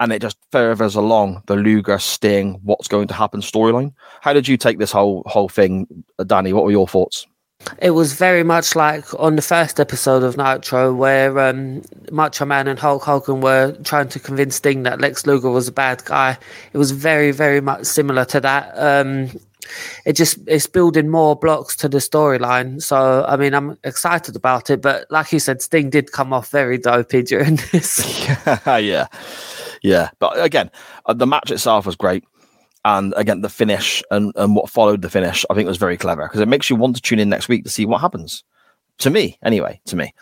and 0.00 0.12
it 0.12 0.22
just 0.22 0.38
furthers 0.52 0.94
along 0.94 1.42
the 1.46 1.56
Luger 1.56 1.98
Sting, 1.98 2.60
what's 2.62 2.88
going 2.88 3.08
to 3.08 3.14
happen 3.14 3.40
storyline. 3.40 3.92
How 4.20 4.32
did 4.32 4.46
you 4.46 4.56
take 4.56 4.78
this 4.78 4.92
whole 4.92 5.22
whole 5.26 5.48
thing, 5.48 5.86
Danny? 6.26 6.52
What 6.52 6.64
were 6.64 6.70
your 6.70 6.88
thoughts? 6.88 7.26
It 7.80 7.90
was 7.90 8.12
very 8.12 8.44
much 8.44 8.76
like 8.76 9.12
on 9.18 9.34
the 9.34 9.42
first 9.42 9.80
episode 9.80 10.22
of 10.22 10.36
Nitro, 10.36 10.94
where 10.94 11.38
um, 11.40 11.82
Macho 12.12 12.44
Man 12.44 12.68
and 12.68 12.78
Hulk 12.78 13.02
Hogan 13.02 13.40
were 13.40 13.76
trying 13.82 14.08
to 14.10 14.20
convince 14.20 14.56
Sting 14.56 14.84
that 14.84 15.00
Lex 15.00 15.26
Luger 15.26 15.50
was 15.50 15.66
a 15.66 15.72
bad 15.72 16.04
guy. 16.04 16.38
It 16.72 16.78
was 16.78 16.92
very, 16.92 17.32
very 17.32 17.60
much 17.60 17.84
similar 17.84 18.24
to 18.26 18.40
that. 18.40 18.72
Um, 18.78 19.30
it 20.04 20.14
just 20.14 20.38
it's 20.46 20.66
building 20.66 21.08
more 21.08 21.34
blocks 21.36 21.76
to 21.76 21.88
the 21.88 21.98
storyline. 21.98 22.80
So 22.80 23.24
I 23.26 23.36
mean, 23.36 23.54
I'm 23.54 23.76
excited 23.82 24.36
about 24.36 24.70
it. 24.70 24.80
But 24.80 25.06
like 25.10 25.32
you 25.32 25.40
said, 25.40 25.60
Sting 25.60 25.90
did 25.90 26.12
come 26.12 26.32
off 26.32 26.50
very 26.50 26.78
dopey 26.78 27.22
during 27.22 27.56
this. 27.72 28.28
yeah. 28.66 29.08
Yeah, 29.82 30.10
but 30.18 30.42
again, 30.42 30.70
uh, 31.06 31.14
the 31.14 31.26
match 31.26 31.50
itself 31.50 31.86
was 31.86 31.96
great, 31.96 32.24
and 32.84 33.14
again, 33.16 33.40
the 33.40 33.48
finish 33.48 34.02
and 34.10 34.32
and 34.36 34.56
what 34.56 34.70
followed 34.70 35.02
the 35.02 35.10
finish, 35.10 35.44
I 35.50 35.54
think 35.54 35.68
was 35.68 35.76
very 35.76 35.96
clever 35.96 36.24
because 36.24 36.40
it 36.40 36.48
makes 36.48 36.70
you 36.70 36.76
want 36.76 36.96
to 36.96 37.02
tune 37.02 37.18
in 37.18 37.28
next 37.28 37.48
week 37.48 37.64
to 37.64 37.70
see 37.70 37.86
what 37.86 38.00
happens. 38.00 38.44
To 38.98 39.10
me, 39.10 39.38
anyway, 39.42 39.80
to 39.86 39.96
me. 39.96 40.12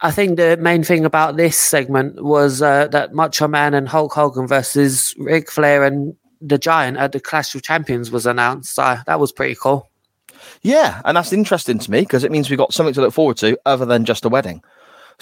I 0.00 0.10
think 0.10 0.36
the 0.36 0.56
main 0.56 0.82
thing 0.82 1.04
about 1.04 1.36
this 1.36 1.56
segment 1.56 2.24
was 2.24 2.60
uh, 2.60 2.88
that 2.88 3.14
Macho 3.14 3.46
Man 3.46 3.72
and 3.72 3.88
Hulk 3.88 4.12
Hogan 4.12 4.48
versus 4.48 5.14
Ric 5.16 5.48
Flair 5.48 5.84
and 5.84 6.16
the 6.40 6.58
Giant 6.58 6.96
at 6.96 7.12
the 7.12 7.20
Clash 7.20 7.54
of 7.54 7.62
Champions 7.62 8.10
was 8.10 8.26
announced. 8.26 8.74
So 8.74 8.96
that 9.06 9.20
was 9.20 9.30
pretty 9.30 9.54
cool. 9.54 9.88
Yeah, 10.62 11.00
and 11.04 11.16
that's 11.16 11.32
interesting 11.32 11.78
to 11.78 11.90
me 11.90 12.00
because 12.00 12.24
it 12.24 12.32
means 12.32 12.50
we've 12.50 12.58
got 12.58 12.74
something 12.74 12.94
to 12.94 13.00
look 13.00 13.14
forward 13.14 13.36
to 13.38 13.56
other 13.64 13.84
than 13.84 14.04
just 14.04 14.24
a 14.24 14.28
wedding. 14.28 14.62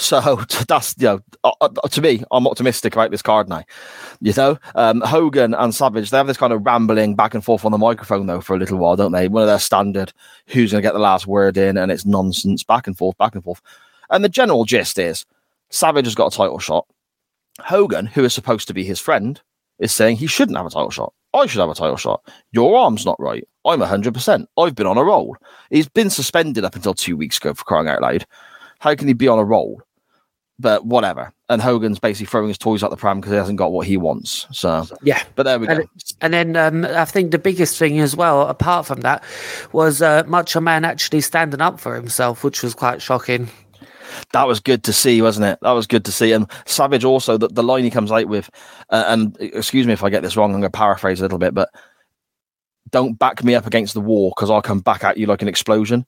So 0.00 0.42
that's 0.68 0.94
you 0.98 1.06
know 1.06 1.20
uh, 1.44 1.52
uh, 1.60 1.68
to 1.68 2.00
me, 2.00 2.24
I'm 2.30 2.46
optimistic 2.46 2.94
about 2.94 3.10
this 3.10 3.22
card 3.22 3.48
now. 3.48 3.64
You 4.20 4.32
know, 4.36 4.58
um, 4.74 5.02
Hogan 5.02 5.54
and 5.54 5.74
Savage 5.74 6.10
they 6.10 6.16
have 6.16 6.26
this 6.26 6.38
kind 6.38 6.52
of 6.52 6.64
rambling 6.64 7.16
back 7.16 7.34
and 7.34 7.44
forth 7.44 7.64
on 7.64 7.72
the 7.72 7.78
microphone 7.78 8.26
though 8.26 8.40
for 8.40 8.56
a 8.56 8.58
little 8.58 8.78
while, 8.78 8.96
don't 8.96 9.12
they? 9.12 9.28
One 9.28 9.42
of 9.42 9.48
their 9.48 9.58
standard, 9.58 10.12
who's 10.46 10.72
going 10.72 10.82
to 10.82 10.86
get 10.86 10.94
the 10.94 11.00
last 11.00 11.26
word 11.26 11.56
in, 11.56 11.76
and 11.76 11.92
it's 11.92 12.06
nonsense 12.06 12.64
back 12.64 12.86
and 12.86 12.96
forth, 12.96 13.16
back 13.18 13.34
and 13.34 13.44
forth. 13.44 13.60
And 14.08 14.24
the 14.24 14.28
general 14.28 14.64
gist 14.64 14.98
is, 14.98 15.26
Savage 15.68 16.06
has 16.06 16.14
got 16.14 16.32
a 16.32 16.36
title 16.36 16.58
shot. 16.58 16.86
Hogan, 17.60 18.06
who 18.06 18.24
is 18.24 18.34
supposed 18.34 18.68
to 18.68 18.74
be 18.74 18.84
his 18.84 18.98
friend, 18.98 19.40
is 19.78 19.94
saying 19.94 20.16
he 20.16 20.26
shouldn't 20.26 20.56
have 20.56 20.66
a 20.66 20.70
title 20.70 20.90
shot. 20.90 21.12
I 21.34 21.46
should 21.46 21.60
have 21.60 21.68
a 21.68 21.74
title 21.74 21.96
shot. 21.96 22.22
Your 22.52 22.76
arm's 22.76 23.04
not 23.04 23.20
right. 23.20 23.46
I'm 23.64 23.80
100%. 23.80 24.46
I've 24.58 24.74
been 24.74 24.86
on 24.86 24.98
a 24.98 25.04
roll. 25.04 25.36
He's 25.70 25.88
been 25.88 26.10
suspended 26.10 26.64
up 26.64 26.74
until 26.74 26.94
two 26.94 27.16
weeks 27.16 27.36
ago 27.36 27.54
for 27.54 27.64
crying 27.64 27.86
out 27.86 28.02
loud. 28.02 28.26
How 28.80 28.94
can 28.94 29.06
he 29.06 29.14
be 29.14 29.28
on 29.28 29.38
a 29.38 29.44
roll? 29.44 29.82
But 30.60 30.84
whatever. 30.84 31.32
And 31.48 31.62
Hogan's 31.62 31.98
basically 31.98 32.26
throwing 32.26 32.48
his 32.48 32.58
toys 32.58 32.82
out 32.82 32.90
the 32.90 32.96
pram 32.96 33.18
because 33.18 33.32
he 33.32 33.38
hasn't 33.38 33.56
got 33.56 33.72
what 33.72 33.86
he 33.86 33.96
wants. 33.96 34.46
So 34.52 34.86
yeah, 35.02 35.22
but 35.34 35.44
there 35.44 35.58
we 35.58 35.66
and, 35.66 35.80
go. 35.80 35.86
And 36.20 36.34
then 36.34 36.56
um, 36.56 36.84
I 36.84 37.06
think 37.06 37.30
the 37.30 37.38
biggest 37.38 37.78
thing 37.78 37.98
as 37.98 38.14
well, 38.14 38.46
apart 38.46 38.86
from 38.86 39.00
that, 39.00 39.24
was 39.72 40.02
uh, 40.02 40.22
Macho 40.26 40.60
Man 40.60 40.84
actually 40.84 41.22
standing 41.22 41.62
up 41.62 41.80
for 41.80 41.94
himself, 41.94 42.44
which 42.44 42.62
was 42.62 42.74
quite 42.74 43.00
shocking. 43.00 43.48
That 44.32 44.46
was 44.46 44.60
good 44.60 44.84
to 44.84 44.92
see, 44.92 45.22
wasn't 45.22 45.46
it? 45.46 45.58
That 45.62 45.72
was 45.72 45.86
good 45.86 46.04
to 46.04 46.12
see. 46.12 46.32
And 46.32 46.50
Savage 46.66 47.04
also, 47.04 47.38
the, 47.38 47.48
the 47.48 47.62
line 47.62 47.84
he 47.84 47.90
comes 47.90 48.12
out 48.12 48.26
with, 48.26 48.50
uh, 48.90 49.04
and 49.06 49.36
excuse 49.40 49.86
me 49.86 49.92
if 49.92 50.04
I 50.04 50.10
get 50.10 50.22
this 50.22 50.36
wrong, 50.36 50.50
I'm 50.50 50.60
going 50.60 50.70
to 50.70 50.76
paraphrase 50.76 51.20
a 51.20 51.22
little 51.22 51.38
bit, 51.38 51.54
but 51.54 51.70
don't 52.90 53.18
back 53.18 53.42
me 53.44 53.54
up 53.54 53.66
against 53.66 53.94
the 53.94 54.00
wall 54.00 54.32
because 54.34 54.50
I'll 54.50 54.62
come 54.62 54.80
back 54.80 55.04
at 55.04 55.16
you 55.16 55.26
like 55.26 55.42
an 55.42 55.48
explosion 55.48 56.04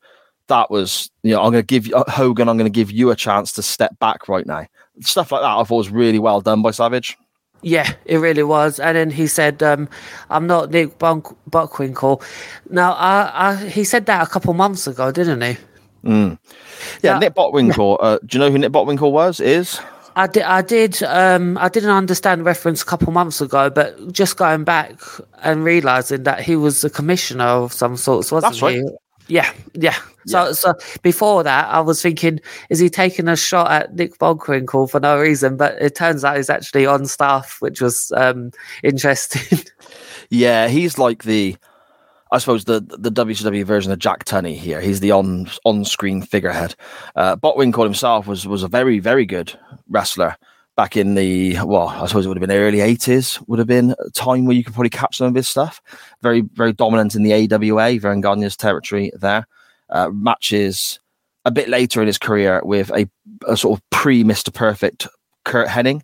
that 0.48 0.70
was, 0.70 1.10
you 1.22 1.32
know, 1.32 1.42
I'm 1.42 1.52
going 1.52 1.62
to 1.62 1.66
give 1.66 1.86
you, 1.86 1.94
uh, 1.94 2.10
Hogan, 2.10 2.48
I'm 2.48 2.56
going 2.56 2.70
to 2.70 2.74
give 2.74 2.90
you 2.90 3.10
a 3.10 3.16
chance 3.16 3.52
to 3.52 3.62
step 3.62 3.98
back 3.98 4.28
right 4.28 4.46
now. 4.46 4.66
Stuff 5.00 5.32
like 5.32 5.42
that 5.42 5.56
I 5.56 5.64
thought 5.64 5.76
was 5.76 5.90
really 5.90 6.18
well 6.18 6.40
done 6.40 6.62
by 6.62 6.70
Savage. 6.70 7.16
Yeah, 7.62 7.92
it 8.04 8.18
really 8.18 8.42
was. 8.42 8.80
And 8.80 8.96
then 8.96 9.10
he 9.10 9.28
said, 9.28 9.62
um, 9.62 9.88
"I'm 10.30 10.48
not 10.48 10.70
Nick 10.70 10.98
Bunk- 10.98 11.36
Buckwinkle." 11.48 12.20
Now, 12.70 12.92
I, 12.94 13.50
I, 13.50 13.56
he 13.68 13.84
said 13.84 14.06
that 14.06 14.26
a 14.26 14.30
couple 14.30 14.52
months 14.52 14.88
ago, 14.88 15.12
didn't 15.12 15.40
he? 15.42 15.56
Yeah, 16.04 16.36
Yeah. 17.02 17.18
Nick 17.20 17.34
Bockwinkel. 17.34 17.98
Uh, 18.00 18.18
do 18.26 18.36
you 18.36 18.40
know 18.40 18.50
who 18.50 18.58
Nick 18.58 18.72
Bockwinkel 18.72 19.12
was? 19.12 19.38
Is 19.38 19.80
I 20.16 20.26
did. 20.26 20.42
I 20.42 20.62
did. 20.62 21.02
Um, 21.04 21.56
I 21.58 21.68
didn't 21.68 21.90
understand 21.90 22.40
the 22.40 22.44
reference 22.44 22.82
a 22.82 22.84
couple 22.84 23.12
months 23.12 23.40
ago, 23.40 23.70
but 23.70 24.12
just 24.12 24.36
going 24.36 24.64
back 24.64 25.00
and 25.42 25.64
realizing 25.64 26.24
that 26.24 26.40
he 26.40 26.56
was 26.56 26.84
a 26.84 26.90
commissioner 26.90 27.44
of 27.44 27.72
some 27.72 27.96
sorts, 27.96 28.30
wasn't 28.30 28.52
That's 28.52 28.62
right. 28.62 28.82
Yeah, 29.28 29.52
yeah. 29.74 29.96
So, 30.26 30.52
so 30.52 30.74
before 31.02 31.42
that, 31.42 31.68
I 31.68 31.80
was 31.80 32.02
thinking, 32.02 32.40
is 32.70 32.78
he 32.78 32.88
taking 32.88 33.28
a 33.28 33.36
shot 33.36 33.70
at 33.70 33.94
Nick 33.94 34.18
Bockwinkel 34.18 34.90
for 34.90 35.00
no 35.00 35.18
reason? 35.18 35.56
But 35.56 35.80
it 35.80 35.94
turns 35.94 36.24
out 36.24 36.36
he's 36.36 36.50
actually 36.50 36.86
on 36.86 37.06
staff, 37.06 37.56
which 37.60 37.80
was 37.80 38.12
um, 38.16 38.52
interesting. 38.82 39.60
Yeah, 40.30 40.68
he's 40.68 40.96
like 40.96 41.24
the, 41.24 41.56
I 42.30 42.38
suppose 42.38 42.64
the 42.64 42.80
the 42.80 43.12
WCW 43.12 43.64
version 43.66 43.92
of 43.92 43.98
Jack 43.98 44.24
Tunney 44.24 44.56
here. 44.56 44.80
He's 44.80 45.00
the 45.00 45.10
on 45.10 45.50
on 45.66 45.84
screen 45.84 46.22
figurehead. 46.22 46.74
Uh, 47.14 47.36
Bockwinkel 47.36 47.84
himself 47.84 48.26
was 48.26 48.46
was 48.46 48.62
a 48.62 48.68
very 48.68 48.98
very 48.98 49.26
good 49.26 49.52
wrestler 49.90 50.34
back 50.76 50.96
in 50.96 51.14
the 51.14 51.56
well, 51.64 51.88
I 51.88 52.06
suppose 52.06 52.24
it 52.24 52.28
would 52.28 52.36
have 52.36 52.48
been 52.48 52.56
early 52.56 52.80
eighties. 52.80 53.40
Would 53.46 53.58
have 53.58 53.68
been 53.68 53.94
a 53.98 54.10
time 54.10 54.46
where 54.46 54.56
you 54.56 54.64
could 54.64 54.74
probably 54.74 54.90
catch 54.90 55.16
some 55.18 55.28
of 55.28 55.34
his 55.34 55.48
stuff. 55.48 55.80
Very 56.22 56.42
very 56.54 56.72
dominant 56.72 57.14
in 57.14 57.22
the 57.22 57.32
AWA, 57.32 57.98
Verne 57.98 58.22
Gagne's 58.22 58.56
territory 58.56 59.10
there. 59.14 59.46
Uh, 59.90 60.08
matches 60.10 60.98
a 61.44 61.50
bit 61.50 61.68
later 61.68 62.00
in 62.00 62.06
his 62.06 62.18
career 62.18 62.62
with 62.64 62.90
a, 62.90 63.08
a 63.46 63.56
sort 63.56 63.78
of 63.78 63.90
pre 63.90 64.24
Mister 64.24 64.50
Perfect 64.50 65.06
Curt 65.44 65.68
Hennig. 65.68 66.02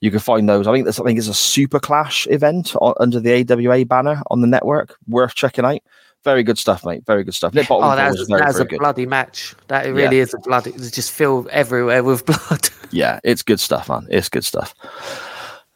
You 0.00 0.10
can 0.10 0.20
find 0.20 0.48
those. 0.48 0.66
I 0.66 0.72
think 0.72 0.84
there's 0.84 1.00
I 1.00 1.04
think 1.04 1.18
it's 1.18 1.28
a 1.28 1.34
Super 1.34 1.80
Clash 1.80 2.26
event 2.30 2.74
under 3.00 3.20
the 3.20 3.44
AWA 3.50 3.86
banner 3.86 4.22
on 4.28 4.40
the 4.40 4.46
network. 4.46 4.96
Worth 5.08 5.34
checking 5.34 5.64
out. 5.64 5.80
Very 6.24 6.42
good 6.42 6.58
stuff, 6.58 6.84
mate. 6.84 7.04
Very 7.06 7.22
good 7.22 7.34
stuff. 7.34 7.52
Nick 7.52 7.70
oh, 7.70 7.80
Bockwinkel 7.80 7.96
that's 7.96 8.18
was 8.18 8.28
very, 8.28 8.40
very 8.40 8.62
a 8.62 8.64
good. 8.64 8.78
bloody 8.78 9.06
match. 9.06 9.54
That 9.68 9.86
it 9.86 9.92
really 9.92 10.18
is 10.18 10.32
a 10.34 10.38
bloody. 10.38 10.70
It's 10.70 10.90
just 10.90 11.12
filled 11.12 11.48
everywhere 11.48 12.02
with 12.02 12.24
blood. 12.26 12.70
Yeah, 12.90 13.20
it's 13.24 13.42
good 13.42 13.60
stuff, 13.60 13.88
man. 13.88 14.06
It's 14.10 14.28
good 14.28 14.44
stuff. 14.44 14.74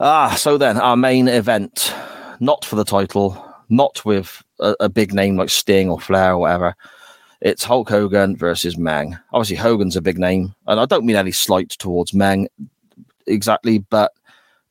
Ah, 0.00 0.34
so 0.36 0.56
then 0.56 0.78
our 0.78 0.96
main 0.96 1.28
event, 1.28 1.94
not 2.40 2.64
for 2.64 2.76
the 2.76 2.84
title, 2.84 3.44
not 3.68 4.04
with 4.04 4.42
a, 4.60 4.74
a 4.80 4.88
big 4.88 5.12
name 5.12 5.36
like 5.36 5.50
Sting 5.50 5.90
or 5.90 6.00
Flair 6.00 6.32
or 6.32 6.38
whatever. 6.38 6.74
It's 7.40 7.62
Hulk 7.62 7.88
Hogan 7.88 8.36
versus 8.36 8.76
Meng. 8.76 9.16
Obviously, 9.32 9.56
Hogan's 9.56 9.96
a 9.96 10.02
big 10.02 10.18
name, 10.18 10.54
and 10.66 10.80
I 10.80 10.86
don't 10.86 11.04
mean 11.04 11.16
any 11.16 11.30
slight 11.30 11.70
towards 11.70 12.14
Meng 12.14 12.48
exactly, 13.26 13.78
but 13.78 14.12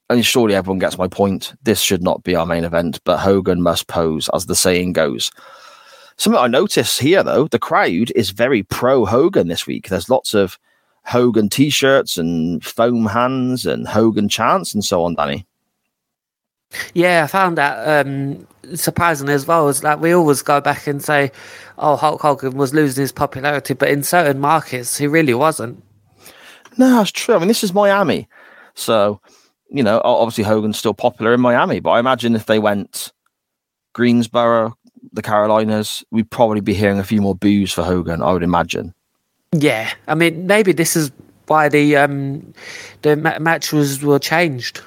I 0.09 0.15
mean, 0.15 0.23
surely 0.23 0.55
everyone 0.55 0.79
gets 0.79 0.97
my 0.97 1.07
point. 1.07 1.53
This 1.63 1.81
should 1.81 2.01
not 2.01 2.23
be 2.23 2.35
our 2.35 2.45
main 2.45 2.63
event, 2.63 2.99
but 3.03 3.19
Hogan 3.19 3.61
must 3.61 3.87
pose, 3.87 4.29
as 4.33 4.45
the 4.45 4.55
saying 4.55 4.93
goes. 4.93 5.31
Something 6.17 6.41
I 6.41 6.47
notice 6.47 6.97
here, 6.97 7.21
though, 7.23 7.47
the 7.47 7.60
crowd 7.60 8.12
is 8.15 8.32
very 8.32 8.63
pro 8.63 9.06
Hogan 9.06 9.47
this 9.47 9.67
week. 9.67 9.89
There's 9.89 10.10
lots 10.10 10.34
of 10.34 10.58
Hogan 11.03 11.47
t-shirts 11.47 12.17
and 12.17 12.63
foam 12.65 13.06
hands 13.06 13.65
and 13.65 13.88
Hogan 13.88 14.27
chants 14.27 14.73
and 14.73 14.84
so 14.84 15.03
on, 15.03 15.15
Danny. 15.15 15.45
Yeah, 16.93 17.23
I 17.23 17.27
found 17.27 17.58
that 17.58 18.06
um, 18.06 18.45
surprising 18.75 19.30
as 19.30 19.47
well. 19.47 19.69
Is 19.69 19.82
that 19.82 20.01
we 20.01 20.12
always 20.12 20.41
go 20.41 20.60
back 20.60 20.86
and 20.86 21.01
say, 21.01 21.32
"Oh, 21.77 21.95
Hulk 21.95 22.21
Hogan 22.21 22.58
was 22.58 22.73
losing 22.73 23.01
his 23.01 23.13
popularity," 23.13 23.73
but 23.73 23.89
in 23.89 24.03
certain 24.03 24.39
markets, 24.39 24.97
he 24.97 25.08
really 25.08 25.34
wasn't. 25.34 25.82
No, 26.77 26.97
that's 26.97 27.12
true. 27.12 27.36
I 27.36 27.39
mean, 27.39 27.47
this 27.47 27.63
is 27.63 27.73
Miami. 27.73 28.27
So, 28.73 29.21
you 29.69 29.82
know, 29.82 30.01
obviously 30.03 30.43
Hogan's 30.43 30.77
still 30.77 30.93
popular 30.93 31.34
in 31.34 31.39
Miami, 31.39 31.80
but 31.80 31.91
I 31.91 31.99
imagine 31.99 32.36
if 32.36 32.45
they 32.45 32.60
went 32.60 33.13
Greensboro, 33.93 34.76
the 35.13 35.21
Carolinas, 35.21 36.03
we'd 36.12 36.29
probably 36.29 36.62
be 36.62 36.73
hearing 36.73 36.99
a 36.99 37.03
few 37.03 37.21
more 37.21 37.36
boos 37.36 37.71
for 37.71 37.83
Hogan, 37.83 38.21
I 38.21 38.31
would 38.31 38.43
imagine. 38.43 38.93
Yeah, 39.53 39.91
I 40.07 40.15
mean, 40.15 40.47
maybe 40.47 40.71
this 40.73 40.95
is 40.95 41.12
why 41.47 41.69
the 41.69 41.95
um, 41.95 42.53
the 43.01 43.15
ma- 43.15 43.39
match 43.39 43.71
was 43.71 44.03
were 44.03 44.19
changed. 44.19 44.81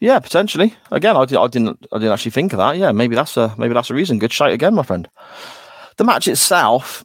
Yeah, 0.00 0.18
potentially. 0.18 0.74
Again, 0.90 1.16
I, 1.16 1.24
di- 1.26 1.36
I 1.36 1.46
didn't 1.46 1.86
I 1.92 1.98
didn't 1.98 2.12
actually 2.12 2.30
think 2.30 2.52
of 2.52 2.58
that. 2.58 2.76
Yeah, 2.76 2.92
maybe 2.92 3.14
that's 3.14 3.36
a 3.36 3.54
maybe 3.58 3.74
that's 3.74 3.90
a 3.90 3.94
reason. 3.94 4.18
Good 4.18 4.32
shout 4.32 4.52
again, 4.52 4.74
my 4.74 4.82
friend. 4.82 5.08
The 5.96 6.04
match 6.04 6.28
itself, 6.28 7.04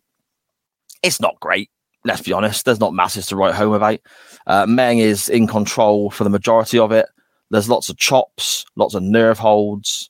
it's 1.04 1.19
not 1.19 1.39
great. 1.39 1.69
Let's 2.06 2.21
be 2.21 2.34
honest. 2.34 2.65
There's 2.65 2.80
not 2.80 2.93
masses 2.93 3.28
to 3.28 3.36
write 3.36 3.56
home 3.56 3.74
about. 3.74 4.00
Uh, 4.45 4.65
Meng 4.65 5.00
is 5.00 5.28
in 5.28 5.48
control 5.48 6.12
for 6.12 6.24
the 6.24 6.30
majority 6.30 6.78
of 6.78 6.91
it. 6.91 7.08
There's 7.50 7.69
lots 7.69 7.89
of 7.89 7.98
chops, 7.98 8.65
lots 8.76 8.95
of 8.95 9.04
nerve 9.04 9.39
holds, 9.39 10.10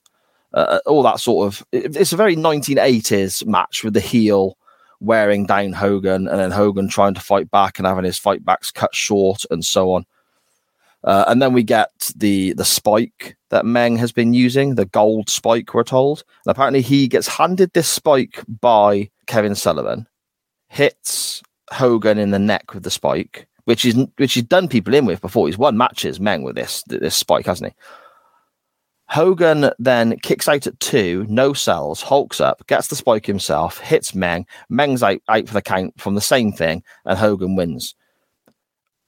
uh, 0.54 0.80
all 0.86 1.02
that 1.02 1.20
sort 1.20 1.46
of. 1.46 1.66
It's 1.72 2.12
a 2.12 2.16
very 2.16 2.36
1980s 2.36 3.46
match 3.46 3.84
with 3.84 3.94
the 3.94 4.00
heel 4.00 4.56
wearing 5.00 5.46
down 5.46 5.72
Hogan 5.72 6.26
and 6.26 6.38
then 6.38 6.50
Hogan 6.50 6.88
trying 6.88 7.14
to 7.14 7.20
fight 7.20 7.50
back 7.50 7.78
and 7.78 7.86
having 7.86 8.04
his 8.04 8.18
fight 8.18 8.44
backs 8.44 8.70
cut 8.70 8.94
short 8.94 9.44
and 9.50 9.64
so 9.64 9.92
on. 9.92 10.06
Uh, 11.04 11.24
and 11.28 11.40
then 11.40 11.52
we 11.52 11.62
get 11.62 12.10
the 12.16 12.52
the 12.54 12.64
spike 12.64 13.36
that 13.50 13.64
Meng 13.64 13.96
has 13.96 14.10
been 14.10 14.34
using, 14.34 14.74
the 14.74 14.86
gold 14.86 15.30
spike, 15.30 15.72
we're 15.72 15.84
told. 15.84 16.24
And 16.44 16.50
apparently, 16.50 16.82
he 16.82 17.06
gets 17.06 17.28
handed 17.28 17.72
this 17.72 17.88
spike 17.88 18.42
by 18.60 19.08
Kevin 19.26 19.54
Sullivan, 19.54 20.08
hits 20.68 21.42
Hogan 21.70 22.18
in 22.18 22.32
the 22.32 22.40
neck 22.40 22.74
with 22.74 22.82
the 22.82 22.90
spike, 22.90 23.46
which 23.66 23.84
is 23.84 23.94
which 24.16 24.34
he's 24.34 24.42
done 24.42 24.66
people 24.66 24.94
in 24.94 25.06
with 25.06 25.20
before. 25.20 25.46
He's 25.46 25.58
won 25.58 25.76
matches, 25.76 26.18
Meng, 26.18 26.42
with 26.42 26.56
this 26.56 26.82
this 26.88 27.14
spike, 27.14 27.46
hasn't 27.46 27.72
he? 27.72 27.76
Hogan 29.08 29.70
then 29.78 30.18
kicks 30.20 30.48
out 30.48 30.66
at 30.66 30.78
two, 30.80 31.26
no 31.28 31.52
sells, 31.52 32.02
hulks 32.02 32.40
up, 32.40 32.66
gets 32.66 32.88
the 32.88 32.96
spike 32.96 33.26
himself, 33.26 33.78
hits 33.78 34.14
Meng. 34.14 34.46
Meng's 34.68 35.02
out, 35.02 35.20
out 35.28 35.46
for 35.46 35.54
the 35.54 35.62
count 35.62 36.00
from 36.00 36.14
the 36.14 36.20
same 36.20 36.52
thing, 36.52 36.82
and 37.04 37.18
Hogan 37.18 37.54
wins. 37.54 37.94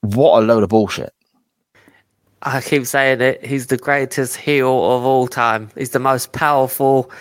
What 0.01 0.41
a 0.41 0.45
load 0.45 0.63
of 0.63 0.69
bullshit. 0.69 1.13
I 2.41 2.61
keep 2.61 2.85
saying 2.85 3.19
it. 3.19 3.45
He's 3.45 3.67
the 3.67 3.77
greatest 3.77 4.37
heel 4.37 4.67
of 4.67 5.03
all 5.03 5.27
time. 5.27 5.69
He's 5.75 5.89
the 5.89 5.99
most 5.99 6.31
powerful 6.31 7.11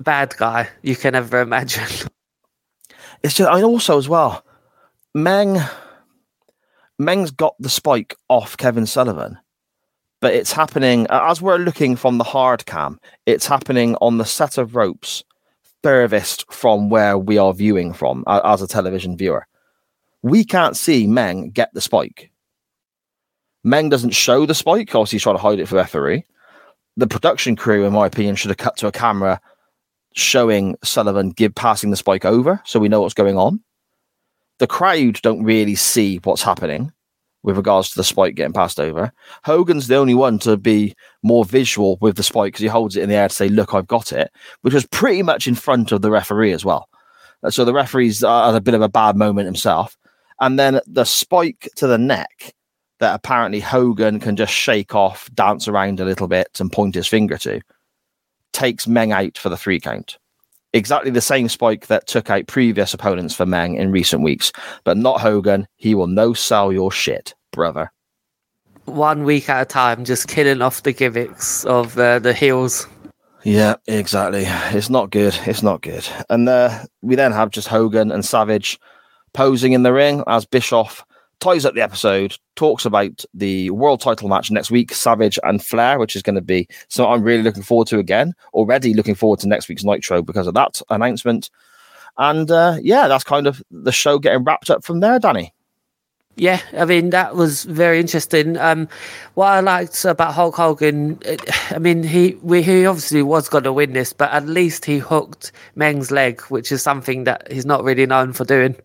bad 0.00 0.36
guy 0.36 0.68
you 0.82 0.94
can 0.94 1.14
ever 1.14 1.40
imagine. 1.40 1.84
it's 3.22 3.34
just, 3.34 3.50
I 3.50 3.56
mean, 3.56 3.64
also 3.64 3.96
as 3.96 4.08
well, 4.08 4.44
Meng, 5.14 5.58
Meng's 6.98 7.30
got 7.30 7.54
the 7.58 7.70
spike 7.70 8.16
off 8.28 8.58
Kevin 8.58 8.84
Sullivan, 8.84 9.38
but 10.20 10.34
it's 10.34 10.52
happening 10.52 11.06
as 11.10 11.40
we're 11.40 11.58
looking 11.58 11.96
from 11.96 12.18
the 12.18 12.24
hard 12.24 12.66
cam. 12.66 12.98
It's 13.26 13.46
happening 13.46 13.96
on 14.00 14.18
the 14.18 14.24
set 14.24 14.58
of 14.58 14.74
ropes 14.74 15.24
furthest 15.82 16.52
from 16.52 16.90
where 16.90 17.16
we 17.16 17.38
are 17.38 17.54
viewing 17.54 17.92
from 17.92 18.24
as 18.26 18.60
a 18.62 18.66
television 18.66 19.16
viewer. 19.16 19.46
We 20.22 20.44
can't 20.44 20.76
see 20.76 21.06
Meng 21.06 21.50
get 21.50 21.72
the 21.72 21.80
spike. 21.80 22.30
Meng 23.62 23.88
doesn't 23.88 24.10
show 24.10 24.46
the 24.46 24.54
spike, 24.54 24.94
obviously 24.94 25.16
he's 25.16 25.22
trying 25.22 25.36
to 25.36 25.42
hide 25.42 25.60
it 25.60 25.68
for 25.68 25.76
referee. 25.76 26.24
The 26.96 27.06
production 27.06 27.54
crew, 27.54 27.84
in 27.84 27.92
my 27.92 28.06
opinion, 28.06 28.34
should 28.34 28.50
have 28.50 28.58
cut 28.58 28.76
to 28.78 28.88
a 28.88 28.92
camera 28.92 29.40
showing 30.14 30.76
Sullivan 30.82 31.30
give 31.30 31.54
passing 31.54 31.90
the 31.90 31.96
spike 31.96 32.24
over 32.24 32.60
so 32.64 32.80
we 32.80 32.88
know 32.88 33.02
what's 33.02 33.14
going 33.14 33.36
on. 33.36 33.62
The 34.58 34.66
crowd 34.66 35.20
don't 35.22 35.44
really 35.44 35.76
see 35.76 36.16
what's 36.24 36.42
happening 36.42 36.92
with 37.42 37.56
regards 37.56 37.90
to 37.90 37.96
the 37.96 38.04
spike 38.04 38.34
getting 38.34 38.52
passed 38.52 38.80
over. 38.80 39.12
Hogan's 39.44 39.86
the 39.86 39.96
only 39.96 40.14
one 40.14 40.38
to 40.40 40.56
be 40.56 40.94
more 41.22 41.44
visual 41.44 41.98
with 42.00 42.16
the 42.16 42.22
spike 42.22 42.52
because 42.52 42.62
he 42.62 42.68
holds 42.68 42.96
it 42.96 43.02
in 43.02 43.08
the 43.08 43.14
air 43.14 43.28
to 43.28 43.34
say, 43.34 43.48
Look, 43.48 43.74
I've 43.74 43.86
got 43.86 44.12
it, 44.12 44.30
which 44.62 44.74
was 44.74 44.86
pretty 44.86 45.22
much 45.22 45.46
in 45.46 45.54
front 45.54 45.92
of 45.92 46.02
the 46.02 46.10
referee 46.10 46.52
as 46.52 46.64
well. 46.64 46.88
Uh, 47.42 47.50
So 47.50 47.64
the 47.64 47.72
referee's 47.72 48.22
uh, 48.24 48.46
had 48.46 48.54
a 48.54 48.60
bit 48.60 48.74
of 48.74 48.82
a 48.82 48.88
bad 48.88 49.16
moment 49.16 49.46
himself. 49.46 49.96
And 50.40 50.58
then 50.58 50.80
the 50.86 51.04
spike 51.04 51.68
to 51.76 51.86
the 51.86 51.98
neck 51.98 52.52
that 53.00 53.14
apparently 53.14 53.60
Hogan 53.60 54.20
can 54.20 54.36
just 54.36 54.52
shake 54.52 54.94
off, 54.94 55.28
dance 55.34 55.68
around 55.68 56.00
a 56.00 56.04
little 56.04 56.28
bit, 56.28 56.48
and 56.60 56.70
point 56.70 56.94
his 56.94 57.06
finger 57.06 57.38
to 57.38 57.60
takes 58.52 58.86
Meng 58.86 59.12
out 59.12 59.38
for 59.38 59.48
the 59.48 59.56
three 59.56 59.78
count. 59.78 60.18
Exactly 60.72 61.10
the 61.10 61.20
same 61.20 61.48
spike 61.48 61.86
that 61.86 62.06
took 62.06 62.28
out 62.28 62.46
previous 62.46 62.92
opponents 62.92 63.34
for 63.34 63.46
Meng 63.46 63.76
in 63.76 63.90
recent 63.90 64.22
weeks, 64.22 64.52
but 64.84 64.96
not 64.96 65.20
Hogan. 65.20 65.66
He 65.76 65.94
will 65.94 66.06
no 66.06 66.34
sell 66.34 66.72
your 66.72 66.92
shit, 66.92 67.34
brother. 67.52 67.90
One 68.84 69.24
week 69.24 69.48
at 69.48 69.62
a 69.62 69.64
time, 69.64 70.04
just 70.04 70.28
killing 70.28 70.62
off 70.62 70.82
the 70.82 70.92
gimmicks 70.92 71.64
of 71.64 71.98
uh, 71.98 72.18
the 72.18 72.32
heels. 72.32 72.86
Yeah, 73.44 73.76
exactly. 73.86 74.44
It's 74.46 74.90
not 74.90 75.10
good. 75.10 75.38
It's 75.46 75.62
not 75.62 75.80
good. 75.80 76.06
And 76.28 76.48
uh, 76.48 76.84
we 77.02 77.14
then 77.14 77.32
have 77.32 77.50
just 77.50 77.68
Hogan 77.68 78.10
and 78.10 78.24
Savage 78.24 78.78
posing 79.32 79.72
in 79.72 79.84
the 79.84 79.92
ring 79.92 80.22
as 80.26 80.44
Bischoff 80.44 81.04
ties 81.40 81.64
up 81.64 81.74
the 81.74 81.82
episode, 81.82 82.36
talks 82.56 82.84
about 82.84 83.24
the 83.34 83.70
world 83.70 84.00
title 84.00 84.28
match 84.28 84.50
next 84.50 84.70
week, 84.70 84.92
Savage 84.92 85.38
and 85.42 85.64
Flair, 85.64 85.98
which 85.98 86.16
is 86.16 86.22
going 86.22 86.34
to 86.34 86.40
be 86.40 86.68
something 86.88 87.12
I'm 87.12 87.22
really 87.22 87.42
looking 87.42 87.62
forward 87.62 87.86
to 87.88 87.98
again. 87.98 88.34
Already 88.54 88.94
looking 88.94 89.14
forward 89.14 89.40
to 89.40 89.48
next 89.48 89.68
week's 89.68 89.84
Nitro 89.84 90.22
because 90.22 90.46
of 90.46 90.54
that 90.54 90.80
announcement. 90.90 91.50
And 92.16 92.50
uh, 92.50 92.78
yeah, 92.82 93.08
that's 93.08 93.24
kind 93.24 93.46
of 93.46 93.62
the 93.70 93.92
show 93.92 94.18
getting 94.18 94.44
wrapped 94.44 94.70
up 94.70 94.84
from 94.84 95.00
there, 95.00 95.18
Danny. 95.18 95.54
Yeah, 96.38 96.60
I 96.72 96.84
mean 96.84 97.10
that 97.10 97.34
was 97.34 97.64
very 97.64 97.98
interesting. 97.98 98.56
Um, 98.58 98.88
what 99.34 99.48
I 99.48 99.58
liked 99.58 100.04
about 100.04 100.34
Hulk 100.34 100.54
Hogan, 100.54 101.18
I 101.70 101.78
mean 101.80 102.04
he 102.04 102.38
we, 102.42 102.62
he 102.62 102.86
obviously 102.86 103.22
was 103.22 103.48
going 103.48 103.64
to 103.64 103.72
win 103.72 103.92
this, 103.92 104.12
but 104.12 104.30
at 104.30 104.46
least 104.46 104.84
he 104.84 104.98
hooked 104.98 105.50
Meng's 105.74 106.12
leg, 106.12 106.40
which 106.42 106.70
is 106.70 106.80
something 106.80 107.24
that 107.24 107.50
he's 107.50 107.66
not 107.66 107.82
really 107.82 108.06
known 108.06 108.32
for 108.32 108.44
doing. 108.44 108.76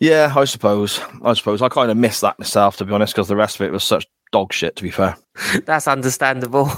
Yeah, 0.00 0.32
I 0.34 0.46
suppose. 0.46 0.98
I 1.22 1.34
suppose 1.34 1.60
I 1.60 1.68
kind 1.68 1.90
of 1.90 1.96
missed 1.96 2.22
that 2.22 2.38
myself, 2.38 2.78
to 2.78 2.86
be 2.86 2.92
honest, 2.92 3.14
because 3.14 3.28
the 3.28 3.36
rest 3.36 3.56
of 3.56 3.66
it 3.66 3.72
was 3.72 3.84
such 3.84 4.06
dog 4.32 4.52
shit. 4.52 4.76
To 4.76 4.82
be 4.82 4.90
fair, 4.90 5.16
that's 5.64 5.86
understandable. 5.86 6.70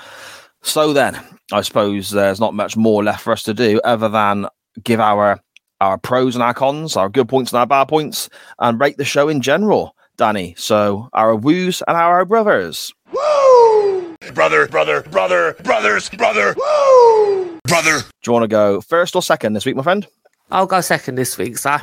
so 0.62 0.92
then, 0.92 1.18
I 1.52 1.60
suppose 1.60 2.10
there's 2.10 2.40
not 2.40 2.54
much 2.54 2.76
more 2.76 3.04
left 3.04 3.22
for 3.22 3.32
us 3.32 3.44
to 3.44 3.54
do 3.54 3.80
other 3.84 4.08
than 4.08 4.48
give 4.82 5.00
our 5.00 5.40
our 5.80 5.96
pros 5.96 6.34
and 6.34 6.42
our 6.42 6.54
cons, 6.54 6.96
our 6.96 7.08
good 7.08 7.28
points 7.28 7.52
and 7.52 7.60
our 7.60 7.66
bad 7.66 7.84
points, 7.84 8.28
and 8.58 8.80
rate 8.80 8.96
the 8.96 9.04
show 9.04 9.28
in 9.28 9.40
general, 9.42 9.94
Danny. 10.16 10.54
So 10.58 11.08
our 11.12 11.36
woos 11.36 11.82
and 11.86 11.96
our 11.96 12.24
brothers. 12.24 12.92
Woo! 13.12 14.16
Brother, 14.34 14.66
brother, 14.66 15.02
brother, 15.02 15.54
brothers, 15.62 16.08
brother. 16.10 16.56
Woo! 16.56 17.60
Brother. 17.64 18.00
Do 18.00 18.06
you 18.26 18.32
want 18.32 18.42
to 18.42 18.48
go 18.48 18.80
first 18.80 19.14
or 19.14 19.22
second 19.22 19.52
this 19.52 19.64
week, 19.66 19.76
my 19.76 19.82
friend? 19.82 20.06
I'll 20.50 20.66
go 20.66 20.80
second 20.80 21.14
this 21.14 21.38
week, 21.38 21.58
sir. 21.58 21.80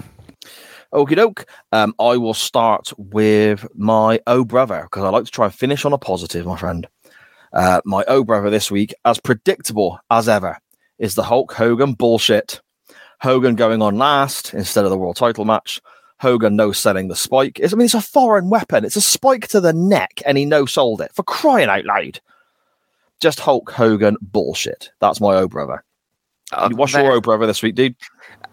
Okie 0.93 1.15
doke. 1.15 1.45
Um, 1.71 1.95
I 1.99 2.17
will 2.17 2.35
start 2.35 2.93
with 2.97 3.65
my 3.75 4.19
oh 4.27 4.45
brother 4.45 4.83
because 4.83 5.03
I 5.03 5.09
like 5.09 5.25
to 5.25 5.31
try 5.31 5.45
and 5.45 5.53
finish 5.53 5.85
on 5.85 5.93
a 5.93 5.97
positive, 5.97 6.45
my 6.45 6.55
friend. 6.55 6.87
Uh, 7.51 7.81
my 7.85 8.03
oh 8.07 8.23
brother 8.23 8.49
this 8.49 8.69
week, 8.69 8.93
as 9.03 9.19
predictable 9.19 9.99
as 10.11 10.29
ever, 10.29 10.59
is 10.99 11.15
the 11.15 11.23
Hulk 11.23 11.53
Hogan 11.53 11.93
bullshit. 11.93 12.61
Hogan 13.21 13.55
going 13.55 13.81
on 13.81 13.97
last 13.97 14.53
instead 14.53 14.85
of 14.85 14.91
the 14.91 14.97
world 14.97 15.15
title 15.15 15.45
match. 15.45 15.81
Hogan 16.19 16.55
no 16.55 16.71
selling 16.71 17.07
the 17.07 17.15
spike. 17.15 17.59
It's, 17.59 17.73
I 17.73 17.75
mean, 17.75 17.85
it's 17.85 17.93
a 17.93 18.01
foreign 18.01 18.49
weapon. 18.49 18.85
It's 18.85 18.95
a 18.95 19.01
spike 19.01 19.47
to 19.49 19.59
the 19.59 19.73
neck, 19.73 20.21
and 20.25 20.37
he 20.37 20.45
no 20.45 20.65
sold 20.65 21.01
it 21.01 21.11
for 21.13 21.23
crying 21.23 21.69
out 21.69 21.85
loud. 21.85 22.21
Just 23.19 23.39
Hulk 23.39 23.71
Hogan 23.71 24.17
bullshit. 24.21 24.91
That's 24.99 25.19
my 25.19 25.35
oh 25.35 25.47
brother. 25.47 25.83
Oh, 26.55 26.69
What's 26.75 26.93
your 26.93 27.11
oh 27.11 27.21
brother 27.21 27.45
this 27.45 27.61
week, 27.63 27.75
dude? 27.75 27.95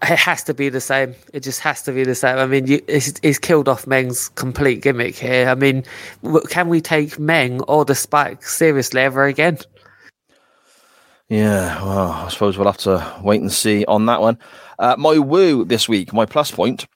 It 0.03 0.17
has 0.17 0.43
to 0.45 0.53
be 0.53 0.69
the 0.69 0.81
same. 0.81 1.13
It 1.33 1.41
just 1.41 1.59
has 1.59 1.83
to 1.83 1.91
be 1.91 2.03
the 2.03 2.15
same. 2.15 2.37
I 2.37 2.47
mean, 2.47 2.65
you, 2.65 2.81
he's, 2.87 3.19
he's 3.19 3.37
killed 3.37 3.69
off 3.69 3.85
Meng's 3.85 4.29
complete 4.29 4.81
gimmick 4.81 5.15
here. 5.15 5.47
I 5.47 5.55
mean, 5.55 5.83
can 6.49 6.69
we 6.69 6.81
take 6.81 7.19
Meng 7.19 7.61
or 7.63 7.85
the 7.85 7.93
spike 7.93 8.43
seriously 8.43 9.01
ever 9.01 9.25
again? 9.25 9.59
Yeah, 11.29 11.81
well, 11.83 12.11
I 12.11 12.27
suppose 12.29 12.57
we'll 12.57 12.67
have 12.67 12.77
to 12.79 13.21
wait 13.23 13.41
and 13.41 13.51
see 13.51 13.85
on 13.85 14.05
that 14.07 14.19
one. 14.19 14.37
Uh, 14.79 14.95
my 14.97 15.17
woo 15.17 15.63
this 15.63 15.87
week, 15.87 16.11
my 16.11 16.25
plus 16.25 16.51
point, 16.51 16.87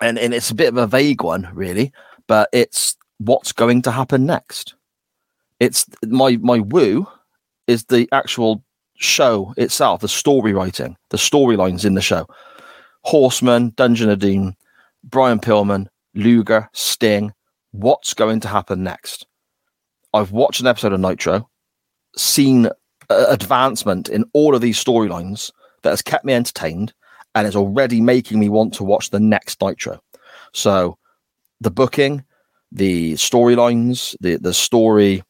and, 0.00 0.18
and 0.18 0.34
it's 0.34 0.50
a 0.50 0.56
bit 0.56 0.68
of 0.68 0.76
a 0.76 0.86
vague 0.86 1.22
one, 1.22 1.48
really, 1.52 1.92
but 2.26 2.48
it's 2.52 2.96
what's 3.18 3.52
going 3.52 3.82
to 3.82 3.92
happen 3.92 4.26
next. 4.26 4.74
It's 5.60 5.86
my 6.04 6.36
my 6.38 6.58
woo 6.58 7.06
is 7.68 7.84
the 7.84 8.08
actual 8.10 8.63
show 8.96 9.54
itself, 9.56 10.00
the 10.00 10.08
story 10.08 10.52
writing, 10.52 10.96
the 11.10 11.16
storylines 11.16 11.84
in 11.84 11.94
the 11.94 12.00
show. 12.00 12.26
Horseman, 13.02 13.72
Dungeon 13.76 14.10
of 14.10 14.18
Doom, 14.18 14.56
Brian 15.02 15.38
Pillman, 15.38 15.88
Luger, 16.14 16.68
Sting. 16.72 17.32
What's 17.72 18.14
going 18.14 18.40
to 18.40 18.48
happen 18.48 18.82
next? 18.82 19.26
I've 20.14 20.32
watched 20.32 20.60
an 20.60 20.66
episode 20.66 20.92
of 20.92 21.00
Nitro, 21.00 21.48
seen 22.16 22.66
uh, 23.10 23.26
advancement 23.28 24.08
in 24.08 24.24
all 24.32 24.54
of 24.54 24.60
these 24.60 24.82
storylines 24.82 25.50
that 25.82 25.90
has 25.90 26.02
kept 26.02 26.24
me 26.24 26.32
entertained 26.32 26.94
and 27.34 27.46
is 27.46 27.56
already 27.56 28.00
making 28.00 28.38
me 28.38 28.48
want 28.48 28.72
to 28.74 28.84
watch 28.84 29.10
the 29.10 29.20
next 29.20 29.60
Nitro. 29.60 30.00
So 30.52 30.96
the 31.60 31.70
booking, 31.70 32.24
the 32.70 33.14
storylines, 33.14 34.16
the 34.20 34.36
the 34.36 34.54
story 34.54 35.22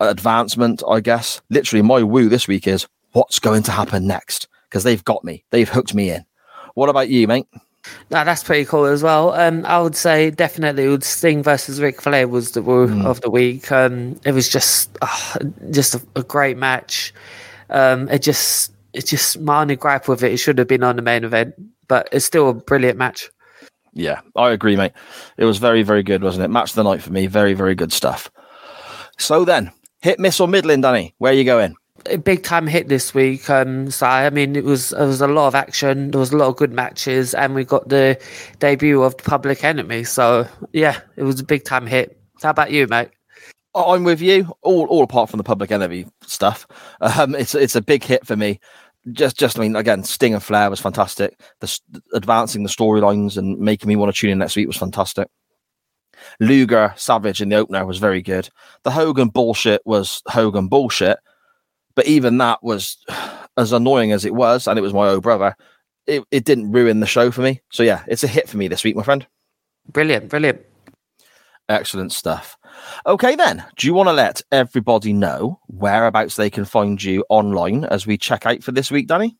advancement, 0.00 0.82
I 0.88 1.00
guess. 1.00 1.40
Literally, 1.50 1.82
my 1.82 2.02
woo 2.02 2.28
this 2.28 2.48
week 2.48 2.66
is 2.66 2.86
what's 3.12 3.38
going 3.38 3.62
to 3.64 3.72
happen 3.72 4.06
next 4.06 4.48
because 4.68 4.84
they've 4.84 5.04
got 5.04 5.24
me. 5.24 5.44
They've 5.50 5.68
hooked 5.68 5.94
me 5.94 6.10
in. 6.10 6.24
What 6.74 6.88
about 6.88 7.08
you, 7.08 7.26
mate? 7.28 7.46
No, 8.10 8.24
that's 8.24 8.42
pretty 8.42 8.64
cool 8.64 8.86
as 8.86 9.02
well. 9.02 9.32
Um, 9.32 9.64
I 9.66 9.80
would 9.80 9.96
say 9.96 10.30
definitely 10.30 10.88
would 10.88 11.04
Sting 11.04 11.42
versus 11.42 11.80
Ric 11.80 12.00
Flair 12.00 12.26
was 12.26 12.52
the 12.52 12.62
woo 12.62 12.88
mm. 12.88 13.04
of 13.04 13.20
the 13.20 13.30
week. 13.30 13.70
Um, 13.70 14.18
it 14.24 14.32
was 14.32 14.48
just 14.48 14.96
uh, 15.02 15.38
just 15.70 15.94
a, 15.94 16.02
a, 16.16 16.22
great 16.22 16.56
match. 16.56 17.12
Um, 17.70 18.08
it 18.08 18.20
just 18.20 18.72
it 18.94 19.06
just 19.06 19.38
my 19.40 19.60
only 19.60 19.76
gripe 19.76 20.08
with 20.08 20.22
it. 20.22 20.32
It 20.32 20.38
should 20.38 20.58
have 20.58 20.68
been 20.68 20.82
on 20.82 20.96
the 20.96 21.02
main 21.02 21.24
event, 21.24 21.54
but 21.86 22.08
it's 22.10 22.24
still 22.24 22.48
a 22.48 22.54
brilliant 22.54 22.98
match. 22.98 23.30
Yeah, 23.92 24.20
I 24.34 24.50
agree, 24.50 24.76
mate. 24.76 24.92
It 25.36 25.44
was 25.44 25.58
very 25.58 25.82
very 25.82 26.02
good, 26.02 26.22
wasn't 26.22 26.44
it? 26.44 26.48
Match 26.48 26.70
of 26.70 26.76
the 26.76 26.84
night 26.84 27.02
for 27.02 27.12
me. 27.12 27.26
Very 27.26 27.52
very 27.52 27.74
good 27.74 27.92
stuff. 27.92 28.30
So 29.18 29.44
then, 29.44 29.70
hit, 30.04 30.20
miss, 30.20 30.38
or 30.38 30.46
middling, 30.46 30.82
Danny? 30.82 31.14
Where 31.18 31.32
are 31.32 31.34
you 31.34 31.44
going? 31.44 31.74
a 32.06 32.18
big 32.18 32.42
time 32.42 32.66
hit 32.66 32.88
this 32.88 33.14
week. 33.14 33.48
Um, 33.48 33.90
so 33.90 34.06
I 34.06 34.28
mean, 34.28 34.56
it 34.56 34.64
was 34.64 34.90
there 34.90 35.06
was 35.06 35.22
a 35.22 35.26
lot 35.26 35.48
of 35.48 35.54
action. 35.54 36.10
There 36.10 36.20
was 36.20 36.32
a 36.32 36.36
lot 36.36 36.48
of 36.48 36.56
good 36.56 36.72
matches, 36.72 37.34
and 37.34 37.54
we 37.54 37.64
got 37.64 37.88
the 37.88 38.20
debut 38.58 39.02
of 39.02 39.16
Public 39.16 39.64
Enemy. 39.64 40.04
So 40.04 40.46
yeah, 40.72 41.00
it 41.16 41.22
was 41.22 41.40
a 41.40 41.44
big 41.44 41.64
time 41.64 41.86
hit. 41.86 42.18
How 42.42 42.50
about 42.50 42.70
you, 42.70 42.86
mate? 42.88 43.08
I'm 43.74 44.04
with 44.04 44.20
you. 44.20 44.54
All 44.62 44.86
all 44.86 45.02
apart 45.02 45.30
from 45.30 45.38
the 45.38 45.44
Public 45.44 45.70
Enemy 45.70 46.06
stuff. 46.22 46.66
Um, 47.00 47.34
it's 47.34 47.54
it's 47.54 47.76
a 47.76 47.82
big 47.82 48.04
hit 48.04 48.26
for 48.26 48.36
me. 48.36 48.60
Just 49.12 49.38
just 49.38 49.58
I 49.58 49.62
mean, 49.62 49.76
again, 49.76 50.04
Sting 50.04 50.34
and 50.34 50.42
Flair 50.42 50.68
was 50.70 50.80
fantastic. 50.80 51.40
The 51.60 51.80
advancing 52.12 52.62
the 52.62 52.68
storylines 52.68 53.36
and 53.36 53.58
making 53.58 53.88
me 53.88 53.96
want 53.96 54.14
to 54.14 54.20
tune 54.20 54.30
in 54.30 54.38
next 54.38 54.56
week 54.56 54.66
was 54.66 54.76
fantastic. 54.76 55.28
Luger 56.40 56.92
Savage 56.96 57.40
in 57.40 57.48
the 57.48 57.56
opener 57.56 57.86
was 57.86 57.98
very 57.98 58.22
good. 58.22 58.48
The 58.82 58.90
Hogan 58.90 59.28
bullshit 59.28 59.82
was 59.84 60.22
Hogan 60.28 60.68
bullshit 60.68 61.18
but 61.94 62.06
even 62.06 62.38
that 62.38 62.62
was 62.62 62.98
as 63.56 63.72
annoying 63.72 64.12
as 64.12 64.24
it 64.24 64.34
was, 64.34 64.66
and 64.66 64.78
it 64.78 64.82
was 64.82 64.94
my 64.94 65.08
old 65.08 65.22
brother. 65.22 65.56
It, 66.06 66.24
it 66.30 66.44
didn't 66.44 66.72
ruin 66.72 67.00
the 67.00 67.06
show 67.06 67.30
for 67.30 67.40
me. 67.40 67.62
So 67.70 67.82
yeah, 67.82 68.04
it's 68.06 68.24
a 68.24 68.28
hit 68.28 68.48
for 68.48 68.56
me 68.56 68.68
this 68.68 68.84
week, 68.84 68.96
my 68.96 69.02
friend. 69.02 69.26
Brilliant, 69.90 70.28
brilliant. 70.28 70.60
Excellent 71.68 72.12
stuff. 72.12 72.58
Okay, 73.06 73.36
then, 73.36 73.64
do 73.76 73.86
you 73.86 73.94
want 73.94 74.08
to 74.08 74.12
let 74.12 74.42
everybody 74.52 75.14
know 75.14 75.60
whereabouts 75.68 76.36
they 76.36 76.50
can 76.50 76.66
find 76.66 77.02
you 77.02 77.24
online 77.30 77.84
as 77.84 78.06
we 78.06 78.18
check 78.18 78.44
out 78.44 78.62
for 78.62 78.72
this 78.72 78.90
week, 78.90 79.06
Danny? 79.06 79.38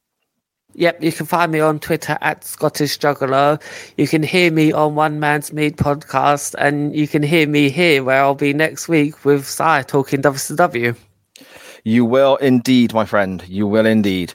Yep, 0.76 1.02
you 1.04 1.12
can 1.12 1.26
find 1.26 1.52
me 1.52 1.60
on 1.60 1.78
Twitter 1.78 2.18
at 2.20 2.44
Scottish 2.44 2.98
Juggalo. 2.98 3.62
You 3.96 4.08
can 4.08 4.24
hear 4.24 4.50
me 4.50 4.72
on 4.72 4.96
One 4.96 5.20
Man's 5.20 5.52
Meat 5.52 5.76
podcast, 5.76 6.56
and 6.58 6.94
you 6.96 7.06
can 7.06 7.22
hear 7.22 7.46
me 7.46 7.70
here 7.70 8.02
where 8.02 8.20
I'll 8.20 8.34
be 8.34 8.52
next 8.52 8.88
week 8.88 9.24
with 9.24 9.46
Si 9.46 9.82
talking 9.84 10.20
WCW. 10.20 10.96
You 11.84 12.04
will 12.04 12.36
indeed, 12.36 12.92
my 12.92 13.04
friend. 13.04 13.44
You 13.46 13.68
will 13.68 13.86
indeed. 13.86 14.34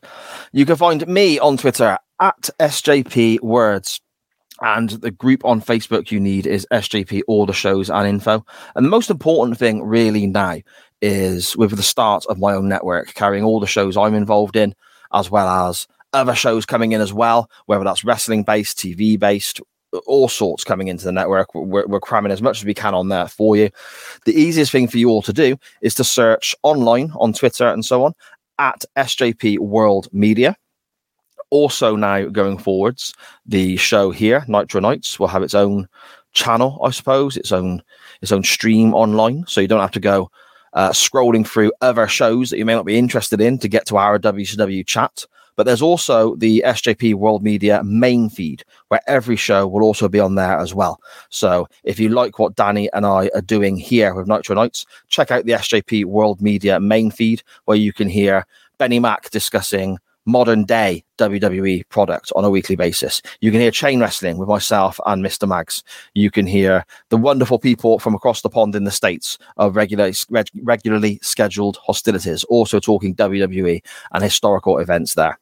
You 0.53 0.65
can 0.65 0.77
find 0.77 1.05
me 1.07 1.39
on 1.39 1.57
Twitter 1.57 1.97
at 2.21 2.49
SJP 2.59 3.41
Words. 3.41 3.99
And 4.61 4.89
the 4.89 5.11
group 5.11 5.43
on 5.43 5.61
Facebook 5.61 6.11
you 6.11 6.19
need 6.19 6.45
is 6.45 6.67
SJP, 6.71 7.21
all 7.27 7.45
the 7.45 7.53
shows 7.53 7.89
and 7.89 8.07
info. 8.07 8.45
And 8.75 8.85
the 8.85 8.89
most 8.89 9.09
important 9.09 9.57
thing, 9.57 9.83
really, 9.83 10.25
now 10.27 10.57
is 11.01 11.57
with 11.57 11.75
the 11.75 11.83
start 11.83 12.25
of 12.27 12.39
my 12.39 12.53
own 12.53 12.69
network, 12.69 13.13
carrying 13.13 13.43
all 13.43 13.59
the 13.59 13.67
shows 13.67 13.97
I'm 13.97 14.15
involved 14.15 14.55
in, 14.55 14.75
as 15.13 15.31
well 15.31 15.47
as 15.47 15.87
other 16.13 16.35
shows 16.35 16.65
coming 16.65 16.91
in 16.91 17.01
as 17.01 17.13
well, 17.13 17.49
whether 17.65 17.83
that's 17.83 18.03
wrestling 18.03 18.43
based, 18.43 18.77
TV 18.77 19.19
based, 19.19 19.61
all 20.05 20.29
sorts 20.29 20.63
coming 20.63 20.87
into 20.87 21.05
the 21.05 21.11
network. 21.11 21.53
We're, 21.53 21.87
we're, 21.87 21.99
cramming 21.99 22.31
as 22.31 22.41
much 22.41 22.59
as 22.59 22.65
we 22.65 22.73
can 22.73 22.93
on 22.93 23.09
there 23.09 23.27
for 23.27 23.55
you. 23.55 23.69
The 24.25 24.39
easiest 24.39 24.71
thing 24.71 24.87
for 24.87 24.97
you 24.97 25.09
all 25.09 25.21
to 25.23 25.33
do 25.33 25.57
is 25.81 25.95
to 25.95 26.03
search 26.03 26.55
online 26.63 27.11
on 27.15 27.33
Twitter 27.33 27.67
and 27.67 27.83
so 27.83 28.03
on 28.03 28.13
at 28.59 28.83
SJP 28.97 29.59
World 29.59 30.07
Media. 30.11 30.55
Also, 31.49 31.95
now 31.95 32.25
going 32.25 32.59
forwards, 32.59 33.15
the 33.45 33.75
show 33.77 34.11
here, 34.11 34.45
Nitro 34.47 34.79
Nights, 34.79 35.19
will 35.19 35.27
have 35.27 35.41
its 35.41 35.55
own 35.55 35.87
channel, 36.33 36.79
I 36.83 36.91
suppose, 36.91 37.37
its 37.37 37.51
own 37.51 37.81
its 38.21 38.31
own 38.31 38.43
stream 38.43 38.93
online, 38.93 39.45
so 39.47 39.61
you 39.61 39.67
don't 39.67 39.79
have 39.79 39.91
to 39.91 39.99
go 39.99 40.29
uh, 40.73 40.89
scrolling 40.89 41.47
through 41.47 41.71
other 41.81 42.07
shows 42.07 42.49
that 42.49 42.57
you 42.57 42.65
may 42.65 42.75
not 42.75 42.85
be 42.85 42.97
interested 42.97 43.41
in 43.41 43.57
to 43.59 43.67
get 43.67 43.87
to 43.87 43.97
our 43.97 44.19
WCW 44.19 44.85
chat. 44.85 45.25
But 45.59 45.65
there's 45.65 45.81
also 45.81 46.37
the 46.37 46.63
SJP 46.65 47.15
World 47.15 47.43
Media 47.43 47.83
main 47.83 48.29
feed, 48.29 48.63
where 48.87 49.01
every 49.07 49.35
show 49.35 49.67
will 49.67 49.83
also 49.83 50.07
be 50.07 50.17
on 50.17 50.35
there 50.35 50.57
as 50.57 50.73
well. 50.73 51.01
So 51.31 51.67
if 51.83 51.99
you 51.99 52.07
like 52.07 52.39
what 52.39 52.55
Danny 52.55 52.89
and 52.93 53.05
I 53.05 53.29
are 53.35 53.41
doing 53.41 53.75
here 53.75 54.15
with 54.15 54.25
Nitro 54.25 54.55
Nights, 54.55 54.85
check 55.09 55.31
out 55.31 55.43
the 55.43 55.51
SJP 55.51 56.05
World 56.05 56.41
Media 56.41 56.79
main 56.79 57.11
feed, 57.11 57.43
where 57.65 57.75
you 57.75 57.91
can 57.91 58.07
hear 58.07 58.45
Benny 58.77 59.01
Mack 59.01 59.31
discussing 59.31 59.97
modern 60.25 60.63
day 60.63 61.03
WWE 61.17 61.89
product 61.89 62.31
on 62.37 62.45
a 62.45 62.49
weekly 62.49 62.77
basis. 62.77 63.21
You 63.41 63.51
can 63.51 63.59
hear 63.59 63.69
chain 63.69 63.99
wrestling 63.99 64.37
with 64.37 64.47
myself 64.47 64.97
and 65.07 65.21
Mr. 65.21 65.45
Mags. 65.45 65.83
You 66.13 66.31
can 66.31 66.47
hear 66.47 66.85
the 67.09 67.17
wonderful 67.17 67.59
people 67.59 67.99
from 67.99 68.15
across 68.15 68.43
the 68.43 68.49
pond 68.49 68.75
in 68.75 68.85
the 68.85 68.91
States 68.91 69.37
of 69.57 69.75
regularly, 69.75 70.13
reg- 70.29 70.51
regularly 70.63 71.19
scheduled 71.21 71.75
hostilities, 71.85 72.45
also 72.45 72.79
talking 72.79 73.13
WWE 73.13 73.81
and 74.13 74.23
historical 74.23 74.77
events 74.77 75.15
there. 75.15 75.37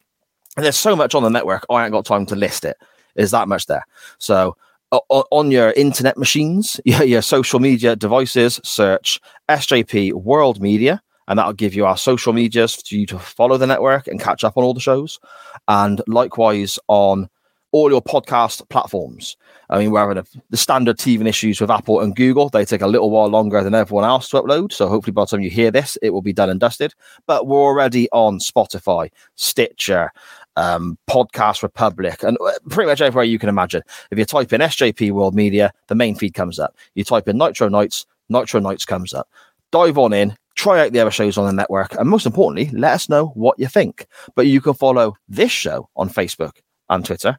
And 0.58 0.66
there's 0.66 0.78
so 0.78 0.96
much 0.96 1.16
on 1.16 1.24
the 1.24 1.30
network, 1.30 1.66
I 1.70 1.84
ain't 1.84 1.94
got 1.94 2.06
time 2.06 2.26
to 2.26 2.36
list 2.36 2.66
it. 2.66 2.78
There's 3.16 3.32
that 3.32 3.48
much 3.48 3.68
there. 3.68 3.86
So 4.18 4.58
on 4.92 5.52
your 5.52 5.72
internet 5.74 6.18
machines, 6.18 6.82
your, 6.86 7.04
your 7.04 7.22
social 7.22 7.60
media 7.60 7.96
devices, 7.96 8.60
search 8.64 9.20
SJP 9.50 10.14
World 10.14 10.60
Media, 10.60 11.02
and 11.28 11.38
that'll 11.38 11.54
give 11.54 11.76
you 11.76 11.86
our 11.86 11.98
social 11.98 12.34
medias 12.34 12.76
for 12.76 12.96
you 12.96 13.06
to 13.06 13.20
follow 13.20 13.58
the 13.58 13.68
network 13.68 14.08
and 14.08 14.20
catch 14.20 14.44
up 14.44 14.58
on 14.58 14.64
all 14.64 14.74
the 14.74 14.80
shows. 14.80 15.20
And 15.68 16.02
likewise 16.08 16.80
on 16.88 17.30
all 17.72 17.90
your 17.90 18.02
podcast 18.02 18.68
platforms. 18.70 19.36
I 19.70 19.80
mean, 19.80 19.92
we're 19.92 20.00
having 20.00 20.18
a, 20.18 20.26
the 20.50 20.58
standard 20.58 20.98
teething 20.98 21.28
issues 21.28 21.60
with 21.60 21.70
Apple 21.70 22.00
and 22.00 22.16
Google. 22.16 22.50
They 22.50 22.64
take 22.64 22.82
a 22.82 22.88
little 22.88 23.12
while 23.12 23.28
longer 23.28 23.62
than 23.62 23.76
everyone 23.76 24.06
else 24.06 24.30
to 24.30 24.42
upload. 24.42 24.72
So 24.72 24.88
hopefully 24.88 25.12
by 25.12 25.24
the 25.24 25.28
time 25.28 25.42
you 25.42 25.50
hear 25.50 25.72
this, 25.72 25.98
it 26.02 26.12
will 26.12 26.22
be 26.22 26.34
done 26.34 26.50
and 26.50 26.60
dusted. 26.60 26.94
But 27.26 27.48
we're 27.48 27.62
already 27.62 28.10
on 28.12 28.40
Spotify, 28.40 29.12
Stitcher, 29.36 30.12
um, 30.56 30.98
Podcast 31.10 31.62
Republic, 31.62 32.24
and 32.24 32.38
uh, 32.40 32.54
pretty 32.70 32.90
much 32.90 33.02
everywhere 33.02 33.26
you 33.26 33.40
can 33.40 33.50
imagine. 33.50 33.84
If 34.12 34.18
you 34.18 34.26
type 34.26 34.54
in 34.54 34.62
SJP 34.62 35.12
World 35.12 35.36
Media, 35.36 35.72
the 35.88 35.96
main 35.96 36.16
feed 36.16 36.34
comes 36.34 36.60
up. 36.60 36.76
You 36.96 37.04
type 37.04 37.28
in 37.28 37.38
Nitro 37.38 37.68
Nights, 37.68 38.06
Nitro 38.30 38.60
Nights 38.62 38.86
comes 38.86 39.14
up. 39.14 39.30
Dive 39.72 39.98
on 39.98 40.14
in, 40.14 40.36
try 40.56 40.80
out 40.80 40.94
the 40.94 41.00
other 41.02 41.12
shows 41.12 41.38
on 41.38 41.46
the 41.46 41.52
network, 41.52 41.94
and 41.96 42.10
most 42.10 42.26
importantly, 42.26 42.72
let 42.78 42.94
us 42.94 43.10
know 43.10 43.28
what 43.28 43.60
you 43.60 43.68
think. 43.68 44.08
But 44.34 44.48
you 44.48 44.62
can 44.62 44.74
follow 44.74 45.18
this 45.28 45.52
show 45.52 45.90
on 45.98 46.10
Facebook 46.10 46.54
and 46.90 47.06
Twitter 47.06 47.38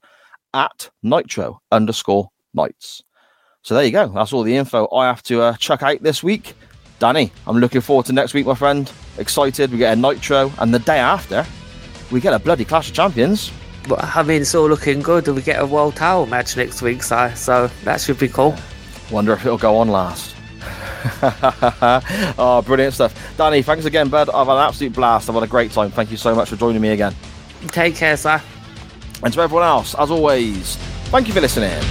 at 0.55 0.91
Nitro 1.03 1.61
underscore 1.71 2.31
Nights. 2.55 3.03
So 3.63 3.75
there 3.75 3.85
you 3.85 3.91
go. 3.91 4.09
That's 4.09 4.33
all 4.33 4.43
the 4.43 4.57
info 4.57 4.89
I 4.95 5.07
have 5.07 5.23
to 5.25 5.43
uh, 5.43 5.57
check 5.57 5.83
out 5.83 6.03
this 6.03 6.23
week. 6.23 6.55
Danny, 6.99 7.31
I'm 7.47 7.59
looking 7.59 7.81
forward 7.81 8.07
to 8.07 8.13
next 8.13 8.35
week, 8.35 8.47
my 8.47 8.55
friend. 8.55 8.91
Excited. 9.19 9.71
We 9.71 9.79
get 9.79 9.97
a 9.97 10.01
Nitro, 10.01 10.53
and 10.59 10.73
the 10.75 10.79
day 10.79 10.99
after, 10.99 11.47
we 12.11 12.21
get 12.21 12.35
a 12.35 12.39
bloody 12.39 12.65
Clash 12.65 12.89
of 12.89 12.95
Champions. 12.95 13.53
But 13.89 14.05
I 14.17 14.23
mean, 14.23 14.43
it's 14.43 14.55
all 14.55 14.69
looking 14.69 15.01
good. 15.01 15.29
We 15.29 15.43
get 15.43 15.61
a 15.61 15.67
world 15.67 15.97
title 15.97 16.27
match 16.27 16.57
next 16.57 16.83
week, 16.83 17.03
so, 17.03 17.31
so 17.35 17.69
that 17.85 18.01
should 18.01 18.19
be 18.19 18.29
cool. 18.29 18.57
Wonder 19.11 19.33
if 19.33 19.47
it'll 19.47 19.59
go 19.59 19.77
on 19.77 19.89
last. 19.89 20.35
oh, 22.39 22.63
brilliant 22.67 22.95
stuff. 22.95 23.37
Danny, 23.37 23.63
thanks 23.63 23.85
again, 23.85 24.09
bud. 24.09 24.29
I've 24.29 24.47
had 24.47 24.57
an 24.57 24.63
absolute 24.63 24.93
blast. 24.93 25.29
I've 25.29 25.35
had 25.35 25.45
a 25.45 25.49
great 25.49 25.71
time. 25.71 25.91
Thank 25.91 26.11
you 26.11 26.17
so 26.17 26.35
much 26.35 26.51
for 26.51 26.57
joining 26.57 26.83
me 26.83 26.91
again. 26.91 27.15
Take 27.69 27.97
care, 27.97 28.17
sir. 28.17 28.43
And 29.23 29.33
to 29.35 29.41
everyone 29.41 29.65
else, 29.65 29.95
as 29.97 30.11
always, 30.11 30.77
thank 31.11 31.27
you 31.27 31.35
for 31.35 31.41
listening. 31.41 31.83